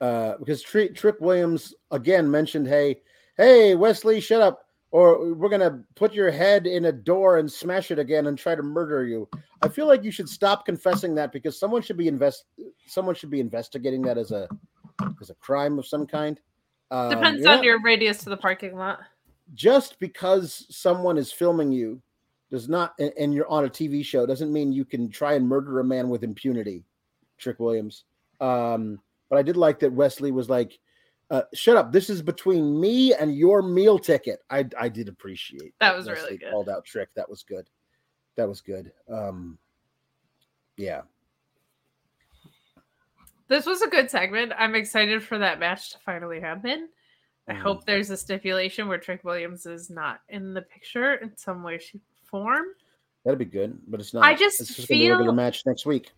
[0.00, 3.00] uh, because Tri- Trick Williams again mentioned, "Hey,
[3.36, 7.90] hey, Wesley, shut up, or we're gonna put your head in a door and smash
[7.90, 9.28] it again and try to murder you."
[9.62, 12.44] I feel like you should stop confessing that because someone should be invest
[12.86, 14.48] someone should be investigating that as a
[15.20, 16.38] as a crime of some kind.
[16.92, 19.00] Um, Depends on not- your radius to the parking lot.
[19.54, 22.00] just because someone is filming you
[22.50, 25.48] does not and- and you're on a TV show doesn't mean you can try and
[25.48, 26.84] murder a man with impunity.
[27.38, 28.04] Trick Williams.
[28.40, 30.78] Um, but I did like that Wesley was like,
[31.32, 31.90] uh, "Shut up!
[31.90, 36.36] This is between me and your meal ticket." I I did appreciate That was really
[36.38, 36.50] good.
[36.50, 37.08] Called out Trick.
[37.14, 37.68] That was good.
[38.36, 38.92] That was good.
[39.08, 39.58] Um,
[40.76, 41.02] yeah.
[43.48, 44.52] This was a good segment.
[44.56, 46.88] I'm excited for that match to finally happen.
[47.48, 47.58] I Mhm.
[47.58, 51.78] hope there's a stipulation where Trick Williams is not in the picture in some way,
[51.78, 52.64] shape, or form.
[53.24, 54.24] That'd be good, but it's not.
[54.24, 56.12] I just it's just gonna be a regular match next week.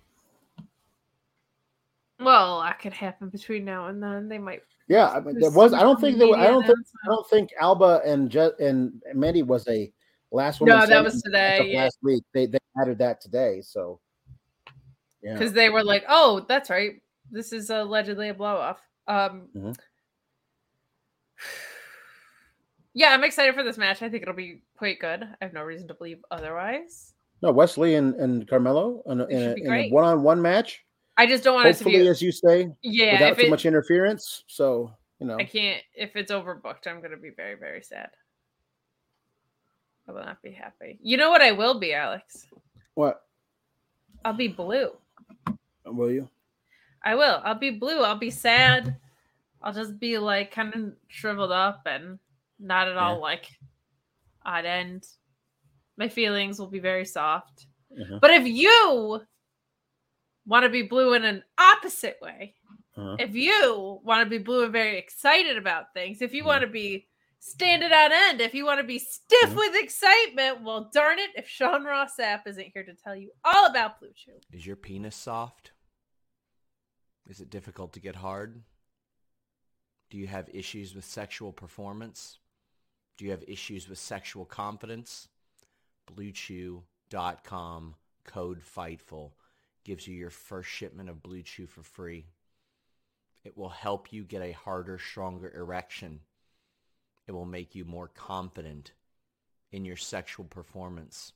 [2.20, 4.28] Well, that could happen between now and then.
[4.28, 4.62] They might.
[4.88, 5.72] Yeah, I mean, there was.
[5.72, 6.28] I don't think there.
[6.28, 6.78] wa- I don't think.
[7.04, 9.90] I don't think Alba and Je- and Mandy was a
[10.30, 10.68] last one.
[10.68, 11.84] No, that was today, yeah.
[11.84, 13.62] Last week, they they added that today.
[13.62, 14.00] So,
[15.22, 17.00] yeah, because they were like, "Oh, that's right.
[17.30, 19.74] This is allegedly a blow off." Um, Mhm.
[22.94, 24.02] yeah, I'm excited for this match.
[24.02, 25.22] I think it'll be quite good.
[25.22, 27.14] I have no reason to believe otherwise.
[27.42, 30.84] no Wesley and and Carmelo in in a, in a one-on-one match.
[31.16, 31.96] I just don't want it to be.
[32.08, 34.44] as you say, Yeah, without too it, much interference.
[34.46, 35.82] So you know, I can't.
[35.94, 38.10] If it's overbooked, I'm gonna be very, very sad.
[40.08, 40.98] I will not be happy.
[41.02, 42.46] You know what I will be, Alex?
[42.94, 43.22] what
[44.24, 44.90] I'll be blue.
[45.84, 46.28] will you?
[47.02, 47.40] I will.
[47.44, 48.00] I'll be blue.
[48.02, 48.96] I'll be sad.
[49.62, 52.18] I'll just be like kind of shriveled up and
[52.58, 53.46] not at all like
[54.44, 55.06] odd end.
[55.96, 57.66] My feelings will be very soft.
[57.98, 59.20] Uh-huh, But if you
[60.46, 62.54] want to be blue in an opposite way,
[62.96, 63.16] uh-huh.
[63.18, 66.46] if you want to be blue and very excited about things, if you Mhm.
[66.46, 67.06] want to be
[67.38, 69.56] standing on end, if you want to be stiff Mhm.
[69.56, 73.66] with excitement, well, darn it, if Sean Ross Sapp isn't here to tell you all
[73.66, 74.40] about Blue Chew.
[74.52, 75.72] Is your penis soft?
[77.28, 78.64] Is it difficult to get hard?
[80.10, 82.38] Do you have issues with sexual performance?
[83.16, 85.28] Do you have issues with sexual confidence?
[86.06, 89.32] BlueChew.com code FIGHTFUL
[89.84, 92.26] gives you your first shipment of Blue Chew for free.
[93.44, 96.20] It will help you get a harder, stronger erection.
[97.26, 98.92] It will make you more confident
[99.70, 101.32] in your sexual performance.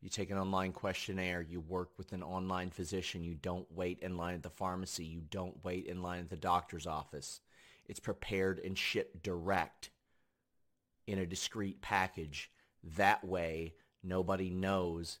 [0.00, 1.42] You take an online questionnaire.
[1.42, 3.24] You work with an online physician.
[3.24, 5.04] You don't wait in line at the pharmacy.
[5.04, 7.40] You don't wait in line at the doctor's office.
[7.86, 9.90] It's prepared and shipped direct
[11.08, 12.50] in a discreet package.
[12.96, 13.74] That way,
[14.04, 15.18] nobody knows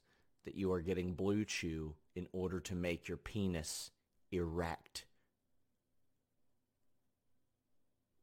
[0.48, 3.90] that you are getting Blue Chew in order to make your penis
[4.32, 5.04] erect.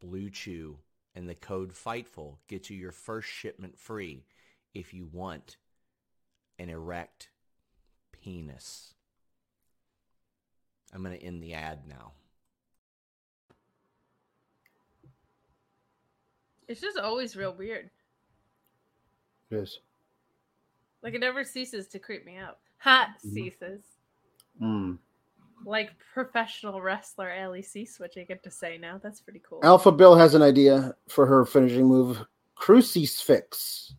[0.01, 0.79] Blue Chew
[1.13, 4.25] and the code FIGHTFUL gets you your first shipment free
[4.73, 5.57] if you want
[6.57, 7.29] an erect
[8.11, 8.95] penis.
[10.91, 12.13] I'm going to end the ad now.
[16.67, 17.91] It's just always real weird.
[19.51, 19.79] It is.
[21.05, 22.57] Like it never ceases to creep me out.
[22.79, 23.31] Ha Mhm.
[23.31, 23.83] ceases.
[24.59, 24.97] Mm.
[25.63, 28.97] Like professional wrestler Ellie Cease, which I get to say now.
[28.97, 29.59] That's pretty cool.
[29.63, 32.25] Alpha Bill has an idea for her finishing move:
[32.55, 33.93] crucifix.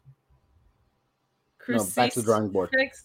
[1.68, 2.70] No, back to the drawing board.
[2.70, 3.04] Crucifix.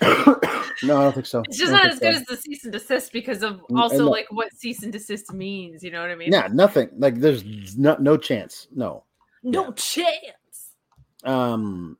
[0.82, 1.42] no, I don't think so.
[1.46, 2.20] It's just don't as good so.
[2.22, 5.84] as the cease and desist because of Mm, also like what cease and desist means.
[5.84, 6.32] You know what I mean?
[6.32, 6.90] Yeah, nothing.
[6.98, 7.44] Like there's
[7.78, 8.66] no no chance.
[8.74, 9.04] No.
[9.44, 9.72] No yeah.
[9.76, 10.74] chance.
[11.22, 11.98] Um.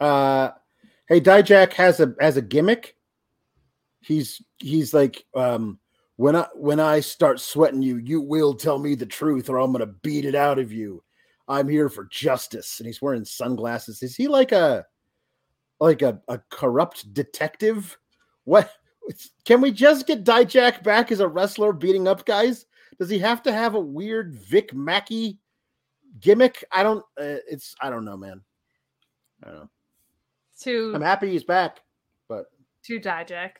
[0.00, 0.50] Uh.
[1.06, 2.96] Hey, Dijak has a has a gimmick.
[4.00, 5.78] He's he's like um
[6.16, 9.72] when I when I start sweating you, you will tell me the truth, or I'm
[9.72, 11.02] gonna beat it out of you.
[11.48, 14.02] I'm here for justice, and he's wearing sunglasses.
[14.02, 14.86] Is he like a
[15.80, 17.98] like a, a corrupt detective?
[18.44, 18.70] What
[19.44, 22.66] can we just get Dijak back as a wrestler beating up guys?
[22.98, 25.38] Does he have to have a weird Vic Mackey
[26.20, 26.64] gimmick?
[26.70, 27.04] I don't.
[27.20, 28.40] Uh, it's I don't know, man.
[29.42, 29.70] I don't know.
[30.60, 31.80] Too I'm happy he's back,
[32.28, 32.46] but
[32.82, 33.52] too Dijak.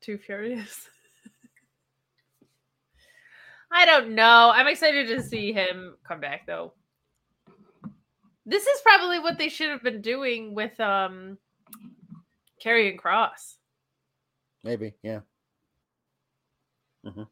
[0.00, 0.88] Too furious.
[3.72, 4.52] I don't know.
[4.54, 6.74] I'm excited to see him come back though.
[8.46, 11.38] This is probably what they should have been doing with um
[12.62, 13.56] Karrion Kross.
[14.62, 15.20] maybe yeah.
[17.06, 17.26] Mhm.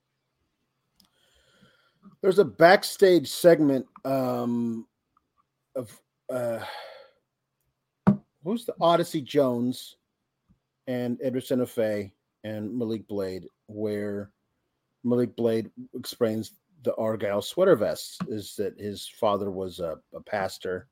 [2.22, 4.86] There's a backstage segment um,
[5.74, 6.00] of
[6.32, 6.60] uh,
[8.44, 9.96] who's the Odyssey Jones
[10.86, 12.10] and Edris Enofé
[12.44, 14.30] and Malik Blade, where
[15.04, 16.52] Malik Blade explains
[16.84, 20.88] the Argyle sweater vests is that his father was a, a pastor,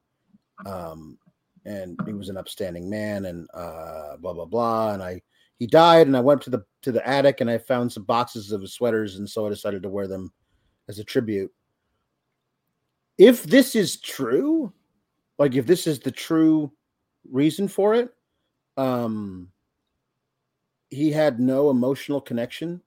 [0.67, 1.19] um,
[1.67, 4.95] and he was an upstanding man, and uh, blah blah blah.
[4.95, 5.21] And I
[5.59, 8.53] he died, and I went to the to the attic, and I found some boxes
[8.53, 10.33] of his sweaters, and so I decided to wear them
[10.89, 11.53] as a tribute.
[13.19, 14.73] If this is true,
[15.39, 16.73] like if this is the true
[17.29, 18.15] reason for it,
[18.77, 19.49] um,
[20.91, 22.81] he had no emotional connection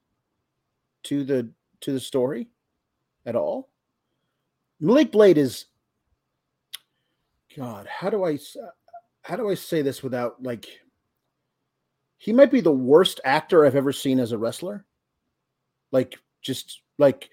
[1.04, 1.50] to the
[1.82, 2.48] to the story
[3.26, 3.70] at all.
[4.80, 5.66] Malik Blade is
[7.56, 7.88] God.
[7.88, 8.38] How do I
[9.22, 10.68] how do I say this without like?
[12.18, 14.86] He might be the worst actor I've ever seen as a wrestler.
[15.92, 17.30] Like just like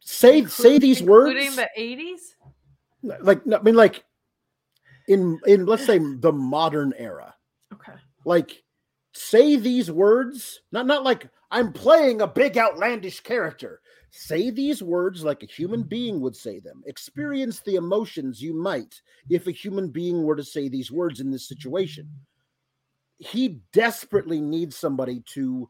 [0.00, 3.22] say say these words including the 80s.
[3.22, 4.04] like no, I mean like
[5.08, 7.34] in in let's say the modern era.
[7.72, 7.92] Okay.
[8.24, 8.62] like
[9.14, 13.80] say these words not not like i'm playing a big outlandish character.
[14.10, 16.82] Say these words like a human being would say them.
[16.86, 21.30] Experience the emotions you might if a human being were to say these words in
[21.30, 22.08] this situation.
[23.18, 25.68] He desperately needs somebody to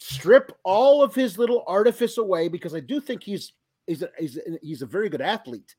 [0.00, 3.52] strip all of his little artifice away because i do think he's
[3.86, 5.76] he's a, he's a, he's a very good athlete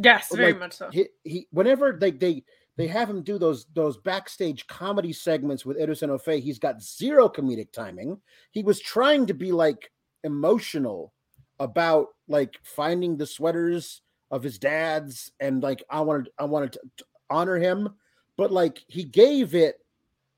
[0.00, 0.90] Yes, very like, much so.
[0.90, 2.44] he, he whenever they they
[2.76, 7.28] they have him do those those backstage comedy segments with Edris Enofé, he's got zero
[7.28, 8.20] comedic timing.
[8.52, 9.90] He was trying to be like
[10.22, 11.12] emotional
[11.58, 16.80] about like finding the sweaters of his dad's and like I wanted I wanted to,
[16.98, 17.88] to honor him,
[18.36, 19.80] but like he gave it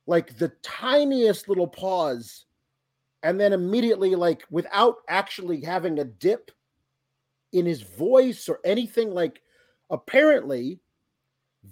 [0.06, 2.46] like the tiniest little pause
[3.22, 6.50] and then immediately like without actually having a dip
[7.52, 9.42] in his voice or anything like
[9.90, 10.80] apparently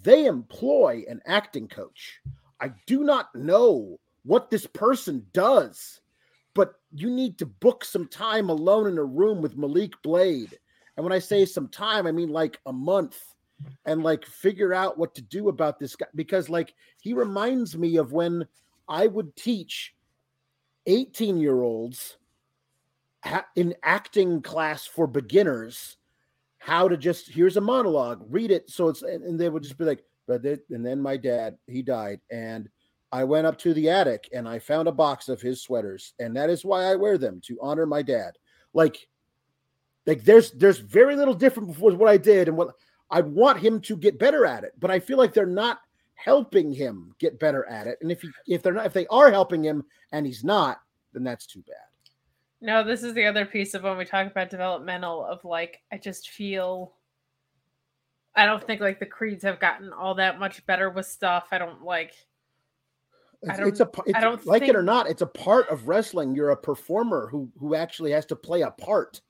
[0.03, 2.19] they employ an acting coach.
[2.59, 6.01] I do not know what this person does
[6.59, 10.59] but you need to book some time alone in a room with malik blade.
[10.97, 13.35] And when i say some time i mean like a month
[13.85, 16.07] and like figure out what to do about this guy.
[16.15, 18.45] Because like he reminds me of when
[18.87, 19.95] i would teach
[20.87, 22.17] 18 year olds
[23.55, 25.97] in acting class for beginners
[26.59, 28.69] how to just here's a monologue read it.
[28.69, 31.57] So it's and, and they would just be like but then, and then my dad
[31.65, 32.69] he died and
[33.11, 36.35] i went up to the attic and i found a box of his sweaters and
[36.35, 38.33] that is why i wear them to honor my dad.
[38.73, 39.07] Like
[40.05, 42.75] like there's there's very little different with what i did and what
[43.09, 45.79] i want him to get better at it but i feel like they're not
[46.19, 47.97] helping him get better at it.
[48.01, 50.79] And if he if they're not if they are helping him and he's not
[51.13, 51.88] then that's too bad
[52.61, 55.97] No, this is the other piece of when we talk about developmental of like I
[55.97, 56.93] just feel
[58.35, 61.47] I don't think like the creeds have gotten all that much better with stuff.
[61.51, 62.13] I don't like
[63.41, 65.09] It's, don't- it's a it's, I don't like it or not.
[65.09, 66.35] It's a part of wrestling.
[66.35, 69.21] You're a performer who who actually has to play a part,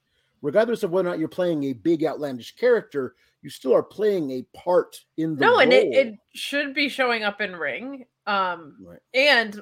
[0.41, 3.15] regardless of whether or not you're playing a big outlandish character.
[3.41, 7.23] You still are playing a part in the no, and it, it should be showing
[7.23, 8.05] up in ring.
[8.27, 8.99] Um, Right.
[9.13, 9.61] and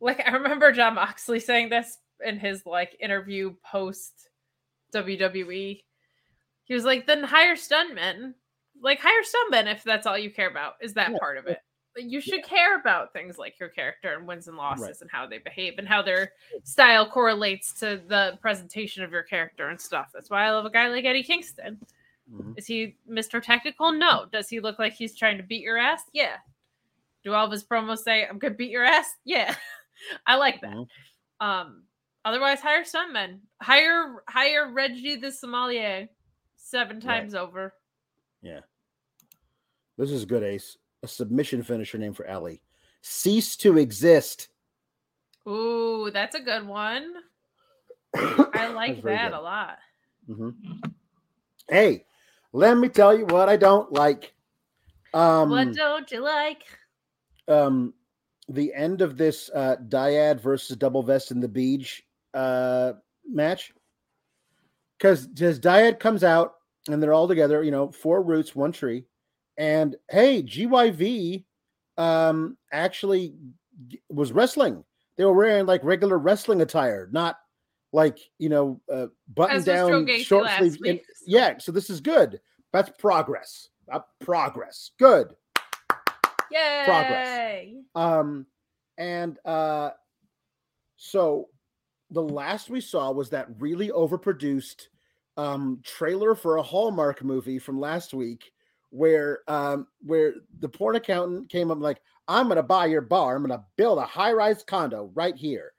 [0.00, 4.28] like I remember Jon Moxley saying this in his like interview post
[4.92, 5.82] WWE.
[6.64, 8.34] He was like, "Then hire stuntmen,
[8.80, 11.18] like hire stuntmen if that's all you care about is that Yeah.
[11.18, 11.60] part of it.
[11.98, 15.38] You should care about things like your character and wins and losses and how they
[15.38, 20.10] behave and how their style correlates to the presentation of your character and stuff.
[20.12, 21.80] That's why I love a guy like Eddie Kingston.
[22.30, 22.58] Mhm.
[22.58, 23.42] Is he Mr.
[23.42, 23.92] Technical?
[23.92, 24.26] No.
[24.26, 26.02] Does he look like he's trying to beat your ass?
[26.12, 26.36] Yeah.
[27.24, 29.16] Do all of his promos say I'm gonna beat your ass?
[29.24, 29.54] Yeah.
[30.26, 30.74] I like that.
[30.74, 30.88] Mhm.
[31.40, 31.85] Um
[32.26, 33.38] otherwise hire stuntmen.
[33.62, 36.08] Hire hire Reggie the sommelier
[36.56, 37.72] seven times over.
[38.42, 38.60] Yeah.
[39.96, 40.76] This is good, Ace.
[41.02, 42.60] A submission finisher name for Ellie.
[43.00, 44.48] Cease to exist.
[45.48, 47.14] Ooh, that's a good one.
[48.14, 49.38] I like that good.
[49.38, 49.78] a lot.
[50.28, 50.50] Mm-hmm.
[51.68, 52.04] Hey,
[52.52, 54.34] let me tell you what I don't like.
[55.14, 56.64] Um, what don't you like?
[57.48, 57.94] um,
[58.48, 62.04] the end of this uh, dyad versus double vest in the beach
[62.36, 62.92] uh,
[63.28, 63.72] match.
[64.98, 66.54] Because just dyad comes out
[66.88, 69.04] and they're all together, you know, four roots, one tree.
[69.58, 71.44] And hey, GYV
[71.98, 73.34] um, actually
[74.08, 74.84] was wrestling.
[75.16, 77.36] They were wearing like regular wrestling attire, not
[77.92, 80.78] like, you know, uh, button As was Joe down short last sleeve.
[80.86, 82.40] and- yeah, so this is good.
[82.72, 83.68] That's progress.
[83.90, 84.90] Uh, progress.
[84.98, 85.34] Good.
[86.50, 86.82] Yay!
[86.86, 87.66] progress.
[87.94, 88.46] Um,
[88.98, 89.90] and uh,
[90.96, 91.48] so
[92.10, 94.88] the last we saw was that really overproduced
[95.36, 98.52] um trailer for a Hallmark movie from last week,
[98.90, 103.36] where um where the porn accountant came up like, "I'm gonna buy your bar.
[103.36, 105.72] I'm gonna build a high rise condo right here.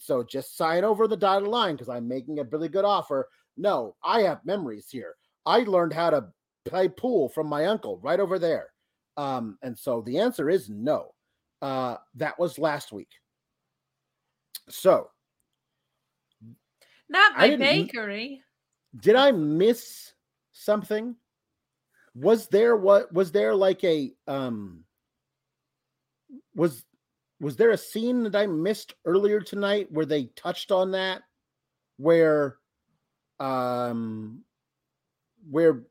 [0.00, 3.94] So just sign over the dotted line because I'm making a really good offer." No,
[4.02, 5.14] I have memories here.
[5.46, 6.26] I learned how to
[6.64, 8.72] play pool from my uncle right over there.
[9.16, 11.14] Um, and so the answer is no.
[11.62, 13.10] Uh, that was last week.
[14.68, 15.10] So,
[17.14, 18.42] Not my bakery.
[19.00, 20.12] did I miss
[20.52, 21.14] something?
[22.16, 24.84] Was there what was there like a um
[26.56, 26.84] was
[27.40, 31.22] was there a scene that I missed earlier tonight where they touched on that
[31.98, 32.56] where
[33.38, 34.42] um
[35.48, 35.84] where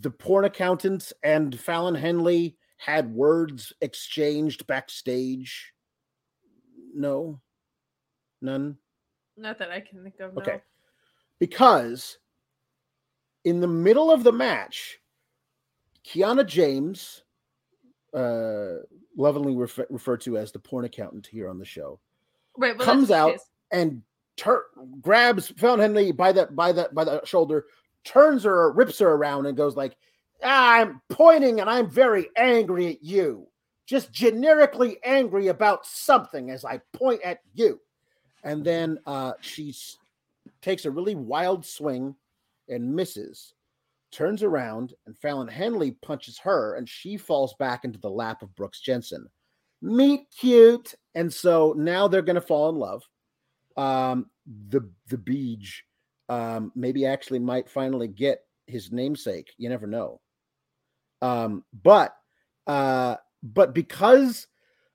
[0.00, 5.72] the porn accountant and Fallon Henley had words exchanged backstage?
[6.92, 7.40] No.
[8.42, 8.78] None.
[9.36, 10.36] Not that I can think of.
[10.38, 10.52] Okay.
[10.52, 10.60] no.
[11.38, 12.18] because
[13.44, 14.98] in the middle of the match,
[16.04, 17.22] Kiana James,
[18.14, 18.82] uh,
[19.16, 22.00] lovingly refer- referred to as the porn accountant here on the show,
[22.56, 22.76] Right.
[22.76, 23.38] Well, comes out
[23.70, 24.02] and
[24.36, 24.66] tur-
[25.00, 27.66] grabs Fallon Henley by the by the by the shoulder,
[28.04, 29.96] turns her, rips her around, and goes like,
[30.42, 33.48] "I'm pointing and I'm very angry at you,
[33.84, 37.80] just generically angry about something as I point at you."
[38.46, 39.74] And then uh, she
[40.62, 42.14] takes a really wild swing
[42.68, 43.54] and misses,
[44.12, 48.54] turns around, and Fallon Henley punches her, and she falls back into the lap of
[48.54, 49.26] Brooks Jensen.
[49.82, 53.02] Meet cute, and so now they're going to fall in love.
[53.76, 54.30] Um,
[54.68, 55.66] the the Beej
[56.28, 59.52] um, maybe actually might finally get his namesake.
[59.58, 60.20] You never know.
[61.20, 62.14] Um, but
[62.68, 64.46] uh, but because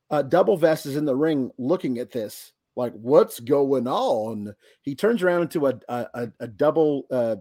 [0.10, 4.53] uh, Double Vest is in the ring looking at this, like what's going on?
[4.81, 7.35] He turns around into a a, a, double uh,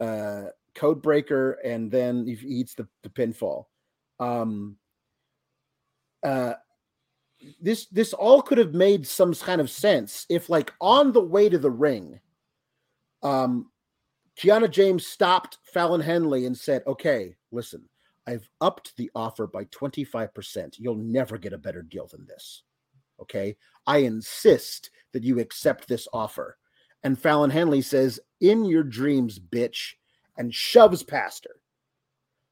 [0.00, 3.64] uh, code breaker, and then he eats the, the pinfall.
[4.20, 4.76] Um,
[6.22, 6.54] uh,
[7.60, 11.48] this this all could have made some kind of sense if, like, on the way
[11.48, 12.20] to the ring,
[13.22, 13.70] um,
[14.38, 17.88] Kiana James stopped Fallon Henley and said, "Okay, listen."
[18.28, 20.78] I've upped the offer by 25%.
[20.78, 22.64] You'll never get a better deal than this.
[23.20, 23.56] Okay.
[23.86, 26.58] I insist that you accept this offer.
[27.02, 29.94] And Fallon Henley says, In your dreams, bitch,
[30.36, 31.60] and shoves past her,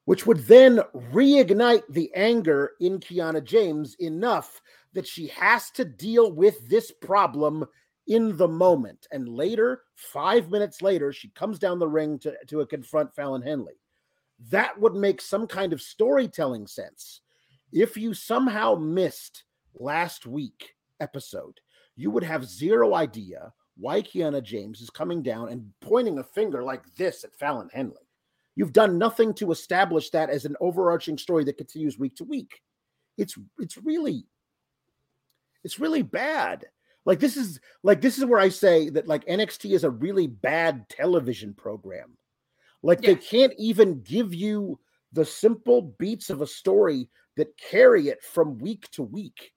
[0.05, 0.81] which would then
[1.13, 4.61] reignite the anger in Kiana James enough
[4.93, 7.67] that she has to deal with this problem
[8.07, 9.07] in the moment.
[9.11, 13.75] And later, five minutes later, she comes down the ring to, to confront Fallon Henley
[14.51, 17.21] that would make some kind of storytelling sense.
[17.73, 21.61] If you somehow missed last week episode,
[21.97, 26.63] you would have zero idea why Kiana James is coming down and pointing a finger
[26.63, 28.09] like this at Fallon Henley.
[28.57, 32.61] You've done nothing to establish that as an overarching story that continues week to week.
[33.19, 34.27] It's it's really
[35.65, 36.67] It's really bad.
[37.05, 40.27] Like this is like this is where I say that like NXT is a really
[40.27, 42.17] bad television program.
[42.83, 43.11] Like Yeah.
[43.11, 44.79] they can't even give you
[45.13, 49.53] the simple beats of a story that carry it from week to week.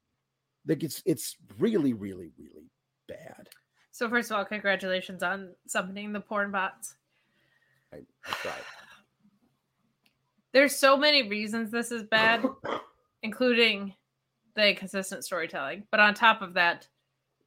[0.68, 2.70] Like it's it's really really really
[3.08, 3.50] bad.
[3.92, 6.96] So first of all, congratulations on summoning the porn bots.
[7.92, 8.54] I, I tried.
[10.54, 12.46] There's so many reasons this is bad,
[13.24, 13.94] including
[14.56, 15.84] the inconsistent storytelling.
[15.90, 16.88] But on top of that,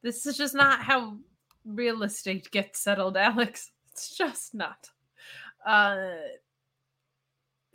[0.01, 1.17] this is just not how
[1.65, 3.71] real estate gets settled, Alex.
[3.91, 4.89] It's just not.
[5.65, 6.15] Uh,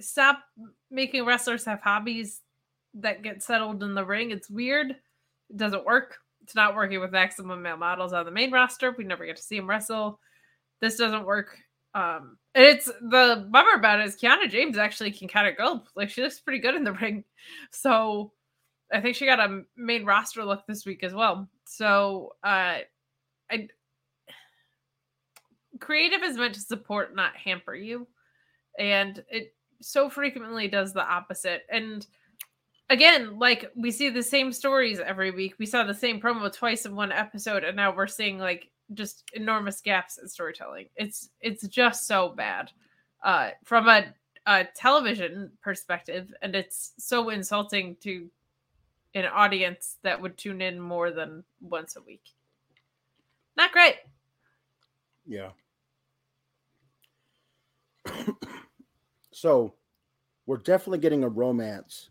[0.01, 0.41] stop
[0.91, 2.41] making wrestlers have hobbies
[2.95, 4.31] that get settled in the ring.
[4.31, 4.97] It's weird.
[5.51, 6.17] It doesn't work.
[6.43, 8.95] It's not working with maximum male models on the main roster.
[8.97, 10.21] We never get to see him wrestle.
[10.81, 11.57] This doesn't work.
[11.95, 15.83] Um, it's the bummer about it is Kiana James actually can kind of go.
[15.97, 17.25] Like she looks pretty good in the ring.
[17.71, 18.33] So
[18.93, 21.49] I think she got a main roster look this week as well.
[21.65, 22.79] So uh
[23.51, 23.69] I
[25.81, 28.07] creative is meant to support, not hamper you.
[28.79, 31.63] And it so frequently does the opposite.
[31.71, 32.07] And
[32.91, 35.55] again, like we see the same stories every week.
[35.59, 39.25] We saw the same promo twice in one episode, and now we're seeing like just
[39.35, 40.89] enormous gaps in storytelling.
[40.97, 42.71] It's it's just so bad.
[43.23, 44.07] Uh from a,
[44.47, 48.31] a television perspective, and it's so insulting to
[49.15, 52.23] an audience that would tune in more than once a week.
[53.57, 53.97] Not great.
[55.27, 55.51] Yeah.
[59.33, 59.73] so
[60.45, 62.11] we're definitely getting a romance,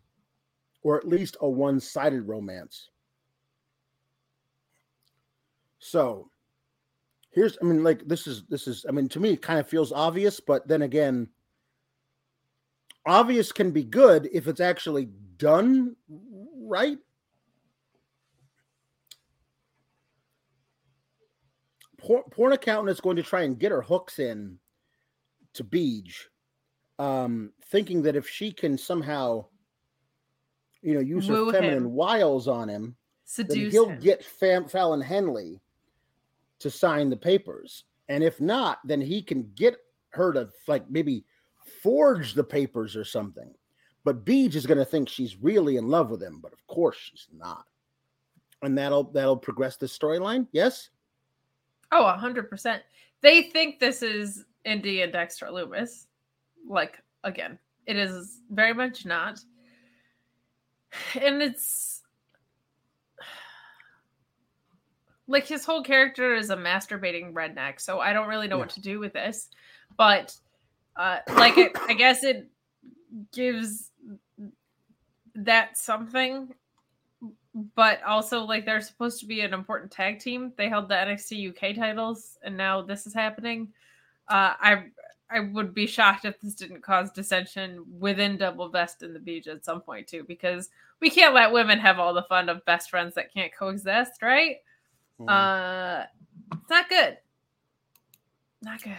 [0.85, 2.91] or at least a one sided romance.
[5.79, 6.29] So
[7.31, 9.67] here's, I mean, like, this is, this is, I mean, to me, it kind of
[9.67, 11.27] feels obvious, but then again,
[13.07, 15.95] obvious can be good if it's actually done
[16.55, 16.99] right.
[21.97, 24.59] Porn, accountant is going to try and get her hooks in
[25.55, 26.13] to Beej,
[26.99, 29.47] um, thinking that if she can somehow,
[30.85, 31.93] you know, use Woo her feminine him.
[31.93, 33.99] wiles on him, then Seduce he'll him.
[33.99, 35.59] get Fam- Fallon Henley
[36.59, 37.85] to sign the papers.
[38.07, 39.77] And if not, then he can get
[40.09, 41.25] her to like maybe
[41.81, 43.51] forge the papers or something.
[44.03, 46.95] But Beej is going to think she's really in love with him, but of course
[46.97, 47.65] she's not.
[48.61, 50.47] And that'll that'll progress the storyline.
[50.51, 50.89] Yes.
[51.91, 52.83] Oh, a hundred percent.
[53.21, 56.05] They think this is Indi and Dexter Lumis.
[56.67, 57.57] Like again,
[57.87, 59.39] it is very much not.
[61.21, 62.03] And it's
[65.27, 68.81] like his whole character is a masturbating redneck, so I don't really know what to
[68.81, 69.49] do with this.
[69.97, 70.35] But
[70.95, 72.47] uh like it, I guess it
[73.33, 73.91] gives
[75.35, 76.53] that something
[77.75, 80.51] but also like they're supposed to be an important tag team.
[80.57, 83.69] They held the NXT UK titles, and now this is happening.
[84.27, 84.83] Uh, I
[85.29, 89.47] I would be shocked if this didn't cause dissension within Double Best in the Beach
[89.47, 90.69] at some point too, because
[91.01, 94.57] we can't let women have all the fun of best friends that can't coexist, right?
[95.19, 95.29] Mm-hmm.
[95.29, 96.03] Uh,
[96.53, 97.17] it's not good.
[98.61, 98.97] Not good.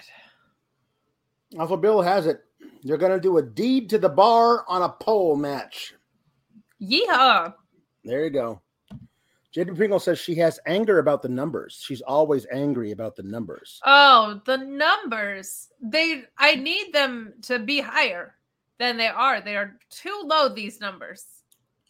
[1.59, 2.41] Alpha Bill has it.
[2.83, 5.95] They're going to do a deed to the bar on a pole match.
[6.83, 7.55] Yeehaw!
[8.05, 8.61] There you go.
[9.57, 11.83] Jada Pringle says she has anger about the numbers.
[11.83, 13.81] She's always angry about the numbers.
[13.87, 15.69] Oh, the numbers.
[15.81, 18.35] They I need them to be higher
[18.79, 19.41] than they are.
[19.41, 21.25] They are too low these numbers.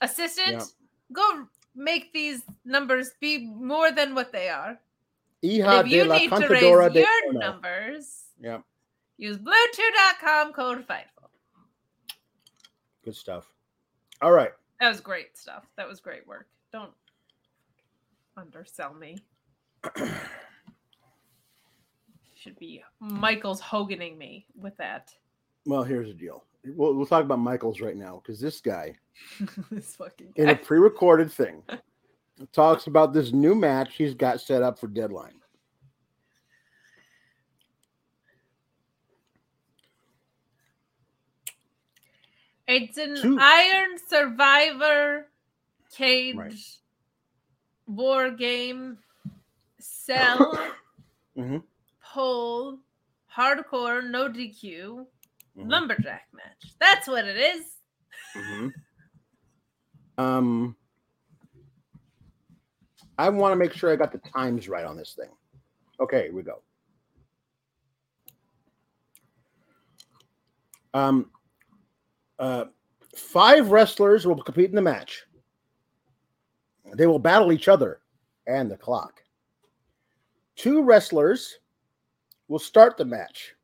[0.00, 0.64] Assistant, Yeah.
[1.12, 4.78] go make these numbers be more than what they are.
[5.42, 8.60] Hija if you need to raise your numbers, Yeah,
[9.16, 11.30] use bluechew.com code FIGHTFUL.
[13.02, 13.52] good stuff.
[14.22, 14.52] All right.
[14.80, 15.66] That was great stuff.
[15.76, 16.46] That was great work.
[16.72, 16.92] Don't
[18.36, 19.18] undersell me.
[22.34, 25.12] Should be Michael's Hoganing me with that.
[25.64, 26.44] Well, here's the deal.
[26.64, 28.94] We'll, we'll talk about Michaels right now because this guy,
[29.70, 31.62] this fucking in a pre recorded thing,
[32.52, 35.40] talks about this new match he's got set up for Deadline.
[42.68, 45.28] It's an Two- Iron Survivor
[45.94, 46.52] cage Right.
[47.86, 48.98] War game
[51.36, 51.62] Mhm.
[52.02, 52.78] pole
[53.34, 55.06] hardcore no DQ
[55.56, 55.70] Mhm.
[55.70, 56.74] lumberjack match.
[56.80, 57.76] That's what it is.
[58.34, 58.72] Mhm.
[60.18, 60.76] Um,
[63.18, 65.30] I want to make sure I got the times right on this thing.
[66.00, 66.62] Okay, here we go.
[70.94, 71.30] Um,
[72.38, 72.66] uh,
[73.14, 75.25] five wrestlers will compete in the match.
[76.94, 78.00] They will battle each other
[78.46, 79.22] and the clock.
[80.54, 81.58] Two wrestlers
[82.48, 83.54] will start the match.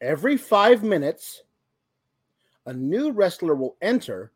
[0.00, 1.42] Every five minutes,
[2.66, 4.32] a new wrestler will enter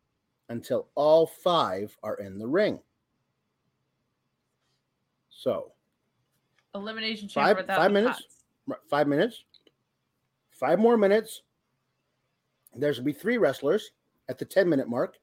[0.49, 2.79] until all five are in the ring.
[5.29, 5.73] So,
[6.75, 8.23] Elimination chamber Five- five minutes?
[8.69, 9.45] r- five minutes,
[10.51, 11.43] five more minutes.
[12.75, 13.93] There's will be three wrestlers
[14.29, 15.19] at the 10 minute mark.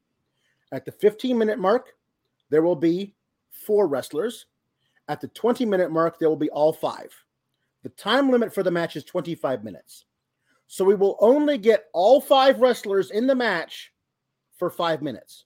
[0.73, 1.93] At the 15 minute mark,
[2.49, 3.13] there will be
[3.51, 4.47] four wrestlers.
[5.07, 7.13] At the 20 minute mark, there will be all five.
[7.83, 10.05] The time limit for the match is 25 minutes.
[10.67, 13.93] So we will only get all five wrestlers in the match
[14.57, 15.45] for five minutes.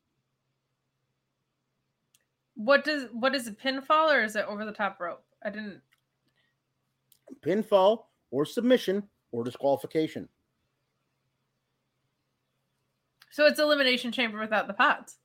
[2.56, 5.24] What does what is a Pinfall or is it over the top rope?
[5.44, 5.82] I didn't.
[7.42, 10.30] Pinfall or submission or disqualification.
[13.32, 15.18] So it's elimination chamber without the pods.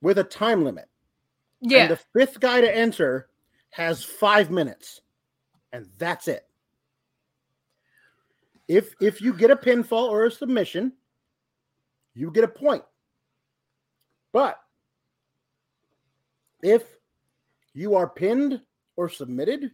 [0.00, 0.88] with a time limit.
[1.60, 1.82] Yeah.
[1.82, 3.28] And the fifth guy to enter
[3.70, 5.00] has five minutes,
[5.72, 6.46] and that's it.
[8.68, 10.92] If if you get a pinfall or a submission,
[12.14, 12.84] you get a point.
[14.32, 14.60] But
[16.62, 16.84] if
[17.72, 18.60] you are pinned
[18.96, 19.72] or submitted,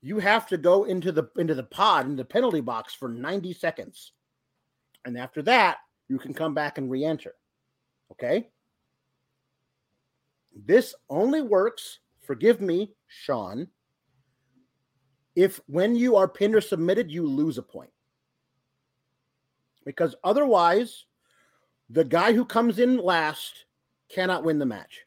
[0.00, 3.52] you have to go into the into the pod into the penalty box for 90
[3.52, 4.12] seconds.
[5.06, 5.78] And after that,
[6.08, 7.34] you can come back and re-enter.
[8.12, 8.48] Okay?
[10.54, 13.68] This only works, forgive me, Shawn,
[15.36, 17.90] if when you are pinned or submitted, you lose a point.
[19.84, 21.04] Because otherwise,
[21.88, 23.66] the guy who comes in last
[24.08, 25.02] cannot win the match.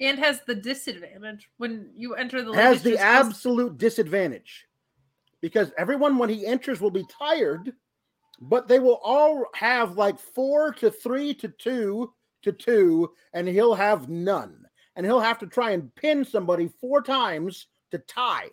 [0.00, 4.66] and has the disadvantage when you enter the Has the absolute disadvantage.
[5.40, 7.72] Because everyone, when he enters, will be tired,
[8.40, 12.12] but they will all have like four to three to two
[12.42, 14.66] to two, and he'll have none.
[14.96, 18.48] And he'll have to try and pin somebody four times to tie,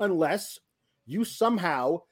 [0.00, 0.58] unless
[1.04, 2.02] you somehow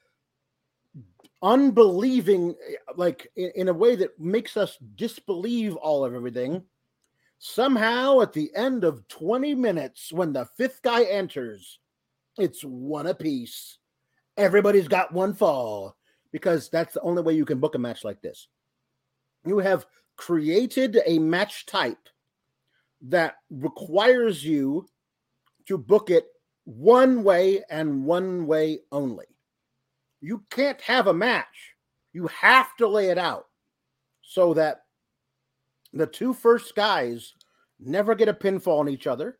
[1.41, 2.55] unbelieving
[2.95, 6.63] like in, a way that makes us disbelieve all of everything.
[7.39, 11.79] Somehow at the end of 20 minutes when the fifth guy enters
[12.37, 13.77] it's one apiece.
[14.37, 15.95] Everybody's got one fall
[16.35, 18.49] because that's the only way you can book a match like this
[19.45, 19.85] you have
[20.17, 22.09] created a match type
[23.01, 24.85] that requires you
[25.65, 26.25] to book it
[26.65, 29.25] one way and one way only
[30.25, 31.75] you can't have a match.
[32.11, 33.45] You have to lay it out
[34.23, 34.81] so that
[35.93, 37.33] the two first guys
[37.79, 39.37] never get a pinfall on each other.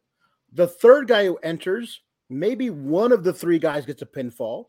[0.53, 4.65] The third guy who enters, maybe one of the three guys gets a pinfall.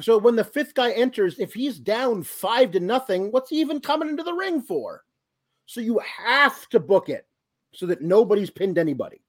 [0.00, 3.80] So when the fifth guy enters, if he's down five to nothing, what's he even
[3.80, 5.04] coming into the ring for?
[5.66, 7.26] So you have to book it
[7.72, 9.20] so that nobody's pinned anybody.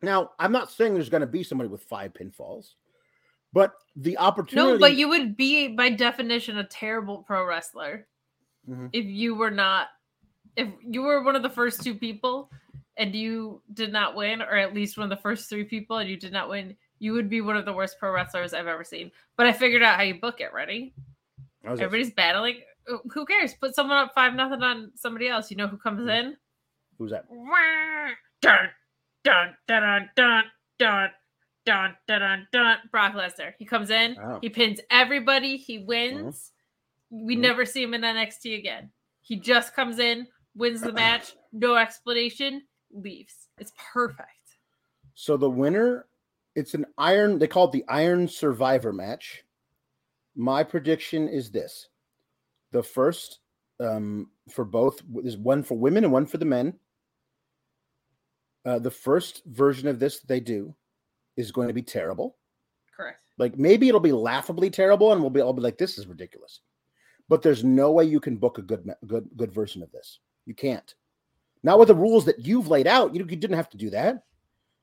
[0.00, 2.74] Now, I'm not saying there's going to be somebody with five pinfalls.
[3.52, 4.72] But the opportunity.
[4.74, 8.06] No, but you would be by definition a terrible pro wrestler
[8.68, 8.90] Mhm.
[8.92, 9.88] if you were not
[10.56, 12.50] if you were one of the first two people
[12.96, 16.10] and you did not win, or at least one of the first three people and
[16.10, 18.84] you did not win, you would be one of the worst pro wrestlers I've ever
[18.84, 19.10] seen.
[19.36, 20.52] But I figured out how you book it.
[20.52, 20.94] Ready?
[21.64, 22.60] Everybody's battling.
[23.12, 23.54] Who cares?
[23.54, 25.50] Put someone up five nothing on somebody else.
[25.50, 26.28] You know who comes mm-hmm.
[26.28, 26.36] in?
[26.98, 27.26] Who's that?
[28.42, 28.68] Dun
[29.24, 30.44] dun dun dun
[30.78, 31.10] dun
[31.66, 32.76] dun dun dun.
[32.90, 33.52] Brock Lesnar.
[33.58, 34.16] He comes in.
[34.40, 35.56] He pins everybody.
[35.56, 36.52] He wins.
[37.12, 37.26] Mm-hmm.
[37.26, 37.42] We mm-hmm.
[37.42, 38.90] never see him in NXT again.
[39.20, 40.26] He just comes in,
[40.56, 42.62] wins the match, no explanation,
[42.92, 43.48] leaves.
[43.58, 44.30] It's perfect.
[45.14, 46.06] So the winner
[46.58, 47.38] it's an iron.
[47.38, 49.44] They call it the Iron Survivor match.
[50.34, 51.88] My prediction is this:
[52.72, 53.38] the first
[53.80, 56.74] um, for both is one for women and one for the men.
[58.66, 60.74] Uh, the first version of this they do
[61.36, 62.36] is going to be terrible.
[62.94, 63.20] Correct.
[63.38, 66.60] Like maybe it'll be laughably terrible, and we'll be all be like, "This is ridiculous."
[67.28, 70.18] But there's no way you can book a good, good, good version of this.
[70.46, 70.94] You can't.
[71.62, 73.14] Not with the rules that you've laid out.
[73.14, 74.24] You, you didn't have to do that.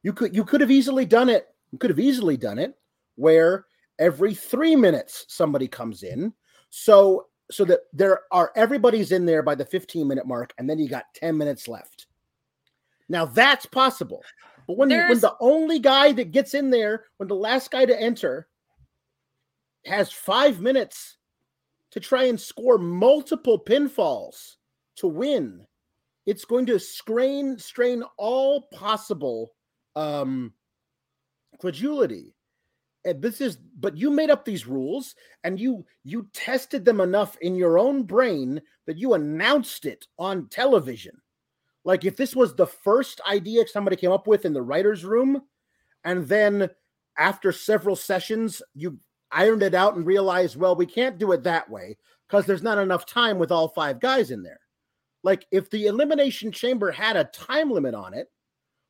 [0.03, 1.47] You could, you could have easily done it.
[1.75, 2.73] You could have easily done it
[3.17, 3.65] where
[3.99, 6.31] every three minutes somebody comes in,
[6.69, 10.79] so so that there are everybody's in there by the 15 minute mark, and then
[10.79, 12.07] you got 10 minutes left.
[13.09, 14.23] Now that's possible.
[14.67, 18.01] But when, when the only guy that gets in there, when the last guy to
[18.01, 18.47] enter
[19.85, 21.17] has five minutes
[21.91, 24.55] to try and score multiple pinfalls
[24.95, 25.67] to win,
[26.25, 29.51] it's going to strain strain all possible
[29.97, 30.53] um,
[31.59, 32.35] credulity.
[33.05, 37.37] And this is but you made up these rules and you you tested them enough
[37.41, 41.15] in your own brain that you announced it on television.
[41.83, 45.43] Like if this was the first idea somebody came up with in the writers room
[46.03, 46.69] and then
[47.17, 48.99] after several sessions you
[49.31, 52.79] ironed it out and realized well we can't do it that way because there's not
[52.79, 54.59] enough time with all five guys in there.
[55.21, 58.31] Like if the elimination chamber had a time limit on it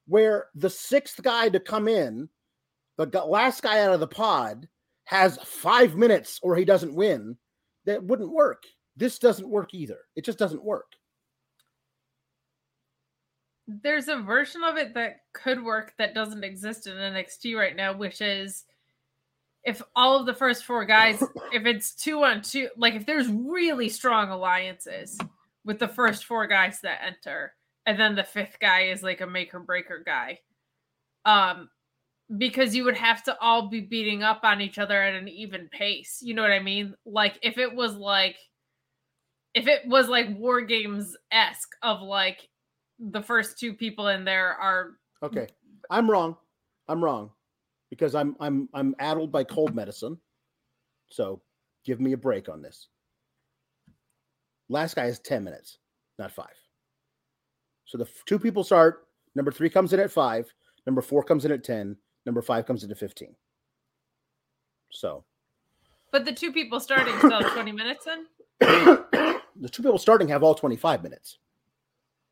[0.07, 2.29] where the sixth guy to come in
[2.97, 4.67] the last guy out of the pod
[5.05, 7.37] has five minutes or he doesn't win,
[7.85, 8.63] that wouldn't work.
[8.95, 9.99] This doesn't work either.
[10.15, 10.93] It just doesn't work.
[13.67, 17.95] There's a version of it that could work that doesn't exist in NXT right now,
[17.95, 18.63] which is
[19.63, 23.27] if all of the first four guys, if it's two on two, like if there's
[23.27, 25.17] really strong alliances
[25.65, 27.53] with the first four guys that enter,
[27.87, 30.39] and then the fifth guy is like a make or breaker guy.
[31.25, 31.69] Um,
[32.37, 35.69] because you would have to all be beating up on each other at an even
[35.71, 36.19] pace.
[36.21, 36.95] You know what I mean?
[37.05, 38.37] Like if it was like
[39.53, 42.47] if it was like war games esque of like
[42.99, 44.91] the first two people in there are
[45.23, 45.47] okay.
[45.89, 46.35] I'm wrong.
[46.87, 47.29] I'm wrong
[47.89, 50.17] because I'm I'm I'm addled by cold medicine.
[51.09, 51.41] So
[51.85, 52.87] give me a break on this.
[54.67, 55.77] Last guy is 10 minutes,
[56.17, 56.55] not five.
[57.85, 59.07] So the two people start.
[59.35, 60.51] Number three comes in at five.
[60.87, 61.95] Number four comes in at 10.
[62.25, 63.35] Number five comes into 15.
[64.91, 65.23] So.
[66.11, 68.25] But the two people starting still 20 minutes in?
[68.59, 71.37] the two people starting have all 25 minutes.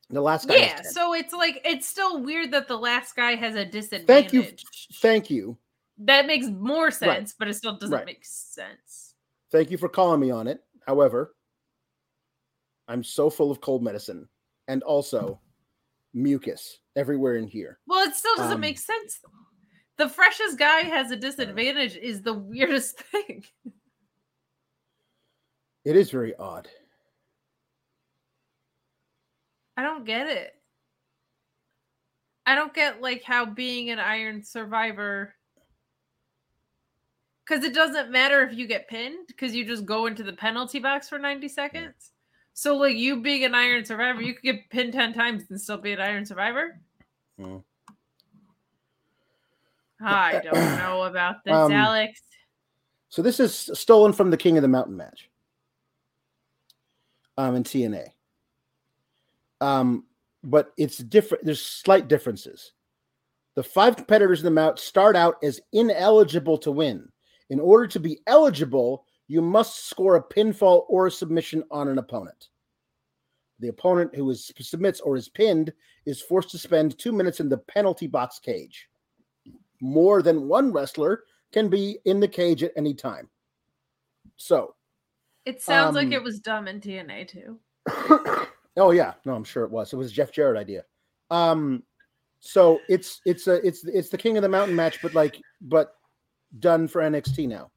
[0.09, 0.55] The last guy.
[0.57, 4.31] Yeah, so it's like it's still weird that the last guy has a disadvantage.
[4.31, 4.57] Thank you.
[5.01, 5.57] Thank you.
[5.97, 7.35] That makes more sense, right.
[7.39, 8.05] but it still doesn't right.
[8.05, 9.15] make sense.
[9.51, 10.59] Thank you for calling me on it.
[10.85, 11.35] However,
[12.87, 14.27] I'm so full of cold medicine
[14.67, 15.39] and also
[16.13, 17.79] mucus everywhere in here.
[17.87, 19.19] Well, it still doesn't um, make sense.
[19.23, 19.29] Though
[19.97, 23.43] the freshest guy has a disadvantage is the weirdest thing.
[25.85, 26.67] It is very odd.
[29.75, 30.53] I don't get it.
[32.45, 35.33] I don't get like how being an iron survivor
[37.45, 40.79] because it doesn't matter if you get pinned because you just go into the penalty
[40.79, 42.11] box for 90 seconds.
[42.53, 45.77] So like you being an iron survivor, you could get pinned 10 times and still
[45.77, 46.79] be an iron survivor.
[47.39, 47.63] Mm.
[50.03, 52.21] I don't know about this, um, Alex.
[53.09, 55.29] So this is stolen from the King of the Mountain match.
[57.37, 58.07] Um, in TNA.
[59.59, 60.05] Um,
[60.43, 61.45] but it's different.
[61.45, 62.73] There's slight differences.
[63.55, 67.07] The five competitors in the mount start out as ineligible to win.
[67.49, 71.97] In order to be eligible, you must score a pinfall or a submission on an
[71.97, 72.49] opponent.
[73.59, 75.71] The opponent who is submits or is pinned
[76.05, 78.89] is forced to spend two minutes in the penalty box cage
[79.83, 83.29] more than one wrestler can be in the cage at any time.
[84.37, 84.75] So
[85.45, 87.59] it sounds um, like it was dumb in TNA too.
[88.77, 89.91] oh yeah, no, I'm sure it was.
[89.91, 90.85] It was Jeff Jarrett idea.
[91.29, 91.83] Um,
[92.39, 95.95] so it's it's a it's it's the King of the Mountain match, but like but
[96.59, 97.69] done for NXT now.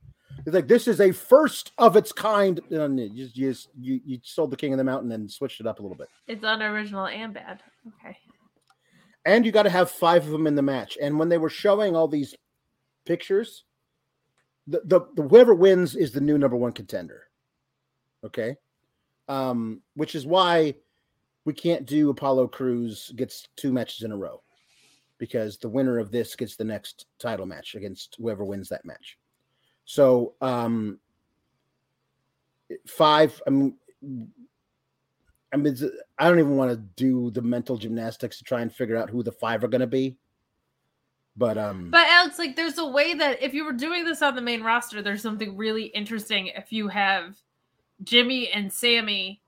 [0.47, 2.61] It's like this is a first of its kind.
[2.71, 5.81] And You just you you sold the King of the Mountain and switched it up
[5.81, 6.09] a little bit.
[6.29, 7.63] It's unoriginal and bad.
[7.89, 8.17] Okay
[9.27, 10.97] and you got to have five of them in the match.
[11.03, 12.35] And when they were showing all these
[13.05, 13.65] pictures,
[14.69, 17.25] the, the, the whoever wins is the new number one contender.
[18.25, 18.57] Okay,
[19.29, 20.75] um, which is why
[21.45, 24.43] we can't do Apollo Crews gets two matches in a row
[25.19, 29.19] because the winner of this gets the next title match against whoever wins that match.
[29.85, 30.99] So um,
[32.87, 33.41] five.
[33.47, 33.77] I mean,
[35.53, 35.77] I mean,
[36.19, 39.23] I don't even want to do the mental gymnastics to try and figure out who
[39.23, 40.17] the five are going to be.
[41.37, 44.35] But um, but Alex, like, there's a way that if you were doing this on
[44.35, 47.37] the main roster, there's something really interesting if you have
[48.03, 49.43] Jimmy and Sammy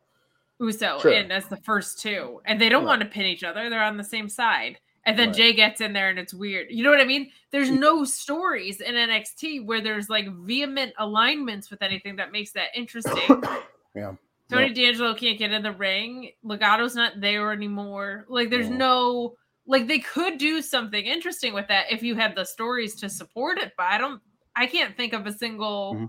[0.61, 1.12] Uso sure.
[1.12, 2.99] in as the first two, and they don't right.
[2.99, 4.79] want to pin each other; they're on the same side.
[5.07, 5.37] And then right.
[5.37, 6.66] Jey gets in there, and it's weird.
[6.69, 7.31] You know what I mean?
[7.51, 12.69] There's no stories in NXT where there's like vehement alignments with anything that makes that
[12.75, 13.43] interesting.
[13.97, 14.12] yeah.
[14.51, 16.31] Tony D'Angelo can't get in the ring.
[16.43, 18.25] Legato's not there anymore.
[18.29, 19.35] Like, there's no
[19.69, 23.59] like they could do something interesting with that if you had the stories to support
[23.59, 23.75] it.
[23.77, 24.20] But I don't.
[24.57, 26.05] I can't think of a single mm-hmm.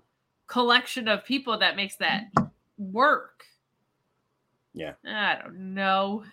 [0.47, 2.31] collection of people that makes that
[2.77, 3.43] work.
[4.73, 6.23] Yeah, I don't know.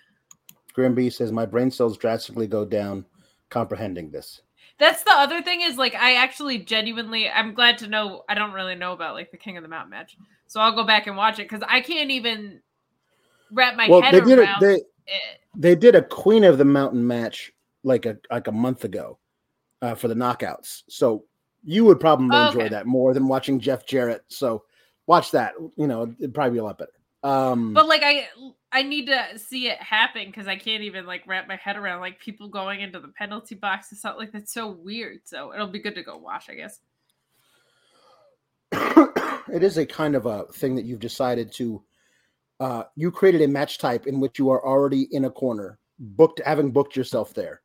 [0.75, 3.05] Grimby says my brain cells drastically go down
[3.51, 4.43] comprehending this.
[4.79, 8.53] That's the other thing is like I actually genuinely I'm glad to know I don't
[8.53, 10.17] really know about like the King of the Mountain match.
[10.47, 12.61] So I'll go back and watch it because I can't even
[13.51, 15.41] wrap my well, head they did around it, they, it.
[15.57, 17.53] They did a Queen of the Mountain match
[17.85, 19.19] like a like a month ago
[19.83, 20.83] uh, for the knockouts.
[20.89, 21.25] So
[21.65, 22.69] You would probably Oh, enjoy okay.
[22.69, 24.25] that more than watching Jeff Jarrett.
[24.29, 24.65] So
[25.07, 25.55] watch that.
[25.77, 26.91] You know, it'd probably be a lot better.
[27.27, 28.29] Um, But like I
[28.71, 32.01] I need to see it happen because I can't even like wrap my head around
[32.01, 33.91] like people going into the penalty box.
[33.91, 35.21] It's not like that's so weird.
[35.25, 36.79] So it'll be good to go watch, I guess.
[39.53, 41.83] it is a kind of a thing that you've decided to.
[42.61, 46.41] Uh, you created a match type in which you are already in a corner, booked,
[46.47, 47.61] having booked yourself there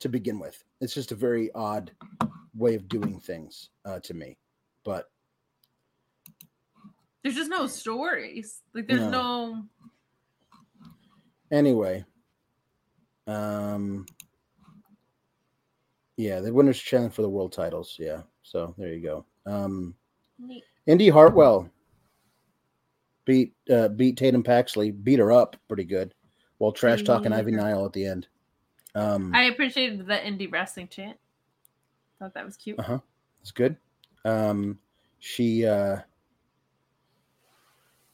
[0.00, 0.62] to begin with.
[0.82, 1.90] It's just a very odd
[2.54, 4.36] way of doing things uh, to me.
[4.84, 5.06] But
[7.26, 8.62] There's just no stories.
[8.72, 9.10] Like there's No.
[9.10, 9.64] no
[11.50, 12.04] anyway,
[13.26, 14.06] um,
[16.16, 17.96] yeah, the winners challenge for the world titles.
[17.98, 19.26] Yeah, so there you go.
[19.44, 19.96] Um,
[20.38, 20.62] Neat.
[20.86, 21.68] Indi Hartwell
[23.24, 26.14] beat uh, beat Tatum Paxley, beat her up pretty good,
[26.58, 27.56] while trash talking Ivy Yeah.
[27.56, 28.28] Nile at the end.
[28.94, 31.18] Um, I appreciated the indie wrestling chant.
[32.20, 32.78] Thought that was cute.
[32.78, 33.00] Uh-huh.
[33.40, 33.76] it's good.
[34.24, 34.78] Um,
[35.18, 36.02] she uh,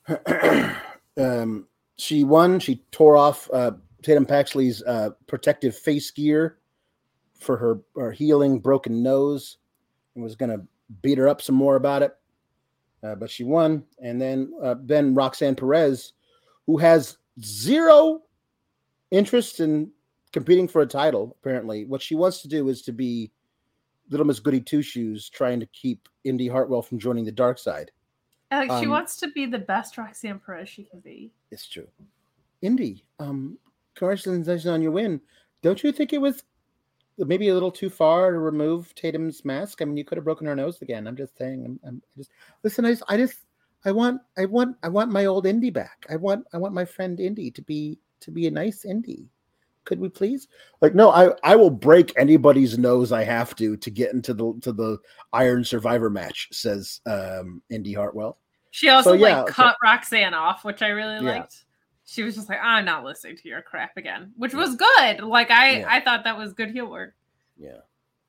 [1.16, 1.66] um,
[1.96, 2.58] she won.
[2.58, 3.72] She tore off uh,
[4.02, 6.58] Tatum Paxley's uh, protective face gear
[7.38, 9.58] for her, her healing broken nose,
[10.14, 10.64] and was going to
[11.02, 12.14] beat her up some more about it.
[13.02, 16.12] Uh, but she won, and then uh, then Roxanne Perez,
[16.66, 18.22] who has zero
[19.10, 19.90] interest in
[20.32, 21.36] competing for a title.
[21.40, 23.32] Apparently, what she wants to do is to be
[24.10, 27.90] Little Miss Goody Two Shoes, trying to keep Indi Hartwell from joining the dark side.
[28.52, 31.32] She um, wants to be the best Roxanne Perez she can be.
[31.50, 31.88] It's true.
[32.60, 33.56] Indi, um,
[33.94, 35.20] congratulations on your win.
[35.62, 36.44] Don't you think it was
[37.16, 39.80] maybe a little too far to remove Tatum's mask?
[39.80, 41.06] I mean, you could have broken her nose again.
[41.06, 41.64] I'm just saying.
[41.64, 42.30] I'm, I'm just
[42.62, 42.84] listen.
[42.84, 43.36] I just, I just,
[43.84, 46.04] I want, I want, I want my old Indi back.
[46.10, 49.30] I want, I want my friend Indi to be to be a nice Indi.
[49.84, 50.46] Could we please?
[50.80, 54.52] Like, no, I, I will break anybody's nose I have to to get into the
[54.60, 54.98] to the
[55.32, 56.48] Iron Survivor match.
[56.52, 58.38] Says um, Indi Hartwell.
[58.72, 61.32] She also yeah, like so- cut Roxanne off, which I really Yeah.
[61.38, 61.64] liked.
[62.04, 65.20] She was just like, I'm not listening to your crap again, which was good.
[65.20, 65.86] Like I, Yeah.
[65.88, 67.14] I thought that was good work.
[67.56, 67.78] Yeah.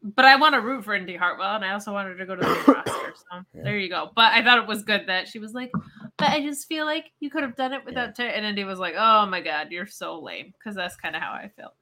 [0.03, 2.41] But I want to root for Indi Hartwell, and I also wanted to go to
[2.41, 3.14] the roster.
[3.15, 4.11] So there you go.
[4.15, 5.72] But I thought it was good that she was like,
[6.18, 8.14] but I just feel like you could have done it without.
[8.15, 8.28] Ter-.
[8.28, 11.32] And Indi was like, oh my god, you're so lame, because that's kind of how
[11.32, 11.74] I felt.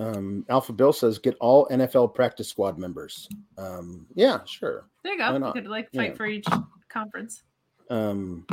[0.00, 3.28] Um, Alpha Bill says get all NFL practice squad members.
[3.56, 4.84] Um, yeah, sure.
[5.02, 5.34] There you go.
[5.46, 6.16] You could like fight Yeah.
[6.16, 6.46] for each
[6.90, 7.42] conference.
[7.90, 8.46] Um,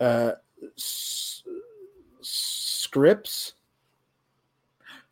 [0.00, 0.32] uh,
[0.76, 1.42] s-
[2.20, 3.54] scripts.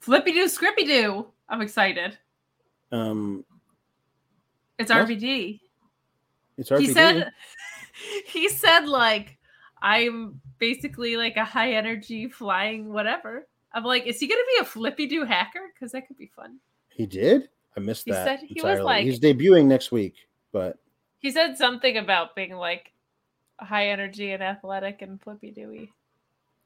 [0.01, 1.27] Flippy do, Scrippy do.
[1.48, 2.19] I'm excited.
[2.90, 3.44] Um,
[4.78, 5.06] It's What?
[5.09, 5.60] RVD.
[6.59, 6.81] it's RVD.
[6.81, 7.31] he said
[8.27, 9.39] he said like
[9.81, 14.64] i'm basically like a high energy flying whatever i'm like is he gonna be a
[14.64, 16.59] flippy do hacker because that could be fun
[16.90, 17.48] he did.
[17.77, 18.10] I missed that.
[18.10, 20.14] He that said he was like- He's debuting next week,
[20.52, 20.78] but
[21.23, 22.93] he said something about being like
[23.59, 25.89] high energy and athletic and flippy dooey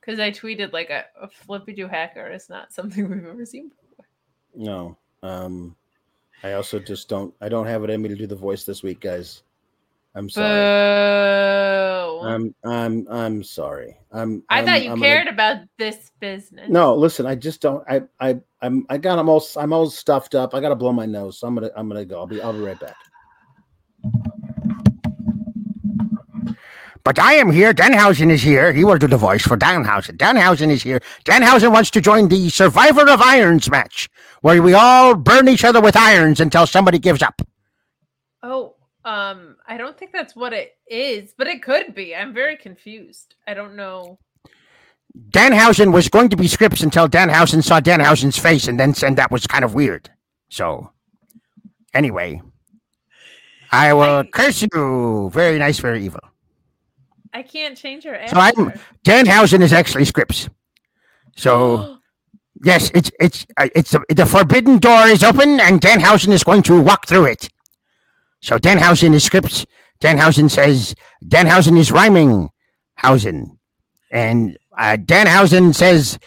[0.00, 3.68] because i tweeted like a, a flippy do hacker is not something we've ever seen
[3.68, 4.04] before
[4.58, 4.96] no.
[5.22, 5.76] Um,
[6.42, 7.34] I also just don't.
[7.42, 9.42] I don't have it in me to do the voice this week, guys.
[10.14, 10.48] I'm sorry.
[10.48, 12.26] Boo.
[12.26, 13.98] I'm I'm I'm sorry.
[14.12, 14.42] I'm.
[14.48, 17.26] i I'm- thought you I'm gonna- cared about this business No, listen.
[17.26, 17.84] I just don't.
[17.88, 19.18] I I I'm I got.
[19.18, 19.44] I'm all.
[19.56, 20.54] I'm all stuffed up.
[20.54, 21.38] I got to blow my nose.
[21.38, 21.70] So I'm gonna.
[21.76, 22.18] I'm gonna go.
[22.20, 22.40] I'll be.
[22.40, 22.96] I'll be right back.
[27.06, 27.72] But I am here.
[27.72, 28.72] Danhausen is here.
[28.72, 30.16] He will do the voice for Danhausen.
[30.16, 30.98] Danhausen is here.
[31.24, 34.08] Danhausen wants to join the Survivor of Irons match,
[34.40, 37.40] where we all burn each other with irons until somebody gives up.
[38.42, 38.74] Oh,
[39.04, 42.12] um, I don't think that's what it is, but it could be.
[42.12, 43.36] I'm very confused.
[43.46, 44.18] I don't know.
[45.30, 49.30] Danhausen was going to be scripts until Danhausen saw Danhausen's face, and then and that
[49.30, 50.10] was kind of weird.
[50.48, 50.90] So,
[51.94, 52.42] anyway,
[53.70, 55.30] I will I- curse you.
[55.32, 56.18] Very nice, very evil.
[57.36, 58.72] I can't change her So I'm.
[59.04, 60.48] Danhausen is actually scripts.
[61.36, 61.92] So.
[62.64, 66.80] Yes, it's it's uh, it's the forbidden door is open, and Danhausen is going to
[66.80, 67.50] walk through it.
[68.40, 69.66] So Danhausen is scripts.
[70.00, 72.48] Danhausen says Danhausen is rhyming
[72.96, 73.58] Hausen,
[74.10, 76.18] and uh, Danhausen says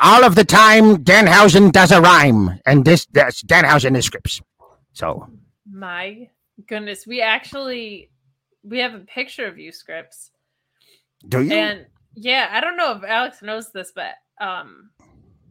[0.00, 4.40] all of the time Danhausen does a rhyme, and this that's Danhausen is scripts.
[4.92, 5.28] So
[5.68, 6.28] My
[6.68, 8.10] goodness, we actually
[8.62, 10.30] we have a picture of you, Scripts,
[11.28, 11.52] do you?
[11.52, 14.90] and yeah, I don't know if Alex knows this, but um,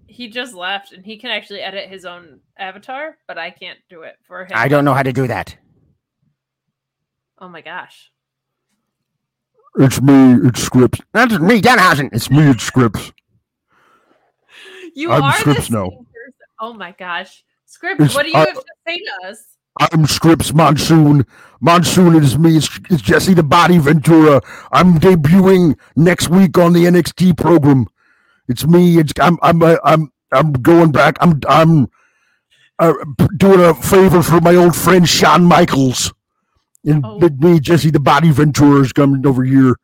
[0.08, 4.04] he just left, and he can actually edit his own avatar, but I can't do
[4.04, 4.52] it for him.
[4.56, 5.58] I don't know how to do that.
[7.40, 8.12] Oh my gosh.
[9.80, 10.36] It's me.
[10.48, 11.02] It's scripts.
[11.14, 12.10] That's me, Danhausen.
[12.14, 12.50] It's me.
[12.52, 13.12] It's scripts.
[14.95, 15.90] You I'm are Scripts the now.
[15.90, 16.06] person.
[16.62, 17.44] Oh my gosh.
[17.66, 19.53] Script, It's- what do you I- have to say to us?
[19.80, 21.26] I'm Scripps Monsoon.
[21.62, 22.58] Monsoon is me.
[22.58, 24.41] It's, it's Jesse the Body Ventura.
[24.72, 27.88] I'm debuting next week on the NXT program.
[28.48, 29.00] It's me.
[29.00, 31.18] It's I'm I'm uh, I'm I'm going back.
[31.22, 31.88] I'm I'm
[32.80, 32.94] uh,
[33.38, 36.14] doing a favor for my old friend Shawn Michaels.
[36.86, 37.30] And Oh.
[37.40, 39.76] me, Jesse the Body Ventura is coming over here.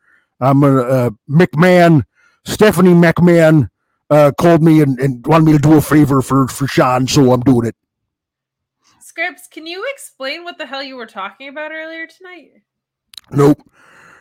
[0.42, 2.04] I'm a uh, McMahon.
[2.46, 3.70] Stephanie McMahon
[4.10, 7.32] uh, called me and, and wanted me to do a favor for for Shawn, so
[7.34, 7.76] I'm doing it.
[9.20, 12.52] Scripps, can you explain what the hell you were talking about earlier tonight?
[13.32, 13.62] Nope.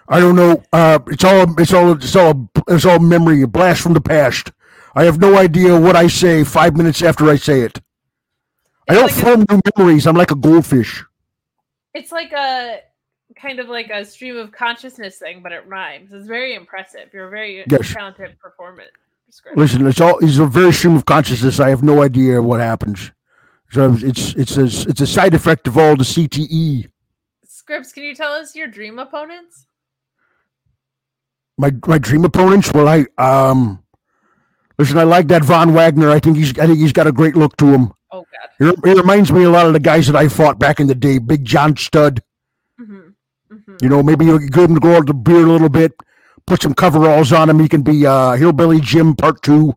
[0.09, 0.63] I don't know.
[0.73, 4.51] Uh, it's all it's all it's all it's all memory, a blast from the past.
[4.97, 7.79] I have no idea what I say five minutes after I say it.
[8.89, 10.07] I don't like a- form new memories.
[10.07, 11.05] I'm like a goldfish.
[11.95, 12.81] It's like a
[13.37, 16.11] kind of like a stream of consciousness thing, but it rhymes.
[16.13, 17.11] It's very impressive.
[17.13, 17.93] You're a very Yes.
[17.95, 18.83] talented performer.
[19.31, 19.59] Scripps.
[19.59, 21.61] Listen, it's all it's a very stream of consciousness.
[21.61, 23.13] I have no idea what happens.
[23.71, 26.05] So it's it's a it's a side effect of all the.
[26.05, 26.89] CTE.
[27.45, 29.67] Scripps, can you tell us your dream opponents?
[31.59, 32.73] My my dream opponents.
[32.73, 33.83] Well, I um,
[34.79, 34.97] listen.
[34.97, 36.09] I like that Von Wagner.
[36.11, 37.93] I think he's I think he's got a great look to him.
[38.11, 38.25] Oh
[38.59, 38.75] God.
[38.85, 40.95] He, he reminds me a lot of the guys that I fought back in the
[40.95, 41.19] day.
[41.19, 42.23] Big John Studd.
[42.79, 43.01] hmm
[43.51, 45.93] hmm You know, maybe you give him to go out the beer a little bit,
[46.47, 47.61] put some coveralls on him.
[47.61, 49.75] He can be uh, Hillbilly Jim Part Two,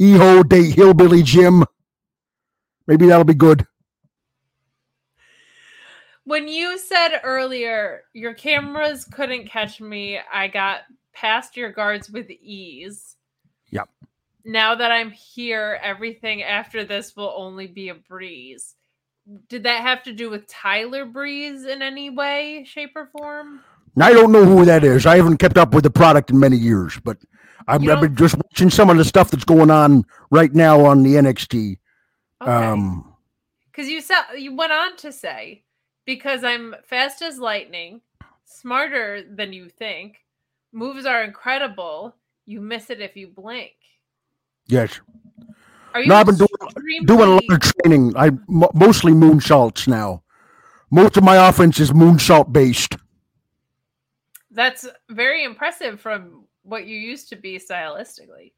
[0.00, 1.64] Eho Day Hillbilly Jim.
[2.90, 3.68] Maybe that'll be good.
[6.24, 10.80] When you said earlier your cameras couldn't catch me, I got
[11.12, 13.14] past your guards with ease.
[13.70, 13.88] Yep.
[14.44, 18.74] Now that I'm here, everything after this will only be a breeze.
[19.48, 23.60] Did that have to do with Tyler Breeze in any way, shape, or form?
[24.00, 25.06] I don't know who that is.
[25.06, 27.18] I haven't kept up with the product in many years, but
[27.68, 31.04] I've, I've been just watching some of the stuff that's going on right now on
[31.04, 31.76] the NXT.
[32.42, 32.50] Okay.
[32.50, 33.14] Um,
[33.70, 35.62] Because you said you went on to say,
[36.06, 38.00] because I'm fast as lightning,
[38.44, 40.24] smarter than you think,
[40.72, 42.14] moves are incredible.
[42.46, 43.72] You miss it if you blink.
[44.66, 45.00] yes,
[45.94, 48.12] Are you No, I've been doing- doing a lot of training.
[48.16, 50.22] I mostly moonsaults now.
[50.90, 52.96] Most of my offense is moonsault based.
[54.52, 58.52] That's very impressive from what you used to be stylistically.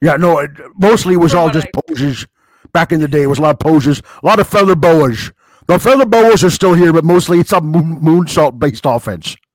[0.00, 2.26] Yeah, no, it, mostly it was From all just I- poses.
[2.72, 5.32] Back in the day, it was a lot of poses, a lot of feather boas.
[5.66, 9.36] The feather boas are still here, but mostly it's a moon, moonsault based offense.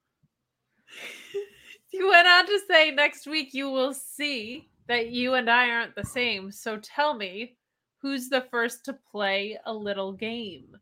[1.89, 5.95] You went on to say next week you will see that you and I aren't
[5.95, 6.52] the same.
[6.52, 7.57] So tell me,
[8.03, 10.77] who's the first to play a little game?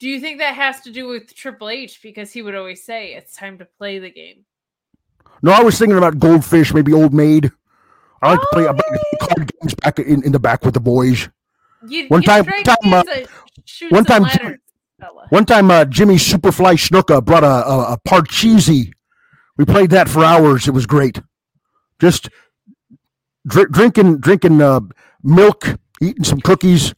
[0.00, 3.14] Do you think that has to do with Triple H because he would always say
[3.14, 4.44] it's time to play the game?
[5.42, 7.50] No, I was thinking about goldfish, maybe old maid.
[8.24, 8.84] I like to play Oh, I like to
[9.18, 11.28] play card games back in, in the back with the boys.
[11.86, 13.02] You, One you time- time, uh,
[13.90, 14.58] one time- ladders
[15.00, 15.26] fella.
[15.28, 18.92] One time, uh, Jimmy Superfly Snuka brought a, a, a Parcheesi.
[19.58, 20.66] We played that for hours.
[20.66, 21.20] It was great.
[22.00, 22.28] Just
[23.46, 24.80] dr- drinking drinking uh,
[25.22, 26.94] milk, eating some cookies.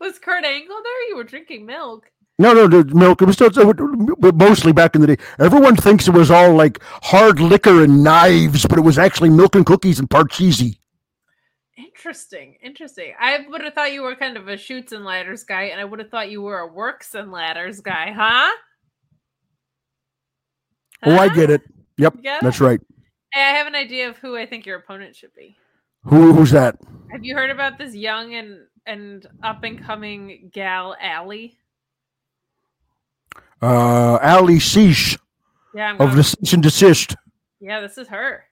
[0.00, 1.08] Was Kurt Angle there?
[1.08, 2.10] You were drinking milk.
[2.38, 3.20] No, no, the milk.
[3.22, 3.50] It was still,
[4.18, 5.16] but mostly back in the day.
[5.40, 9.56] Everyone thinks it was all like hard liquor and knives, but it was actually milk
[9.56, 10.78] and cookies and Parcheesi.
[11.76, 13.12] Interesting, interesting.
[13.20, 15.84] I would have thought you were kind of a shoots and ladders guy, and I
[15.84, 18.50] would have thought you were a works and ladders guy, huh?
[21.04, 21.62] Oh, I get it.
[21.96, 22.64] Yep, Get that's it?
[22.64, 22.80] right.
[23.32, 25.56] Hey, I have an idea of who I think your opponent should be.
[26.04, 26.76] Who who's that?
[27.10, 31.58] Have you heard about this young and and up and coming gal, Allie?
[33.60, 35.16] Uh, Allie Cease
[35.74, 37.16] Yeah, of the cease and desist.
[37.60, 38.44] yeah, this is her.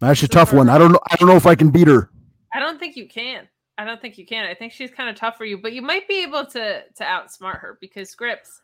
[0.00, 0.68] That's a This is tough one.
[0.68, 1.00] I don't know.
[1.10, 2.10] I don't know if I can beat her.
[2.52, 3.48] I don't think you can.
[3.78, 4.44] I don't think you can.
[4.46, 7.04] I think she's kind of tough for you, but you might be able to to
[7.04, 8.60] outsmart her because Scripps,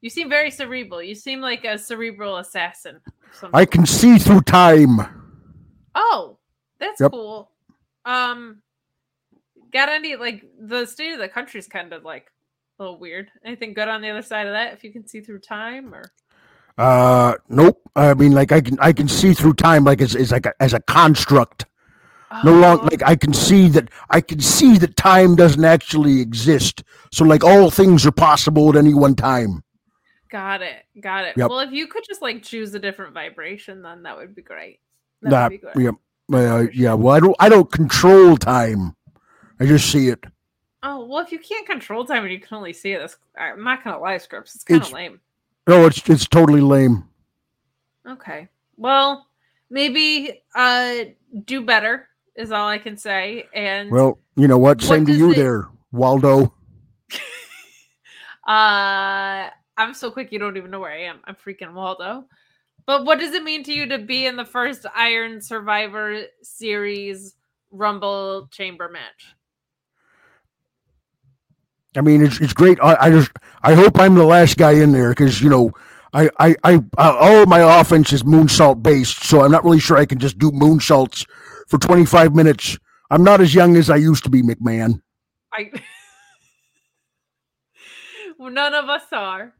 [0.00, 1.02] you seem very cerebral.
[1.02, 3.00] You seem like a cerebral assassin.
[3.52, 5.00] I can see through time.
[5.94, 6.38] Oh,
[6.78, 7.10] that's Yep.
[7.10, 7.50] cool.
[8.06, 8.62] Um,
[9.72, 12.30] got any like the state of the country's kind of like
[12.78, 13.30] a little weird.
[13.44, 14.72] Anything good on the other side of that?
[14.72, 16.12] If you can see through time, or
[16.78, 17.80] Uh, nope.
[17.94, 20.52] I mean, like I can, I can see through time, like as, as like a,
[20.60, 21.66] as a construct.
[22.44, 26.82] No long, like I can see that, I can see that time doesn't actually exist.
[27.12, 29.62] So, like all things are possible at any one time.
[30.30, 31.36] got it, got it.
[31.36, 31.48] Yep.
[31.48, 34.80] Well, if you could just like choose a different vibration, then that would be great.
[35.22, 35.88] That would be
[36.32, 36.94] uh, yeah.
[36.94, 38.96] Well, I don't, I don't control time.
[39.60, 40.22] I just see it.
[40.88, 43.64] Oh well, if you can't control time and you can only see it, that's, I'm
[43.64, 44.54] not gonna lie, Scripps.
[44.54, 45.20] It's kind of lame.
[45.66, 47.08] No, it's it's totally lame.
[48.06, 48.46] Okay.
[48.76, 49.26] Well,
[49.68, 50.94] maybe uh
[51.44, 52.06] do better
[52.36, 53.46] is all I can say.
[53.52, 54.78] And Well, you know what?
[54.78, 56.54] What Same to you it- there, Waldo.
[58.46, 61.18] Uh, I'm so quick you don't even know where I am.
[61.24, 62.26] I'm freaking Waldo.
[62.86, 67.34] But what does it mean to you to be in the first Iron Survivor Series
[67.72, 69.34] Rumble Chamber match?
[71.96, 72.78] I mean, it's it's great.
[72.82, 73.30] I, I just
[73.62, 75.72] I hope I'm the last guy in there because you know
[76.12, 79.96] I I I all of my offense is moonsault based, so I'm not really sure
[79.96, 81.26] I can just do moonsaults
[81.68, 82.78] for 25 minutes.
[83.10, 85.00] I'm not as young as I used to be, McMahon.
[85.52, 85.70] I
[88.38, 89.54] well, none of us are.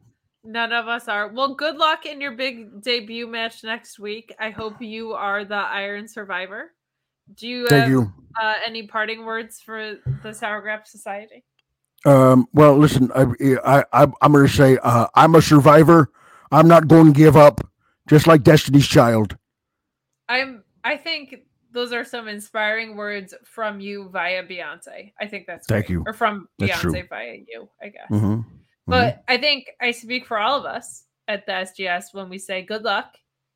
[0.44, 1.28] None of us are.
[1.28, 4.32] Well, good luck in your big debut match next week.
[4.38, 6.72] I hope you are the Iron Survivor.
[7.34, 8.12] Do you Thank have you.
[8.40, 11.44] Uh, any parting words for the Sour Grapes Society?
[12.06, 13.26] Um, well, listen, I,
[13.64, 16.10] I, I I'm going to say uh, I'm a survivor.
[16.52, 17.60] I'm not going to give up,
[18.08, 19.36] just like Destiny's Child.
[20.28, 20.62] I'm.
[20.84, 21.34] I think
[21.72, 25.12] those are some inspiring words from you via Beyonce.
[25.20, 25.94] I think that's Thank great.
[25.94, 26.04] you.
[26.06, 27.02] or from That's Beyonce true.
[27.10, 27.68] via you.
[27.82, 28.08] I guess.
[28.10, 28.44] Mhm.
[28.86, 32.62] But I think I speak for all of us at the SGS when we say
[32.62, 33.14] good luck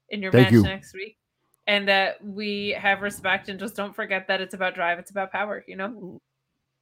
[0.09, 0.63] in your Thank match you.
[0.65, 1.17] next week,
[1.69, 5.31] and that we have respect and just don't forget that it's about drive, it's about
[5.31, 5.65] power.
[5.69, 6.21] You know.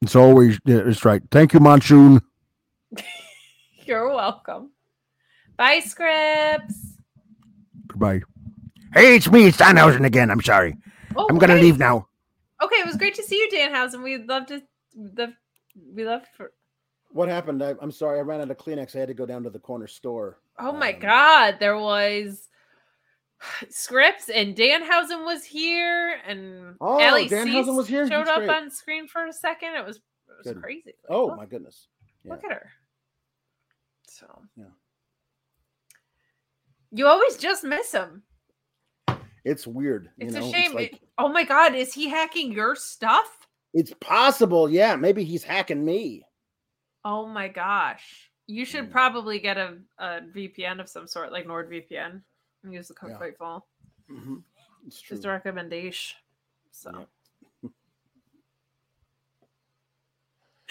[0.03, 1.23] It's always it's right.
[1.31, 2.21] Thank you, Monsoon.
[3.85, 4.71] You're welcome.
[5.57, 6.97] Bye, Scripps.
[7.89, 8.23] Goodbye.
[8.95, 9.47] Hey, it's me.
[9.47, 10.31] It's Danhausen again.
[10.31, 10.77] I'm sorry.
[11.17, 11.63] Oh, I'm gonna hey.
[11.63, 12.07] leave now.
[12.63, 14.03] Okay, it was great to see you, Danhausen.
[14.03, 14.63] We'd love to.
[14.95, 15.33] The
[15.95, 16.53] we love for.
[17.11, 17.63] What happened?
[17.63, 18.19] I, I'm sorry.
[18.19, 18.95] I ran out of Kleenex.
[18.95, 20.39] I had to go down to the corner store.
[20.59, 22.49] Oh my Um, God, there was
[23.71, 28.09] Scripps and Danhausen was here, and Oh, Allie Danhausen Cease was here?
[28.09, 28.51] Showed up great.
[28.51, 29.75] on screen for a second.
[29.77, 30.03] It was it
[30.45, 30.63] was Good.
[30.63, 30.83] crazy.
[30.87, 31.89] Like, Oh look, my goodness.
[32.25, 32.33] yeah.
[32.33, 32.71] Look at her.
[34.09, 34.65] So Yeah.
[36.91, 38.23] you always just miss him.
[39.45, 40.11] It's weird.
[40.19, 40.47] It's know?
[40.47, 40.75] a shame.
[40.75, 43.35] like- It- oh my God, is he hacking your stuff?
[43.75, 44.69] it's possible.
[44.69, 46.25] Yeah, maybe he's hacking me.
[47.05, 48.31] Oh my gosh.
[48.47, 48.93] You should Mm.
[48.93, 52.23] probably get a, a VPN of some sort, like NordVPN,
[52.73, 53.19] use the code Yeah.
[53.19, 53.63] Fightful.
[54.11, 54.43] Mhm.
[54.87, 55.17] It's true.
[55.17, 56.19] Just a recommendation.
[56.71, 57.07] So
[57.63, 57.71] Yeah.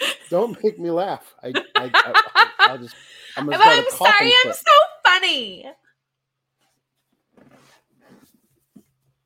[0.30, 1.34] Don't make me laugh.
[1.42, 2.94] I, I, I, will just.
[3.36, 4.72] I'm, gonna But start a I'm sorry, I'm so
[5.06, 5.66] funny.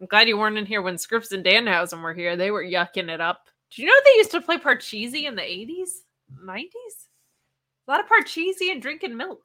[0.00, 2.36] I'm glad you weren't in here when Scripps and Danhausen were here.
[2.36, 3.46] They were yucking it up.
[3.70, 5.90] Do you know they used to play Parcheesi in the 80s,
[6.44, 6.66] 90s?
[7.86, 9.44] A lot of Parcheesi and drinking milk.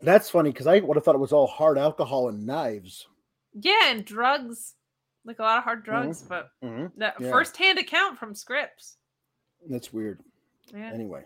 [0.00, 3.06] That's funny because I would have thought it was all hard alcohol and knives.
[3.54, 4.74] Yeah, and drugs.
[5.24, 6.92] Like a lot of hard drugs, but Mhm.
[6.98, 7.30] that Yeah.
[7.30, 8.98] first-hand account from Scripps.
[9.68, 10.22] That's weird.
[10.72, 10.92] Yeah.
[10.92, 11.24] Anyway,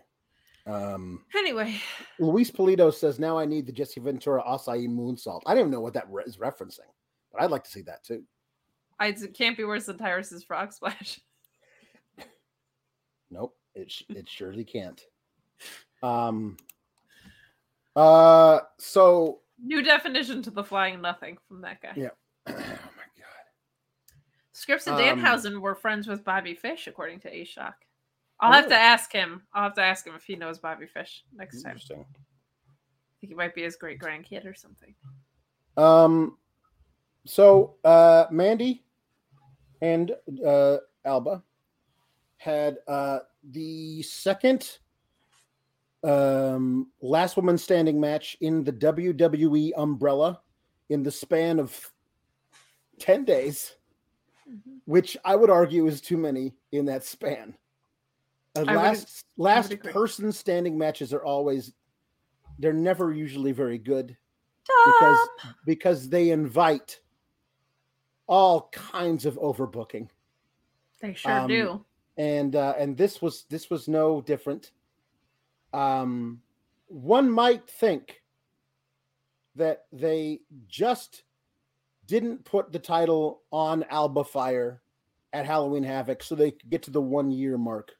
[0.65, 1.79] um, Anyway,
[2.17, 5.41] Luis Polito says now I need the Jesse Ventura acai moonsault.
[5.45, 6.79] I don't even know what that re- is referencing,
[7.31, 8.25] but I'd like to see that too.
[8.99, 11.19] I, it can't be worse than Tyrus's frog splash.
[13.29, 15.01] Nope, it sh- it surely can't.
[16.03, 16.57] Um.
[17.95, 18.59] Uh.
[18.77, 19.39] So.
[19.63, 21.93] New definition to the flying nothing from that guy.
[21.95, 22.09] Yeah.
[22.47, 22.71] oh my god.
[24.53, 27.75] Scripps and Um, Danhausen were friends with Bobby Fish, according to A Shock.
[28.39, 29.43] I'll Oh, have to ask him.
[29.53, 31.77] I'll have to ask him if he knows Bobby Fish next time.
[31.77, 32.07] I think
[33.19, 34.95] he might be his great grandkid or something.
[35.77, 36.37] Um.
[37.27, 38.83] So, uh, Mandy
[39.83, 40.11] and
[40.43, 41.43] uh, Alba
[42.37, 43.19] had uh,
[43.51, 44.79] the second
[46.03, 50.41] um, last woman standing match in the WWE umbrella
[50.89, 51.91] in the span of
[52.99, 53.75] 10 days,
[54.85, 57.55] which I would argue is too many in that span.
[58.57, 61.71] Uh, last last person standing matches are always
[62.59, 64.17] they're never usually very good
[64.85, 65.29] because
[65.65, 66.99] because they invite
[68.27, 70.09] all kinds of overbooking.
[71.01, 71.85] They sure um, do.
[72.17, 74.71] and uh, and this was this was no different
[75.73, 76.41] um
[76.87, 78.21] one might think
[79.55, 81.23] that they just
[82.05, 84.81] didn't put the title on alba fyre
[85.33, 87.91] at halloween havoc so they could get to the one year mark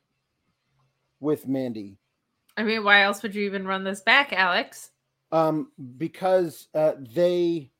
[1.19, 1.97] with mandy
[2.57, 4.91] I mean, why else would you even run this back, Alex?
[5.31, 7.71] um, because uh, they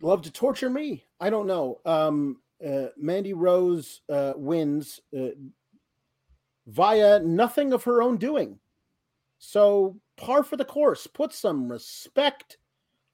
[0.00, 1.04] love to torture me.
[1.20, 1.80] I don't know.
[1.84, 5.28] Um, uh, Mandy Rose uh, wins uh,
[6.68, 8.58] via nothing of her own doing.
[9.38, 11.06] So par for the course.
[11.06, 12.58] Put some respect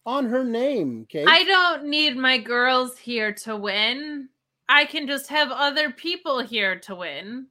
[0.07, 1.27] on her name, Kate.
[1.29, 4.29] I don't need my girls here to win.
[4.69, 7.47] I can just have other people here to win.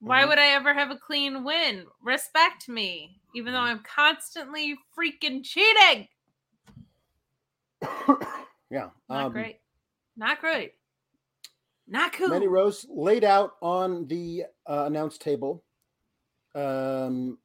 [0.00, 0.28] Why Mhm.
[0.28, 1.86] would I ever have a clean win?
[2.02, 3.54] Respect me, even Mm-hmm.
[3.64, 6.08] though I'm constantly freaking cheating.
[8.70, 8.90] yeah.
[9.08, 9.60] Not um, great.
[10.16, 10.74] Not great.
[11.90, 12.28] Not cool.
[12.28, 15.64] Mandy Rose laid out on the uh, announce table
[16.54, 17.38] um,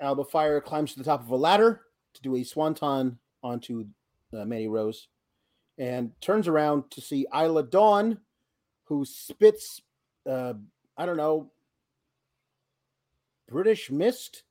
[0.00, 1.82] Alba Fyre climbs to the top of a ladder
[2.14, 3.86] to do a swanton onto
[4.32, 5.08] uh, Mandy Rose,
[5.78, 8.18] and turns around to see Isla Dawn,
[8.84, 9.80] who spits.
[10.28, 10.54] Uh,
[10.96, 11.50] I don't know.
[13.48, 14.42] British mist.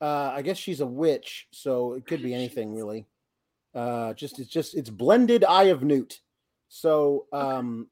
[0.00, 3.06] Uh, I guess she's a witch, so it could be anything really.
[3.74, 6.20] Uh, just it's just it's blended eye of newt.
[6.68, 7.88] So um,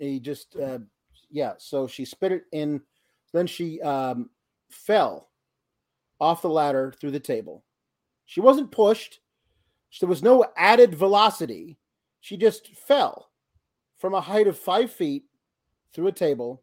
[0.00, 0.78] he just uh,
[1.30, 1.52] yeah.
[1.58, 2.80] So she spit it in.
[3.32, 4.30] Then she um,
[4.70, 5.28] fell
[6.20, 7.64] off the ladder through the table.
[8.26, 9.20] She wasn't pushed.
[10.00, 11.78] There was no added velocity.
[12.20, 13.30] She just fell
[13.98, 15.24] from a height of five feet
[15.92, 16.62] through a table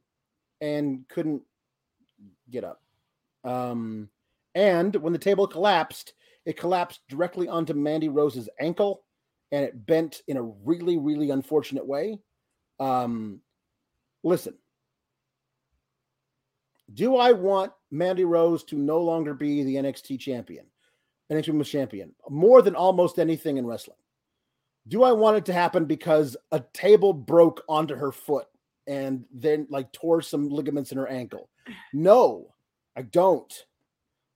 [0.62, 1.42] and couldn't
[2.50, 2.82] get up.
[3.44, 4.10] Um,
[4.56, 6.14] and when the table collapsed,
[6.46, 9.04] it collapsed directly onto Mandy Rose's ankle
[9.52, 12.20] and it bent in a really, really unfortunate way.
[12.80, 13.42] Um,
[14.24, 14.56] listen,
[16.94, 20.66] do I want Mandy Rose to no longer be the NXT champion,
[21.32, 23.98] NXT Women's champion, more than almost anything in wrestling?
[24.88, 28.48] Do I want it to happen because a table broke onto her foot
[28.88, 31.50] and then like tore some ligaments in her ankle?
[31.94, 32.54] No,
[32.96, 33.52] I don't.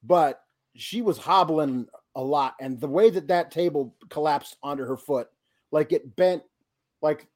[0.04, 0.42] But
[0.76, 5.30] she was hobbling a lot, and the way that that table collapsed onto her foot,
[5.72, 6.44] like it bent,
[7.02, 7.28] like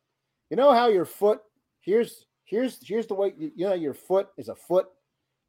[0.50, 1.40] you know how your foot
[1.82, 4.88] here's here's here's the way you know your foot is a foot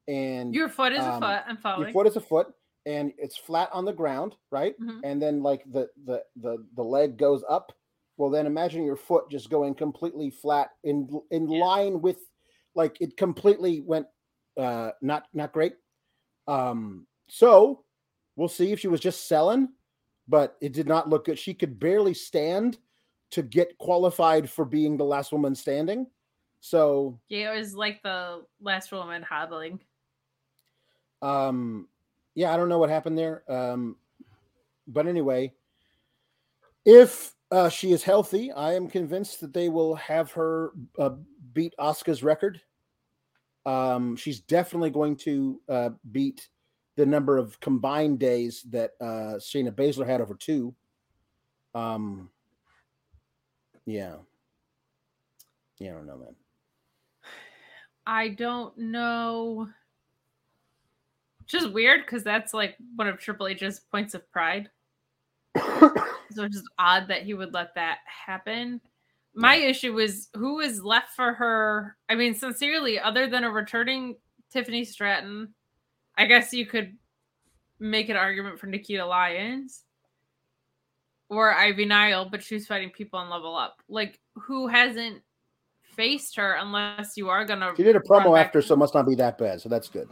[0.09, 1.43] and Your foot is um, a foot.
[1.49, 1.85] I'm following.
[1.85, 2.49] your foot is a foot
[2.87, 5.01] and it's flat on the ground right Mhm.
[5.05, 7.73] and then like the the the the leg goes up
[8.17, 11.65] well then imagine your foot just going completely flat in in Yeah.
[11.65, 12.19] line with
[12.75, 14.07] like it completely went
[14.57, 15.75] uh not not great
[16.47, 17.85] um so
[18.37, 19.69] we'll see if she was just selling
[20.29, 22.79] but it did not look good she could barely stand
[23.31, 26.07] to get qualified for being the last woman standing
[26.67, 29.79] so Yeah, it was like the last woman hobbling.
[31.23, 31.87] Um,
[32.35, 33.45] yeah, I don't know what happened there.
[33.49, 33.97] Um,
[34.89, 35.53] but anyway,
[36.85, 41.11] if uh, she is healthy, I am convinced that they will have her uh,
[41.53, 42.61] beat Asuka's record.
[43.65, 46.49] Um, she's definitely going to uh, beat
[46.97, 50.75] the number of combined days that uh, Shayna Baszler had over two.
[51.77, 52.31] Um,
[53.87, 54.17] yeah.
[55.79, 56.35] Yeah, I don't know, man.
[58.07, 59.69] I don't know.
[61.47, 64.69] Just weird because that's like one of Triple H's points of pride.
[65.57, 65.93] so
[66.31, 68.81] it's just odd that he would let that happen.
[69.35, 71.97] My issue was who is left for her.
[72.09, 74.17] I mean, sincerely, other than a returning
[74.51, 75.55] Tiffany Stratton,
[76.17, 76.97] I guess you could
[77.79, 79.83] make an argument for Nikita Lyons
[81.29, 83.83] or Ivy Nile, but she's fighting people on level up.
[83.89, 85.23] Like, who hasn't
[85.97, 87.73] faced her unless you are gonna?
[87.77, 89.61] She did a promo after, so it must not be that bad.
[89.61, 90.09] So that's good.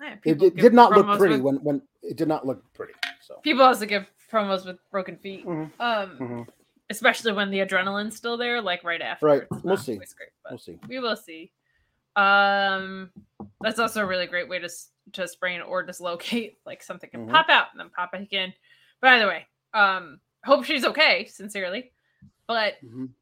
[0.00, 2.94] Yeah, It, it did not look pretty with- when when it did not look pretty.
[3.20, 5.46] So people also give promos with broken feet.
[5.46, 5.70] Mhm.
[5.78, 6.48] Um, Mhm.
[6.90, 9.26] especially when the adrenaline's still there, like right after.
[9.26, 9.42] Right.
[9.62, 9.96] We'll see.
[9.96, 10.08] great,
[10.50, 10.78] we'll see.
[10.88, 11.52] we will see.
[12.16, 13.10] Um,
[13.60, 14.68] that's also a really great way to
[15.12, 16.56] to sprain or dislocate.
[16.66, 17.30] Like something can Mhm.
[17.30, 18.52] pop out and then pop back in.
[19.00, 21.26] But either way, um, hope she's okay.
[21.26, 21.92] Sincerely,
[22.46, 23.14] but Mhm.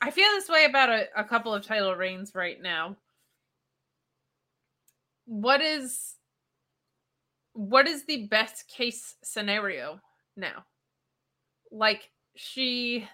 [0.00, 2.96] I feel this way about a, a couple of title reigns right now.
[5.26, 6.14] What is
[7.52, 10.00] what is the best case scenario
[10.36, 10.64] now?
[11.70, 13.08] Like she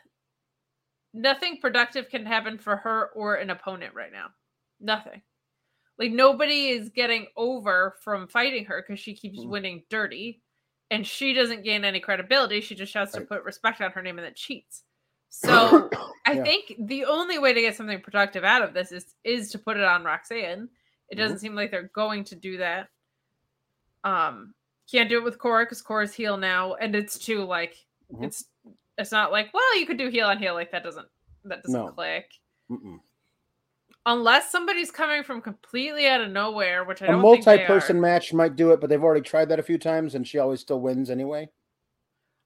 [1.13, 4.27] nothing productive can happen for her or an opponent right now.
[4.81, 5.23] Nothing.
[5.99, 9.49] Like nobody is getting over from fighting her because she keeps Mhm.
[9.49, 10.43] winning dirty
[10.91, 12.61] and she doesn't gain any credibility.
[12.61, 14.83] She just has to put respect on her name and then cheats.
[15.31, 15.91] So
[16.27, 16.45] I Yeah.
[16.45, 19.77] think the only way to get something productive out of this is is to put
[19.77, 20.69] it on Roxanne.
[21.11, 22.89] It doesn't seem like they're going to do that.
[24.05, 24.55] Um,
[24.91, 27.77] can't do it with Cora because Cora's heel now, and it's too like
[28.13, 28.25] Mhm.
[28.27, 28.45] it's
[28.97, 31.09] it's not like well you could do heel on heel like that doesn't
[31.45, 31.89] that doesn't No.
[31.93, 32.31] click
[32.71, 33.01] Mm-mm.
[34.07, 38.01] Unless somebody's coming from completely out of nowhere, which I A don't think they multi-person
[38.01, 40.61] match might do it, but they've already tried that a few times, and she always
[40.61, 41.49] still wins anyway.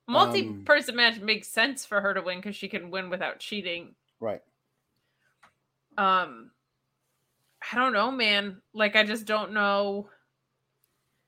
[0.06, 3.94] um, Multi-person match makes sense for her to win because she can win without cheating.
[4.20, 4.40] Right.
[5.96, 6.50] um
[7.72, 10.08] i don't know man like i just don't know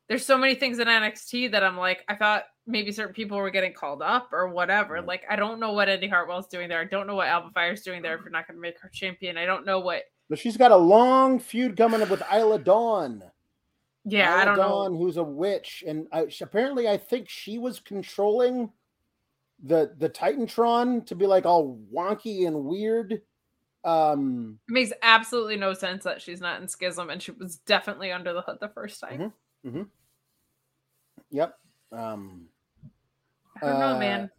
[0.08, 3.50] there's so many things in nxt that i'm like i thought maybe certain people were
[3.50, 5.04] getting called up or whatever Right.
[5.06, 7.82] like i don't know what indi hartwell's doing there i don't know what alba fyre's
[7.82, 10.38] doing there if you're not going to make her champion i don't know what But
[10.38, 13.22] she's got a long feud coming up with Isla Dawn.
[14.04, 17.58] yeah i don't Dawn, know who's a witch, and I, she- apparently, I think she
[17.58, 18.70] was controlling
[19.62, 23.20] the the Titantron to be like all wonky and weird.
[23.84, 28.12] Um, It makes absolutely no sense that she's not in Schism, and she was definitely
[28.12, 29.32] under the hood the first time.
[29.66, 29.82] Mm-hmm,
[31.30, 31.58] yep.
[31.92, 32.46] Um,
[33.60, 34.30] I don't know, Uh, man.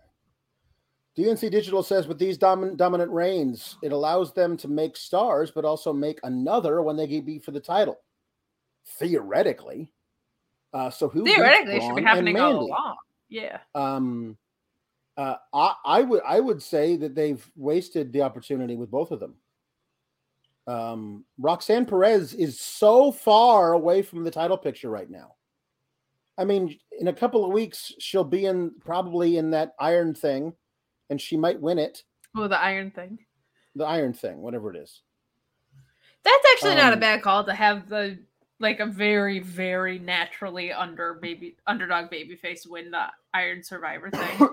[1.17, 5.65] DNC Digital says with these dominant dominant reigns, it allows them to make stars, but
[5.65, 7.99] also make another when they get beat for the title.
[8.99, 9.91] Theoretically.
[10.73, 12.95] Uh, so who Theoretically, it should be happening all along.
[13.27, 13.59] Yeah.
[13.75, 14.37] Um,
[15.17, 19.19] uh, I, I would I would say that they've wasted the opportunity with both of
[19.19, 19.35] them.
[20.67, 25.35] Um, Roxanne Perez is so far away from the title picture right now.
[26.37, 30.53] I mean, in a couple of weeks, she'll be in probably in that iron thing,
[31.11, 32.03] and she might win it.
[32.35, 33.19] Oh, the iron thing.
[33.75, 35.01] The iron thing, whatever it is.
[36.23, 38.17] That's actually not a Um, bad call to have the
[38.59, 44.47] like a very, very naturally under baby underdog babyface win the Iron Survivor thing.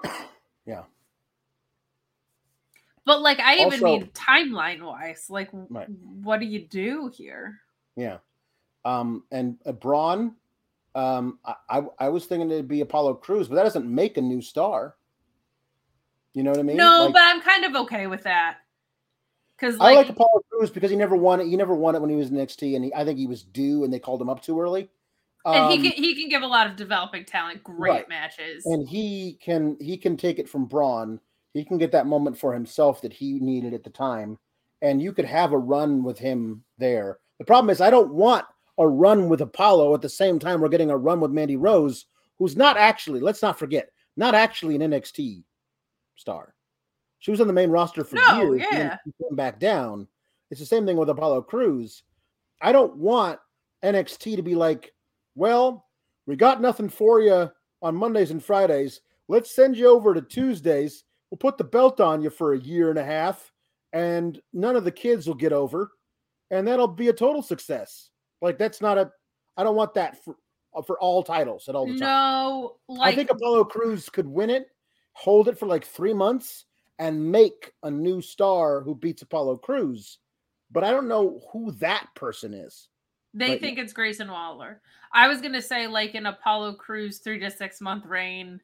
[0.66, 0.84] Yeah.
[3.04, 5.88] But like I even Also- mean timeline wise, like Right.
[5.88, 7.60] what do you do here?
[7.96, 8.18] Yeah.
[8.84, 10.34] Um, and uh, Bron,
[10.94, 14.20] um, I, I I was thinking it'd be Apollo Crews, but that doesn't make a
[14.22, 14.96] new star.
[16.38, 16.76] You know what I mean?
[16.76, 18.58] no, Like- but I'm kind of okay with that.
[19.58, 21.48] Cause I like, like Apollo Crews because he never won it.
[21.48, 23.42] He never won it when he was in NXT, and he, I think he was
[23.42, 24.88] due, and they called him up too early.
[25.44, 28.08] and Um, he can he can give a lot of developing talent, great right.
[28.08, 28.64] matches.
[28.66, 31.18] and he can he can take it from Bron.
[31.54, 34.38] He can get that moment for himself that he needed at the time,
[34.80, 37.18] and you could have a run with him there.
[37.40, 38.44] The problem is, I don't want
[38.78, 42.06] a run with Apollo at the same time we're getting a run with Mandy Rose,
[42.38, 43.18] who's not actually.
[43.18, 45.42] Let's not forget, not actually an NXT
[46.18, 46.54] star.
[47.20, 48.62] She was on the main roster for No, years.
[48.70, 48.98] yeah.
[49.04, 50.06] she came back down.
[50.50, 52.02] It's the same thing with Apollo Crews.
[52.60, 53.38] I don't want
[53.82, 54.92] NXT to be like,
[55.34, 55.86] well,
[56.26, 57.50] we got nothing for you
[57.82, 59.00] on Mondays and Fridays.
[59.28, 61.04] Let's send you over to Tuesdays.
[61.30, 63.52] We'll put the belt on you for a year and a half,
[63.92, 65.92] and none of the kids will get over,
[66.50, 68.10] and that'll be a total success.
[68.40, 69.10] Like that's not a.
[69.56, 70.36] I don't want that for
[70.74, 72.00] uh, for all titles at all the time.
[72.00, 74.68] no, like I think Apollo Crews could win it,
[75.18, 76.64] hold it for like three months,
[77.00, 80.18] and make a new star who beats Apollo Crews.
[80.70, 82.88] But I don't know who that person is.
[83.34, 83.60] They Right.
[83.60, 84.80] think it's Grayson Waller.
[85.12, 88.60] I was gonna say like an Apollo Crews three to six month reign.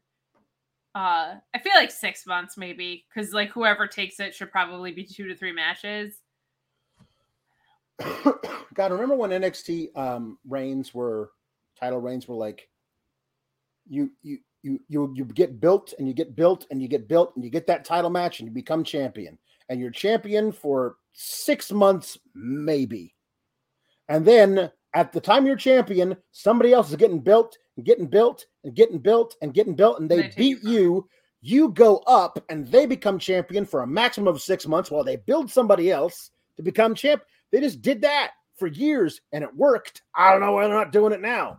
[0.95, 5.05] Uh, I feel like six months maybe because like whoever takes it should probably be
[5.05, 6.21] two to three matches.
[8.75, 11.33] God, remember when NXT um, reigns were
[11.79, 12.69] title reigns were like
[13.89, 17.37] you you you you you get built and you get built and you get built
[17.37, 19.39] and you get that title match and you become champion
[19.69, 23.15] and you're champion for six months maybe,
[24.09, 28.47] and then at the time you're champion, somebody else is getting built and getting built
[28.63, 31.09] and getting built and getting built and they, They beat you.
[31.43, 35.17] You go up and they become champion for a maximum of six months while they
[35.17, 37.23] build somebody else to become champ.
[37.53, 40.03] They just did that for years and it worked.
[40.15, 41.59] I don't know why they're not doing it now.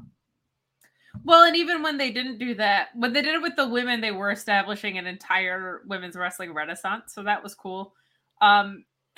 [1.25, 3.99] Well, and even when they didn't do that, when they did it with the women,
[3.99, 7.13] they were establishing an entire women's wrestling renaissance.
[7.13, 7.93] So that was cool.
[8.41, 8.85] Um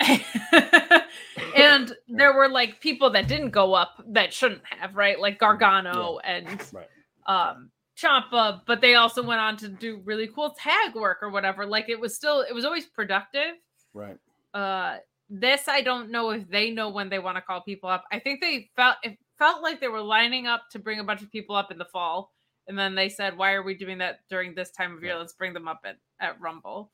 [1.56, 5.20] and there were like people that didn't go up that shouldn't have, right?
[5.20, 6.88] Like Gargano and Right.
[7.26, 11.66] um Champa, but they also went on to do really cool tag work or whatever.
[11.66, 13.56] Like it was still it was always productive.
[13.92, 14.16] Right.
[14.54, 14.98] Uh
[15.28, 18.04] this I don't know if they know when they want to call people up.
[18.10, 21.22] I think they felt it felt like they were lining up to bring a bunch
[21.22, 22.32] of people up in the fall.
[22.66, 25.16] And then they said, Why are we doing that during this time of year?
[25.16, 26.90] Let's bring them up at, at Rumble.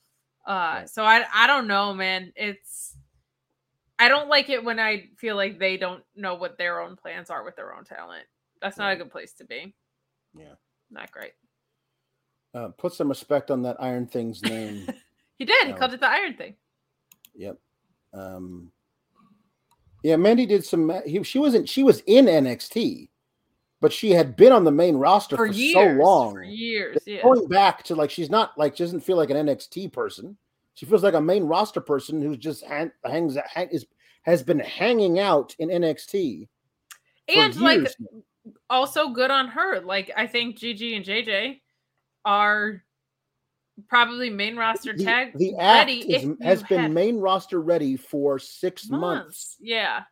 [0.47, 2.33] Uh so I I don't know, man.
[2.37, 2.97] It's
[3.99, 7.31] I don't like it when I feel like they don't know what their own plans
[7.31, 8.25] are with their own talent.
[8.61, 9.75] That's not a good place to be.
[10.37, 10.55] Yeah.
[10.91, 11.33] Not great.
[12.55, 14.87] Uh, put some respect on that Iron Thing's name.
[15.37, 15.67] He did.
[15.67, 16.55] He called it the Iron Thing.
[17.35, 17.59] Yep.
[18.13, 18.71] Um,
[20.05, 20.91] yeah, Mandy did some.
[20.91, 21.67] Uh, he, she wasn't.
[21.67, 23.09] She was in NXT,
[23.81, 25.73] but she had been on the main roster For for, years.
[25.73, 26.35] so long.
[26.35, 26.99] For years.
[27.07, 27.23] Yeah.
[27.23, 30.37] Going back to like, she's not like she doesn't feel like an NXT person.
[30.75, 33.87] She feels like a main roster person who's just hang, hangs hang, is
[34.25, 36.49] has been hanging out in NXT.
[37.35, 38.21] And like now.
[38.69, 39.81] also good on her.
[39.81, 41.63] Like I think Gigi and JJ
[42.27, 42.84] are
[43.89, 47.97] probably main roster the, tag the act ready is, has been had main roster ready
[47.97, 49.01] for six months.
[49.01, 49.57] months.
[49.61, 50.03] Yeah.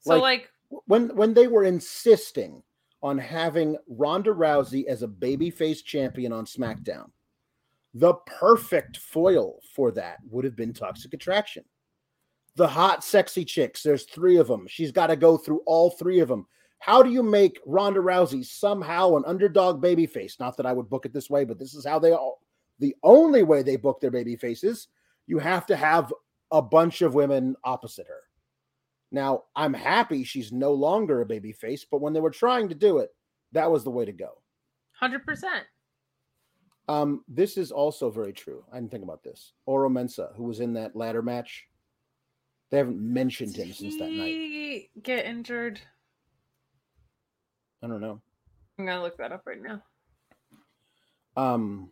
[0.00, 0.22] So Like-
[0.70, 2.62] like, when when they were insisting
[3.02, 7.10] on having Ronda Rousey as a babyface champion on SmackDown,
[7.94, 11.64] the perfect foil for that would have been Toxic Attraction.
[12.56, 13.82] The hot, sexy chicks.
[13.82, 14.66] There's three of them.
[14.68, 16.46] She's got to go through all three of them.
[16.80, 20.38] How do you make Ronda Rousey somehow an underdog babyface?
[20.38, 22.40] Not that I would book it this way, but this is how they all.
[22.78, 24.88] The only way they book their baby faces,
[25.26, 26.12] you have to have
[26.50, 28.22] a bunch of women opposite her.
[29.10, 32.74] Now, I'm happy she's no longer a baby face, but when they were trying to
[32.74, 33.10] do it,
[33.52, 34.42] that was the way to go.
[35.00, 35.42] 100%.
[36.88, 38.64] Um, this is also very true.
[38.72, 39.52] I didn't think about this.
[39.66, 41.66] Oro Mensah, who was in that ladder match,
[42.70, 44.28] they haven't mentioned him since that night.
[44.28, 45.80] he get injured?
[47.82, 48.20] I don't know.
[48.78, 49.82] I'm gonna look that up right now.
[51.36, 51.90] Um,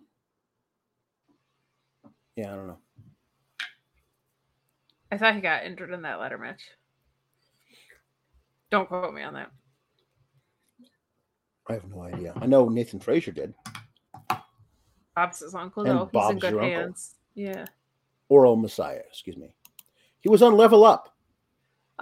[2.36, 2.78] yeah, I don't know.
[5.10, 6.62] I thought he got injured in that ladder match.
[8.70, 9.50] Don't quote me on that.
[11.68, 12.32] I have no idea.
[12.36, 13.54] I know Nathan Frazer did.
[15.14, 16.10] Bob's his uncle, And though.
[16.12, 16.68] He's in good uncle.
[16.68, 17.14] hands.
[17.34, 17.64] Yeah.
[18.28, 19.48] Oro Mensah, excuse me.
[20.20, 21.14] He was on Level Up.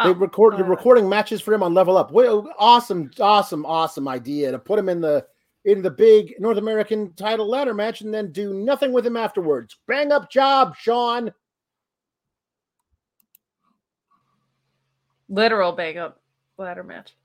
[0.02, 2.10] They Oh, they're uh, recording matches for him on Level Up.
[2.10, 5.24] Well, awesome, awesome, awesome idea to put him in the
[5.64, 9.76] in the big North American title ladder match and then do nothing with him afterwards.
[9.86, 11.32] Bang up job, Shawn.
[15.28, 16.20] literal bang up
[16.58, 17.16] ladder match,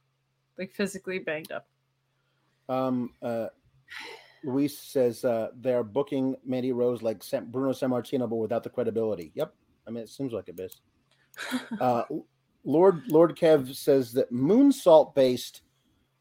[0.57, 1.67] like physically banged up.
[2.67, 3.47] Um, uh,
[4.43, 9.31] Luis says uh, they're booking Mandy Rose like Sam, Bruno Sammartino, but without the credibility.
[9.35, 9.53] Yep,
[9.87, 10.79] I mean it seems like it is.
[11.79, 12.03] Uh,
[12.65, 15.61] Lord Lord Kev says that moonsault based,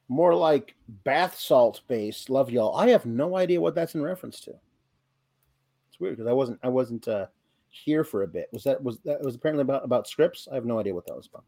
[0.08, 0.74] more like
[1.04, 2.30] bath salt based.
[2.30, 2.76] Love y'all.
[2.76, 4.50] I have no idea what that's in reference to.
[4.50, 7.26] It's weird because I wasn't I wasn't uh,
[7.68, 8.48] here for a bit.
[8.52, 10.48] Was that was that was apparently about about Scripps?
[10.50, 11.44] I have no idea what that was about.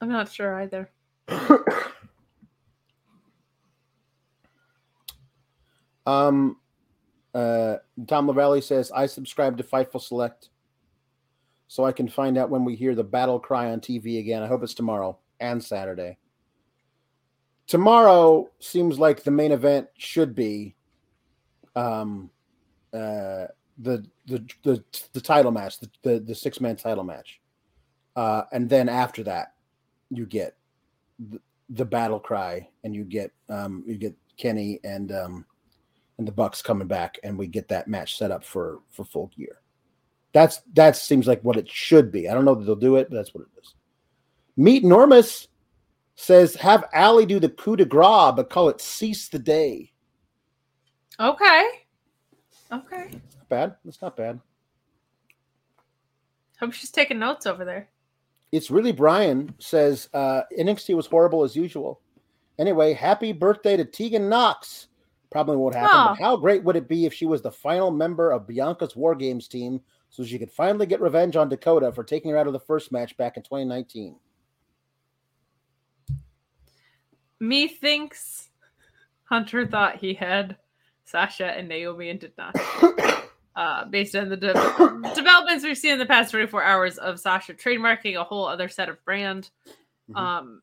[0.00, 0.90] I'm not sure either.
[6.06, 6.56] Um,
[7.34, 7.76] uh,
[8.06, 10.48] Tom Lavalley says, I subscribe to Fightful Select
[11.68, 14.42] so I can find out when we hear the battle cry on TV again.
[14.42, 16.18] I hope it's tomorrow and Saturday.
[17.70, 20.74] Tomorrow seems like the main event should be
[21.76, 22.28] um,
[22.92, 23.46] uh,
[23.78, 27.40] the, the the the title match, the the, the six man title match,
[28.16, 29.54] uh, and then after that,
[30.10, 30.56] you get
[31.20, 31.38] the,
[31.68, 35.46] the battle cry, and you get um, you get Kenny and um,
[36.18, 39.28] and the Bucks coming back, and we get that match set up for for full
[39.28, 39.60] gear.
[40.32, 42.28] That's that seems like what it should be.
[42.28, 43.74] I don't know that they'll do it, but that's what it is.
[44.56, 45.46] Meet Normus
[46.20, 49.90] says have Allie do the coup de grace, but call it cease the day.
[51.18, 51.68] Okay.
[52.70, 53.10] Okay.
[53.10, 53.76] Not bad.
[53.84, 54.38] That's not bad.
[56.58, 57.88] Hope she's taking notes over there.
[58.52, 62.00] It's really Brian says uh, NXT was horrible as usual.
[62.58, 64.88] Anyway, happy birthday to Tegan Knox.
[65.30, 66.08] Probably won't happen, Aw.
[66.08, 69.14] but how great would it be if she was the final member of Bianca's War
[69.14, 69.80] Games team
[70.10, 72.92] so she could finally get revenge on Dakota for taking her out of the first
[72.92, 74.16] match back in 2019?
[77.40, 78.48] Methinks
[79.24, 80.56] Hunter thought he had
[81.04, 82.54] Sasha and Naomi and did not.
[83.56, 84.52] Uh, based on the de-
[85.14, 88.88] developments we've seen in the past 24 hours of Sasha trademarking a whole other set
[88.88, 89.50] of brand.
[90.08, 90.16] Mhm.
[90.16, 90.62] Um,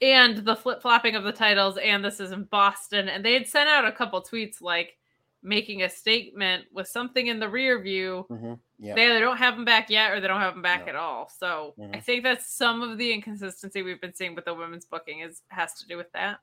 [0.00, 3.08] and the flip flopping of the titles, and this is in Boston.
[3.08, 4.96] And they had sent out a couple tweets like
[5.42, 8.60] making a statement with something in the rear view Mhm.
[8.78, 8.94] Yeah.
[8.94, 10.88] they either don't have him back yet or they don't have him back No.
[10.90, 11.28] at all.
[11.28, 12.02] So I Mhm.
[12.02, 15.74] think that's some of the inconsistency we've been seeing with the women's booking is has
[15.80, 16.40] to do with that.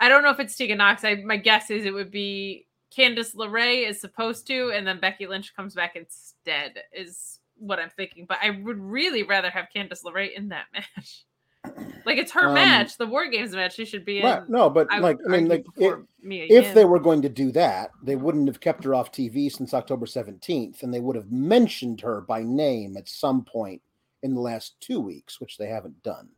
[0.00, 1.04] I don't know if it's Tegan Knox.
[1.04, 5.26] I, my guess is it would be Candice LeRae is supposed to, and then Becky
[5.26, 8.26] Lynch comes back instead, is what I'm thinking.
[8.26, 11.22] But I would really rather have Candice LeRae in that match.
[12.04, 13.74] Like it's her Um, match, the War Games match.
[13.76, 14.24] She should be in.
[14.24, 14.48] Right.
[14.48, 16.74] No, but I like, I mean, like, before if, Mia if Yim.
[16.74, 20.06] they were going to do that, they wouldn't have kept her off TV since October
[20.06, 23.80] 17th, and they would have mentioned her by name at some point
[24.24, 26.28] in the last two weeks, which they haven't done.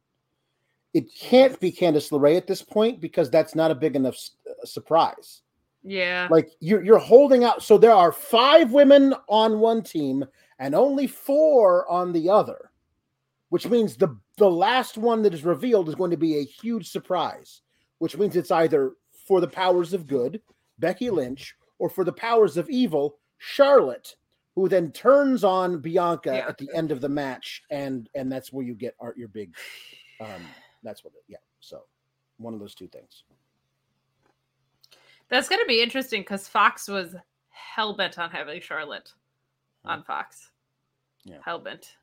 [0.93, 4.33] It can't be Candice LeRae at this point because that's not a big enough s-
[4.49, 5.41] uh, surprise.
[5.83, 7.63] yeah, Like you're you're holding out.
[7.63, 10.25] So there are five women on one team
[10.59, 12.71] and only four on the other,
[13.55, 16.89] which means the the last one that is revealed is going to be a huge
[16.91, 17.61] surprise.
[17.99, 18.95] Which means it's either
[19.29, 20.43] for the powers of good,
[20.81, 24.17] Becky Lynch, or for the powers of evil, Charlotte,
[24.57, 26.49] who then turns on Bianca Yeah.
[26.49, 29.55] at the end of the match, and and that's where you get art your big.
[30.21, 30.43] Um,
[30.83, 31.15] that's what.
[31.15, 31.39] It, yeah.
[31.61, 31.85] So
[32.39, 33.23] one of those two things.
[35.29, 37.15] That's going to be interesting because Fox was
[37.51, 39.13] hell bent on having Charlotte
[39.85, 40.51] on Fox.
[41.25, 41.39] Yeah.
[41.45, 41.95] Hell bent.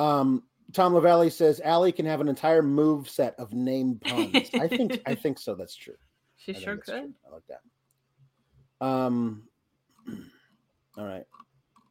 [0.00, 4.50] Um, Tom Lavalley says Allie can have an entire move set of name puns.
[4.54, 5.54] I think I think so.
[5.54, 5.96] That's true.
[6.36, 7.00] She I sure that's true.
[7.00, 7.14] could.
[7.26, 8.86] I like that.
[8.86, 9.42] Um.
[10.96, 11.24] All right.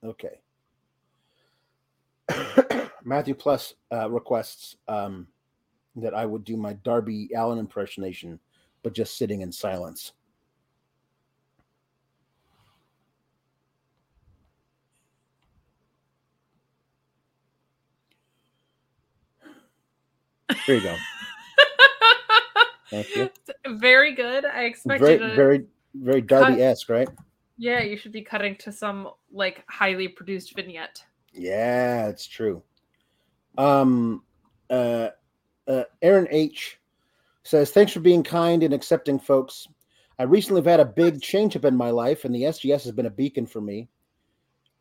[0.04, 0.42] Okay.
[3.04, 5.28] Matthew Plus uh, requests um,
[5.96, 8.40] that I would do my Darby Allin impersonation,
[8.84, 10.14] but just sitting in silence.
[20.66, 20.96] Here you go.
[22.90, 23.30] Thank you.
[23.78, 24.46] Very good.
[24.46, 25.36] I expect Very, to.
[25.36, 27.08] very, very Darby esque, right?
[27.58, 31.04] Yeah, you should be cutting to some like highly produced vignette.
[31.34, 32.64] Yeah, it's true.
[33.58, 34.24] Um,
[34.70, 35.10] uh,
[35.68, 36.80] uh, Aaron H
[37.44, 39.68] says, "Thanks for being kind and accepting, folks.
[40.18, 42.92] I recently have had a big change up in my life, and the SGS has
[42.92, 43.90] been a beacon for me.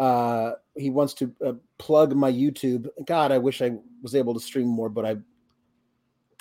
[0.01, 2.89] Uh, he wants to uh, plug my YouTube.
[3.05, 3.73] God, I wish I
[4.03, 5.17] was able to stream more, but I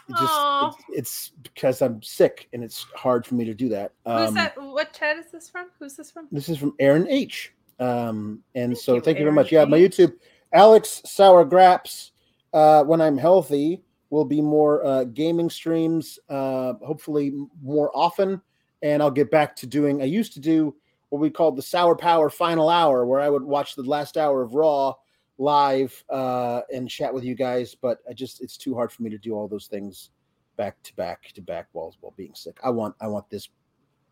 [0.09, 3.93] it just it's, it's because I'm sick and it's hard for me to do that.
[4.05, 4.61] Who's Um, that?
[4.61, 5.67] What chat is this from?
[5.79, 6.27] Who's this from?
[6.31, 7.53] This is from Aaron H.
[7.79, 9.51] Um, and Thank so you, thank you very much.
[9.51, 10.13] Yeah, my YouTube,
[10.53, 12.11] Alex Sour Grapes.
[12.53, 16.17] Uh, when I'm healthy, will be more uh, gaming streams.
[16.29, 18.41] Uh, hopefully more often,
[18.81, 20.01] and I'll get back to doing.
[20.01, 20.75] I used to do
[21.09, 24.41] what we called the Sour Power Final Hour, where I would watch the last hour
[24.41, 24.93] of Raw
[25.38, 27.76] live uh, and chat with you guys.
[27.76, 30.09] But I just it's too hard for me to do all those things
[30.57, 32.57] back to back to back while while being sick.
[32.64, 33.49] I want I want this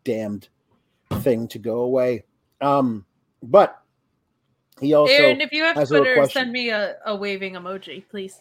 [0.04, 0.48] damned
[1.20, 2.24] thing to go away.
[2.60, 3.04] Um,
[3.42, 3.82] but
[4.80, 8.40] he also Aaron, if you have Twitter, send me a, a waving emoji, please,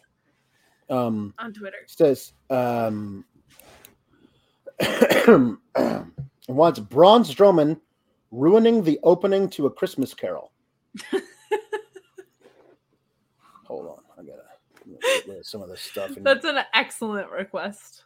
[0.89, 1.85] um on Twitter.
[1.87, 3.25] says um
[6.47, 7.79] wants Braun Strowman
[8.31, 10.51] ruining the opening to a Christmas Carol.
[13.65, 14.43] Hold on, I gotta
[15.01, 16.15] get rid of some of this stuff.
[16.15, 18.03] and- That's an excellent request.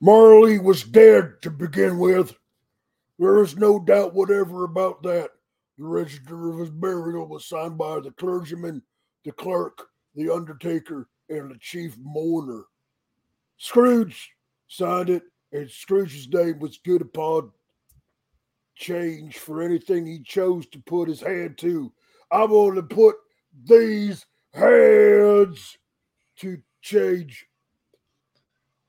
[0.00, 2.34] Marley was dead to begin with.
[3.18, 5.30] There is no doubt whatever about that.
[5.78, 8.82] The register of his burial was signed by the clergyman,
[9.24, 12.64] the clerk, the undertaker, and the chief mourner.
[13.58, 14.30] Scrooge
[14.68, 15.22] signed it,
[15.52, 17.52] and Scrooge's name was good upon
[18.74, 21.92] change for anything he chose to put his hand to.
[22.30, 23.16] I'm going to put
[23.64, 25.78] these hands
[26.36, 27.46] to change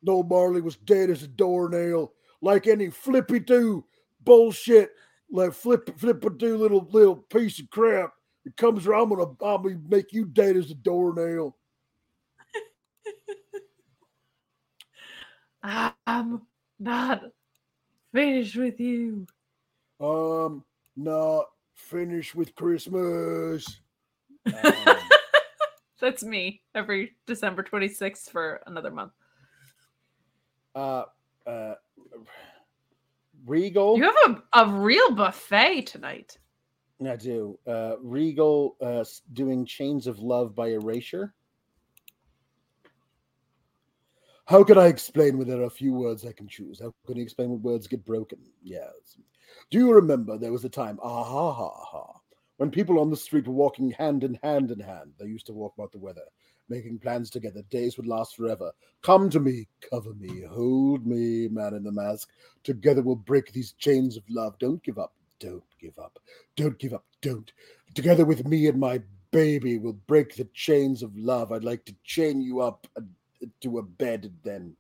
[0.07, 3.85] no, Marley was dead as a doornail, like any flippy do
[4.23, 4.91] bullshit,
[5.31, 8.14] like flip flippy do little little piece of crap.
[8.45, 11.55] It comes around, I'm gonna I'll make you dead as a doornail.
[15.68, 16.41] I'm
[16.80, 17.23] not
[18.14, 19.27] finished with you.
[19.99, 20.64] Um,
[20.95, 23.81] not finished with Christmas.
[24.48, 24.73] Um,
[25.99, 29.11] That's me every December 26th for another month.
[30.76, 31.03] uh,
[31.45, 31.73] uh,
[33.45, 33.98] Regal.
[33.98, 36.38] You have a, a real buffet tonight.
[37.06, 37.60] I do.
[37.68, 39.03] Uh, Regal uh,
[39.34, 41.34] doing Chains of Love by Erasure.
[44.48, 46.80] How can I explain when there are a few words I can choose?
[46.80, 48.40] How can you explain when words get broken?
[48.64, 49.18] Yes.
[49.69, 52.14] Do you remember there was a time, ah ha ha ha,
[52.56, 55.11] when people on the street were walking hand in hand in hand?
[55.19, 56.24] They used to walk about the weather,
[56.69, 57.61] making plans together.
[57.69, 58.72] Days would last forever.
[59.02, 62.30] Come to me, cover me, hold me, man in the mask.
[62.64, 64.57] Together we'll break these chains of love.
[64.60, 65.14] Don't give up.
[65.41, 66.19] Don't give up.
[66.56, 67.03] Don't give up.
[67.22, 67.52] Don't.
[67.95, 69.02] Together with me and my
[69.32, 71.52] baby, we'll break the chains of love.
[71.52, 73.02] I'd like to chain you up uh,
[73.61, 74.76] to a bed and then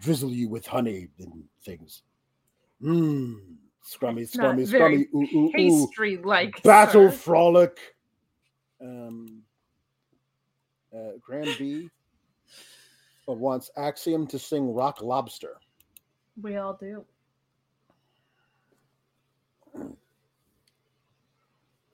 [0.00, 2.02] drizzle you with honey and things.
[2.82, 3.40] Mmm.
[3.84, 5.08] Scrummy, It's not scrummy, very scrummy.
[5.14, 5.52] Ooh, ooh, ooh.
[5.54, 7.78] Pastry like Battle frolic.
[8.82, 9.42] Um,
[10.94, 11.88] uh, Graham B
[13.28, 15.56] uh, wants Axiom to sing Rock Lobster.
[16.40, 17.04] We all do.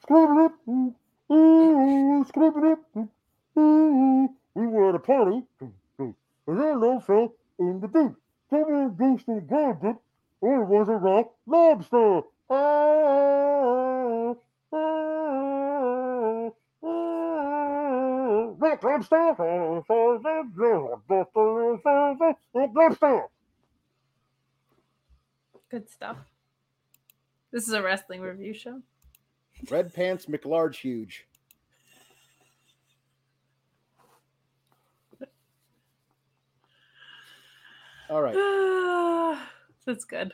[0.08, 0.16] We
[4.66, 5.42] were at a party,
[6.46, 8.16] and then also in the beach.
[8.50, 9.96] Someone goes to gadget,
[10.40, 12.22] or it was a rock lobster.
[12.50, 14.34] Ah,
[14.72, 16.50] ah,
[16.82, 19.34] ah, Rock lobster.
[22.54, 23.28] Rock lobster.
[25.70, 26.18] Good stuff.
[27.50, 28.82] This is a wrestling review show.
[29.70, 31.26] Red Pants McLarge Huge.
[38.10, 39.38] All right.
[39.86, 40.32] That's good.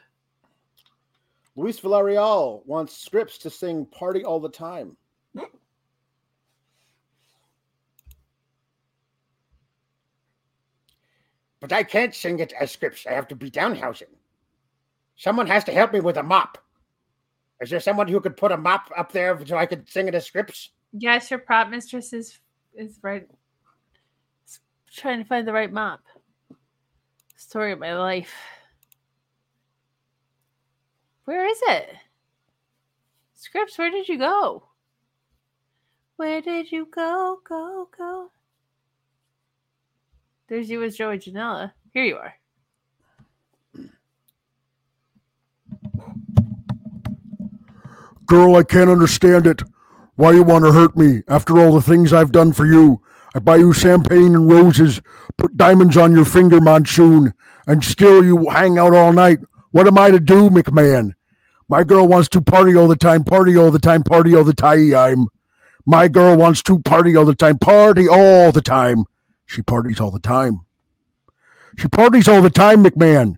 [1.57, 4.97] Luis Villarreal wants Scripps to sing Party All the Time.
[11.61, 13.07] But I can't sing it as Scripps.
[13.07, 14.09] I have to be Danhausen.
[15.17, 16.57] Someone has to help me with a mop.
[17.61, 20.15] Is there someone who could put a mop up there so I could sing it
[20.15, 20.71] as Scripps?
[20.93, 22.39] Yes, your prop mistress is
[22.75, 23.29] is right.
[24.47, 24.61] is
[24.91, 26.01] trying to find the right mop.
[27.41, 28.35] Story of my life.
[31.25, 31.95] Where is it?
[33.35, 34.65] Scripps, where did you go?
[36.17, 37.41] Where did you go?
[37.43, 38.31] Go, go.
[40.49, 41.73] There's you as Joey Janela.
[41.95, 42.35] Here you are.
[48.27, 49.63] Girl, I can't understand it.
[50.17, 53.01] Why you want to hurt me after all the things I've done for you?
[53.35, 55.01] I buy you champagne and roses,
[55.37, 57.33] put diamonds on your finger, Monsoon,
[57.67, 59.39] and still you hang out all night.
[59.71, 61.13] What am I to do, McMahon?
[61.69, 64.53] My girl wants to party all the time, party all the time, party all the
[64.53, 65.29] time.
[65.87, 69.05] My girl wants to party all the time, party all the time.
[69.47, 70.63] She parties all the time.
[71.79, 73.37] She parties all the time, McMahon.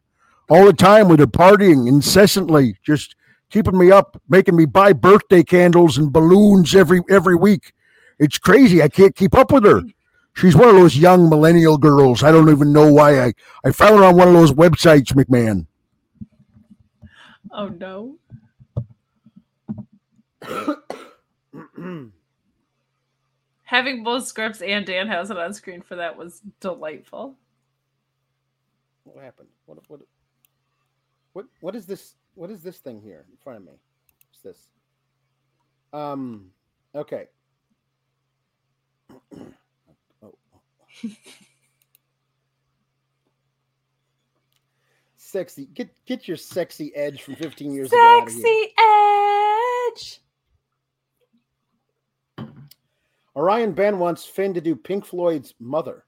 [0.49, 3.15] All the time with her partying incessantly, just
[3.51, 7.73] keeping me up, making me buy birthday candles and balloons every every week.
[8.19, 8.83] It's crazy.
[8.83, 9.83] I can't keep up with her.
[10.35, 12.23] She's one of those young millennial girls.
[12.23, 13.33] I don't even know why I,
[13.65, 15.67] I found her on one of those websites, McMahon.
[17.51, 18.17] Oh no.
[23.65, 27.37] Having both Scripps and Dan Danhausen on screen for that was delightful.
[29.05, 29.49] What happened?
[29.67, 30.01] What what
[31.33, 33.73] what what is this what is this thing here in front of me?
[34.31, 34.71] What's this?
[35.93, 36.51] Um
[36.95, 37.27] okay.
[40.23, 40.33] Oh.
[45.33, 45.67] sexy.
[45.75, 48.19] Get get your sexy edge from 15 years ago.
[48.19, 48.43] of here.
[48.43, 48.75] Sexy
[49.99, 50.21] Edge.
[53.35, 56.05] Orion Ben wants Finn to do Pink Floyd's Mother.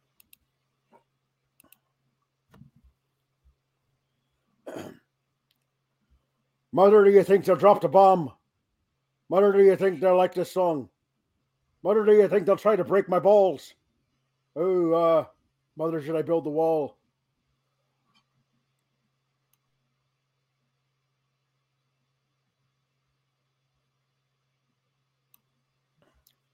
[6.73, 8.31] Mother, do you think they'll drop the bomb?
[9.31, 10.91] Mother, do you think they'll like this song?
[11.85, 13.75] Mother, do you think they'll try to break my balls?
[14.57, 15.25] Oh, uh,
[15.77, 16.97] Mother, should I build the wall?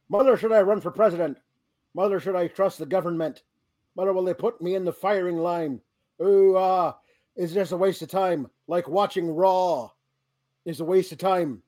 [0.08, 1.38] Mother, should I run for president?
[1.94, 3.44] Mother, should I trust the government?
[3.94, 5.80] Mother, will they put me in the firing line?
[6.20, 6.96] Ooh, ah,
[7.36, 8.50] is this a waste of time?
[8.66, 9.90] Like watching Raw
[10.64, 11.62] is a waste of time.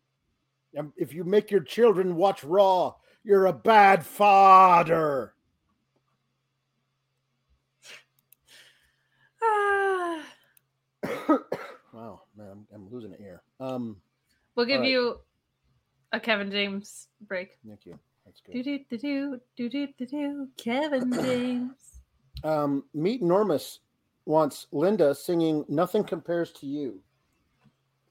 [0.77, 2.95] Um, If you make your children watch Raw,
[3.25, 5.35] you're a bad father.
[9.43, 10.23] Ah.
[11.93, 13.43] wow, man, I'm, I'm losing it here.
[13.61, 13.97] Um,
[14.55, 14.91] We'll give right.
[14.91, 15.19] you
[16.13, 17.59] a Kevin James break.
[17.67, 17.99] thank you.
[18.27, 18.53] That's good.
[18.53, 20.49] Do do do do do do do do.
[20.59, 21.73] Kevin James.
[22.45, 23.79] Um, Meet Normus
[24.27, 27.01] wants Linda singing "Nothing Compares to You,"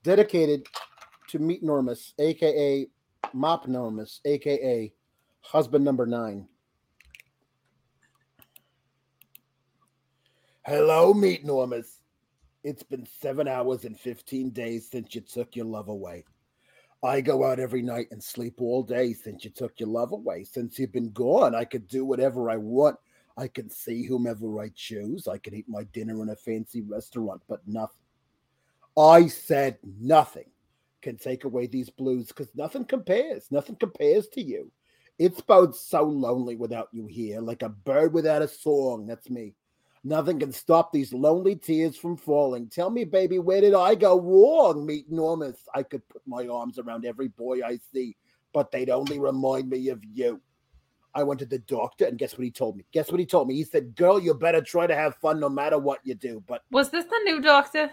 [0.04, 0.66] dedicated
[1.30, 2.88] to Meet Normus, aka
[3.34, 4.92] Mop Normus, aka
[5.42, 6.48] husband number nine.
[10.64, 11.98] Hello, Meet Normus.
[12.64, 16.24] It's been seven hours and 15 days since you took your love away.
[17.04, 20.44] I go out every night and sleep all day since you took your love away.
[20.44, 22.98] Since you've been gone, I could do whatever I want.
[23.38, 25.28] I can see whomever I choose.
[25.28, 28.04] I can eat my dinner in a fancy restaurant, but nothing.
[28.96, 30.46] I said nothing
[31.02, 33.52] can take away these blues because nothing compares.
[33.52, 34.72] Nothing compares to you.
[35.22, 39.06] It's both so lonely without you here, like a bird without a song.
[39.06, 39.54] That's me.
[40.04, 42.70] Nothing can stop these lonely tears from falling.
[42.70, 44.84] Tell me, baby, where did I go wrong?
[44.84, 45.60] Meet Normus.
[45.76, 48.18] I could put my arms around every boy I see,
[48.52, 50.42] but they'd only remind me of you.
[51.14, 52.86] I went to the doctor, and guess what he told me?
[52.92, 53.54] Guess what he told me?
[53.54, 56.44] He said, Girl, you better try to have fun no matter what you do.
[56.48, 57.92] But Was this the new doctor?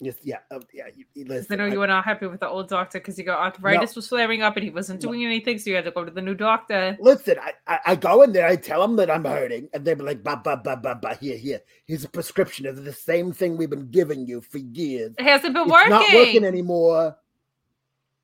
[0.00, 0.86] Yes, yeah, uh, yeah.
[0.94, 3.18] You, you 'Cause I listen, know you were not happy with the old doctor because
[3.18, 5.08] you got arthritis was flaring up and he wasn't No.
[5.10, 6.96] doing anything, so you had to go to the new doctor.
[7.00, 9.94] Listen, I, I, I go in there, I tell them that I'm hurting, and they
[9.94, 11.60] be like, bah, bah, bah, bah, bah, here, here.
[11.86, 15.14] Here's a prescription of the same thing we've been giving you for years.
[15.18, 15.90] It hasn't been It's working.
[15.90, 17.16] not working anymore.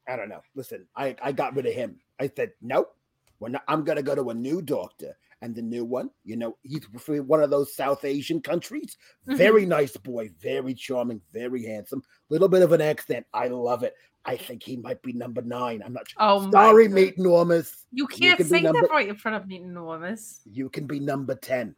[0.08, 0.42] I don't know.
[0.54, 1.98] Listen, I, I got rid of him.
[2.20, 2.94] I said, nope,
[3.40, 5.16] we're not, I'm going to go to a new doctor.
[5.44, 8.96] And the new one, you know, he's from one of those South Asian countries.
[9.28, 9.36] Mhm.
[9.36, 12.02] Very nice boy, very charming, very handsome.
[12.30, 13.26] Little bit of an accent.
[13.34, 13.94] I love it.
[14.24, 15.82] I think he might be number nine.
[15.84, 16.16] I'm not sure.
[16.18, 17.84] Oh Sorry, meet Normus.
[17.92, 20.40] You can't can be say number- that right in front of me, enormous.
[20.46, 21.76] You can be number 10.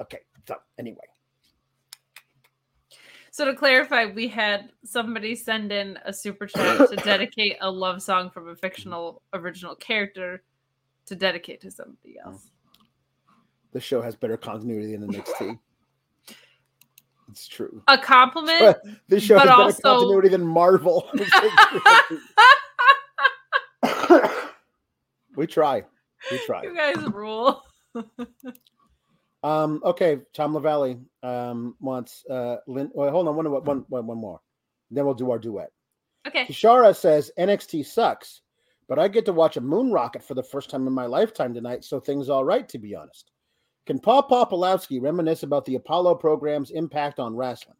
[0.00, 0.20] Okay.
[0.46, 1.08] So, anyway,
[3.32, 8.00] So to clarify, we had somebody send in a super chat to dedicate a love
[8.00, 10.44] song from a fictional original character
[11.06, 12.52] to dedicate to somebody else.
[13.76, 15.58] The show has better continuity than NXT.
[17.28, 17.82] it's true.
[17.88, 18.58] A compliment.
[18.58, 21.06] But this show but has better continuity than Marvel.
[25.36, 25.84] we try.
[26.30, 26.62] We try.
[26.62, 27.62] you guys rule.
[29.42, 32.90] Um, okay, Tom LaValle um, wants uh, Lynn.
[32.94, 34.40] Well, hold on, one, one, one, one more.
[34.90, 35.68] Then we'll do our duet.
[36.26, 36.46] Okay.
[36.46, 38.40] Kishara says NXT sucks,
[38.88, 41.52] but I get to watch a moon rocket for the first time in my lifetime
[41.52, 43.32] tonight, so things all right, to be honest.
[43.86, 47.76] Can Paul Popolowski reminisce about the Apollo program's impact on wrestling?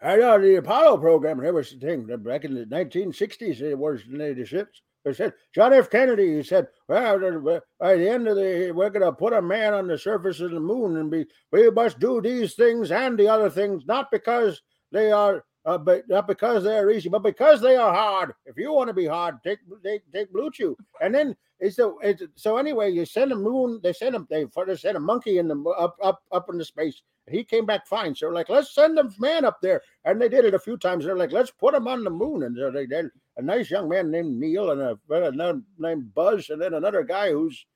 [0.00, 4.02] I know the Apollo program, there was a thing back in the 1960s, it was
[4.08, 4.82] the ships.
[5.04, 5.88] They said, John F.
[5.88, 9.72] Kennedy, he said, well, by the end of the, we're going to put a man
[9.72, 13.28] on the surface of the moon and be, we must do these things and the
[13.28, 17.76] other things, not because they are, uh, but not because they're easy, but because they
[17.76, 18.32] are hard.
[18.46, 20.76] If you want to be hard, take, take, take Blue Chew.
[21.00, 24.44] And then it's the, it's, so anyway, you send a moon, they send him, they,
[24.66, 27.86] they send a monkey in the, up, up, up in the space he came back
[27.86, 28.14] fine.
[28.14, 29.82] So like, let's send the man up there.
[30.04, 31.04] And they did it a few times.
[31.04, 32.44] They're like, let's put him on the moon.
[32.44, 33.06] And so they did
[33.36, 37.32] a nice young man named Neil and a another named Buzz, and then another guy
[37.32, 37.66] who's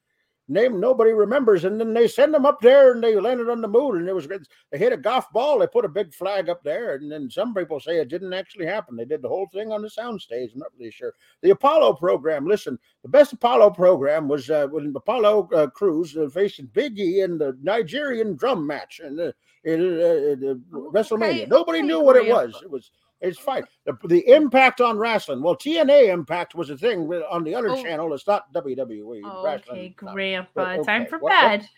[0.50, 1.64] name nobody remembers.
[1.64, 3.98] And then they send them up there and they landed on the moon.
[3.98, 5.58] And it was they hit a golf ball.
[5.58, 6.94] They put a big flag up there.
[6.94, 8.96] And then some people say it didn't actually happen.
[8.96, 10.52] They did the whole thing on the soundstage.
[10.52, 11.14] I'm not really sure.
[11.42, 12.46] The Apollo program.
[12.46, 16.98] Listen, the best Apollo program was uh, when the Apollo uh, Crews uh, facing Big
[16.98, 19.32] E in the Nigerian drum match and uh,
[19.64, 21.48] in, uh, WrestleMania.
[21.48, 22.60] Nobody knew what it was.
[22.62, 22.90] It was
[23.20, 23.64] it's fine.
[23.84, 25.42] The, the, impact on wrestling.
[25.42, 27.82] Well, TNA Impact was a thing on the other oh.
[27.82, 28.12] channel.
[28.14, 29.20] It's not WWE.
[29.24, 30.72] Oh, okay, Grandpa.
[30.72, 30.82] Okay.
[30.84, 31.68] Time for what, bed.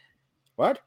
[0.56, 0.81] What?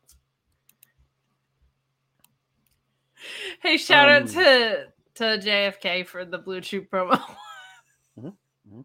[3.61, 7.11] Hey, shout um, out to to JFK for the Blue Chew promo.
[8.19, 8.81] mm-hmm, mm-hmm.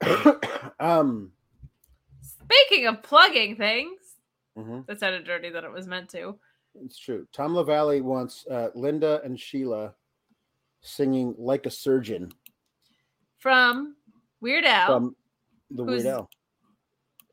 [0.00, 0.70] That's good.
[0.80, 1.32] um,
[2.22, 4.00] speaking of plugging things,
[4.56, 4.80] mm-hmm.
[4.86, 6.38] that sounded dirty that it was meant to.
[6.74, 7.26] It's true.
[7.32, 9.94] Tom LaValle wants uh, Linda and Sheila
[10.80, 12.30] singing like a surgeon
[13.38, 13.96] from
[14.40, 14.86] Weird Al.
[14.86, 15.16] From
[15.70, 16.30] the Weird Al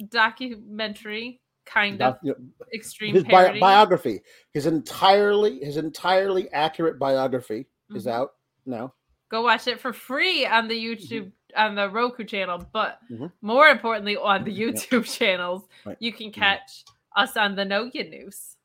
[0.10, 2.36] documentary, kind Doc, of
[2.74, 4.22] extreme his bi- biography.
[4.54, 7.96] His entirely his entirely accurate biography mm-hmm.
[7.96, 8.32] is out
[8.66, 8.94] now.
[9.30, 11.14] Go watch it for free on the mm-hmm.
[11.14, 11.62] YouTube mm-hmm.
[11.62, 13.28] on the Roku channel, but mm-hmm.
[13.42, 15.98] more importantly on the YouTube channels, right.
[16.00, 16.42] you can mm-hmm.
[16.42, 16.84] catch
[17.16, 18.58] us on the Know Ya News.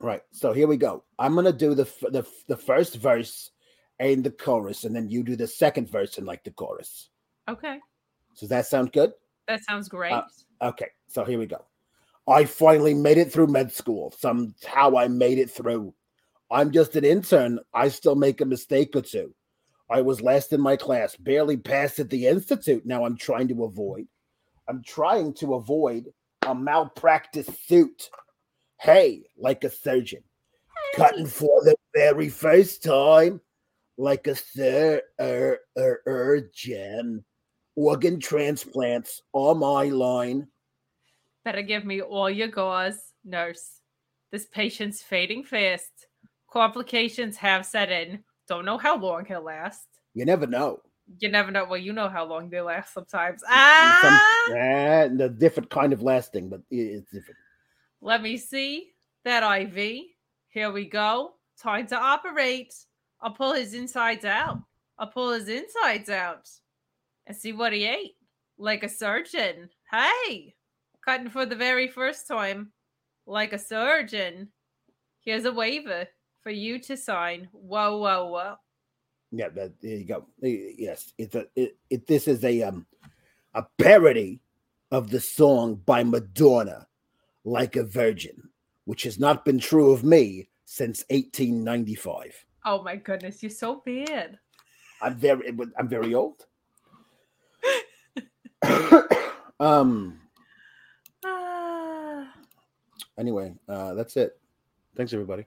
[0.00, 0.22] Right.
[0.30, 1.04] So here we go.
[1.18, 3.50] I'm gonna do the the the first verse
[3.98, 7.08] and the chorus, and then you do the second verse and like the chorus.
[7.48, 7.78] Okay.
[8.38, 9.12] Does that sound good?
[9.48, 10.12] That sounds great.
[10.12, 10.24] Uh,
[10.60, 10.88] okay.
[11.08, 11.64] So here we go.
[12.28, 14.12] I finally made it through med school.
[14.18, 15.94] Somehow I made it through.
[16.50, 17.60] I'm just an intern.
[17.72, 19.34] I still make a mistake or two.
[19.88, 22.84] I was last in my class, barely passed at the institute.
[22.84, 24.06] Now I'm trying to avoid.
[24.68, 26.06] I'm trying to avoid
[26.44, 28.10] a malpractice suit.
[28.78, 30.96] Hey, like a surgeon, hey.
[31.02, 33.40] cutting for the very first time,
[33.96, 34.34] like a
[35.96, 37.24] surgeon.
[37.78, 40.48] Organ transplants on my line.
[41.44, 43.80] Better give me all your gauze, nurse.
[44.32, 46.06] This patient's fading fast.
[46.50, 48.24] Complications have set in.
[48.48, 49.86] Don't know how long he'll last.
[50.14, 50.80] You never know.
[51.18, 51.64] You never know.
[51.64, 53.42] Well, you know how long they last sometimes.
[53.48, 53.98] Ah,
[54.48, 57.38] Some, eh, a different kind of lasting, but it's different.
[58.06, 58.92] Let me see
[59.24, 60.04] that IV.
[60.50, 61.32] Here we go.
[61.60, 62.72] Time to operate.
[63.20, 64.60] I'll pull his insides out.
[64.96, 66.48] I'll pull his insides out
[67.26, 68.14] and see what he ate.
[68.58, 69.70] Like a surgeon.
[69.90, 70.54] Hey,
[71.04, 72.70] cutting for the very first time.
[73.26, 74.50] Like a surgeon.
[75.22, 76.06] Here's a waiver
[76.44, 77.48] for you to sign.
[77.50, 78.54] Whoa, whoa, whoa.
[79.32, 80.28] Yeah, that, there you go.
[80.40, 82.86] Yes, it's a it, it this is a um
[83.54, 84.42] a parody
[84.92, 86.86] of the song by Madonna,
[87.46, 88.50] Like a Virgin
[88.86, 92.44] which has not been true of me since 1895.
[92.64, 94.38] Oh my goodness, you're so bad.
[95.02, 96.46] I'm very I'm very old.
[99.60, 100.18] um
[103.18, 104.40] anyway, uh that's it.
[104.96, 105.44] Thanks everybody.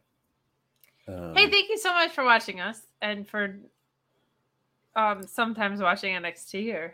[1.07, 3.57] Um, hey, thank you so much for watching us and for
[4.95, 6.93] um sometimes watching NXT or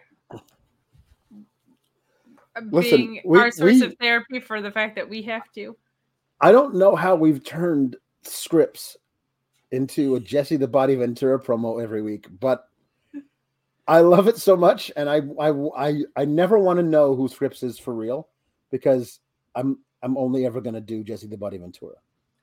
[2.63, 5.75] Listen, being we, our source we, of therapy for the fact that we have to.
[6.39, 8.97] I don't know how we've turned Scripps
[9.71, 12.67] into a Jesse the Body Ventura promo every week, but
[13.87, 17.27] I love it so much, and I I I, I never want to know who
[17.27, 18.29] Scripps is for real
[18.71, 19.19] because
[19.53, 21.95] I'm I'm only ever gonna do Jesse the Body Ventura.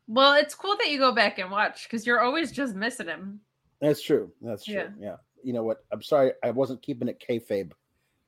[0.09, 3.41] Well, it's cool that you go back and watch because you're always just missing him.
[3.81, 4.31] That's true.
[4.43, 4.75] That's true.
[4.75, 4.89] Yeah.
[4.99, 5.17] yeah.
[5.43, 5.85] You know what?
[5.91, 7.73] I'm sorry, I wasn't keeping it kayfabe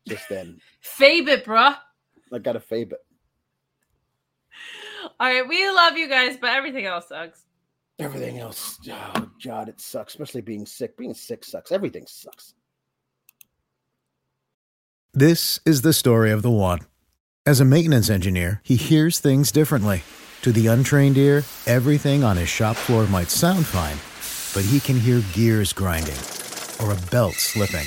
[0.07, 0.61] just then.
[0.83, 1.77] fabe it, bruh.
[2.33, 3.05] I gotta fabe it.
[5.21, 7.45] All right, we love you guys, but everything else sucks.
[7.99, 10.15] Everything else, oh God, it sucks.
[10.15, 10.97] Especially being sick.
[10.97, 11.71] Being sick sucks.
[11.71, 12.55] Everything sucks.
[15.13, 16.81] This is the story of the one.
[17.47, 20.03] As a maintenance engineer, he hears things differently.
[20.43, 23.99] To the untrained ear, everything on his shop floor might sound fine,
[24.55, 26.19] but he can hear gears grinding
[26.81, 27.87] or a belt slipping.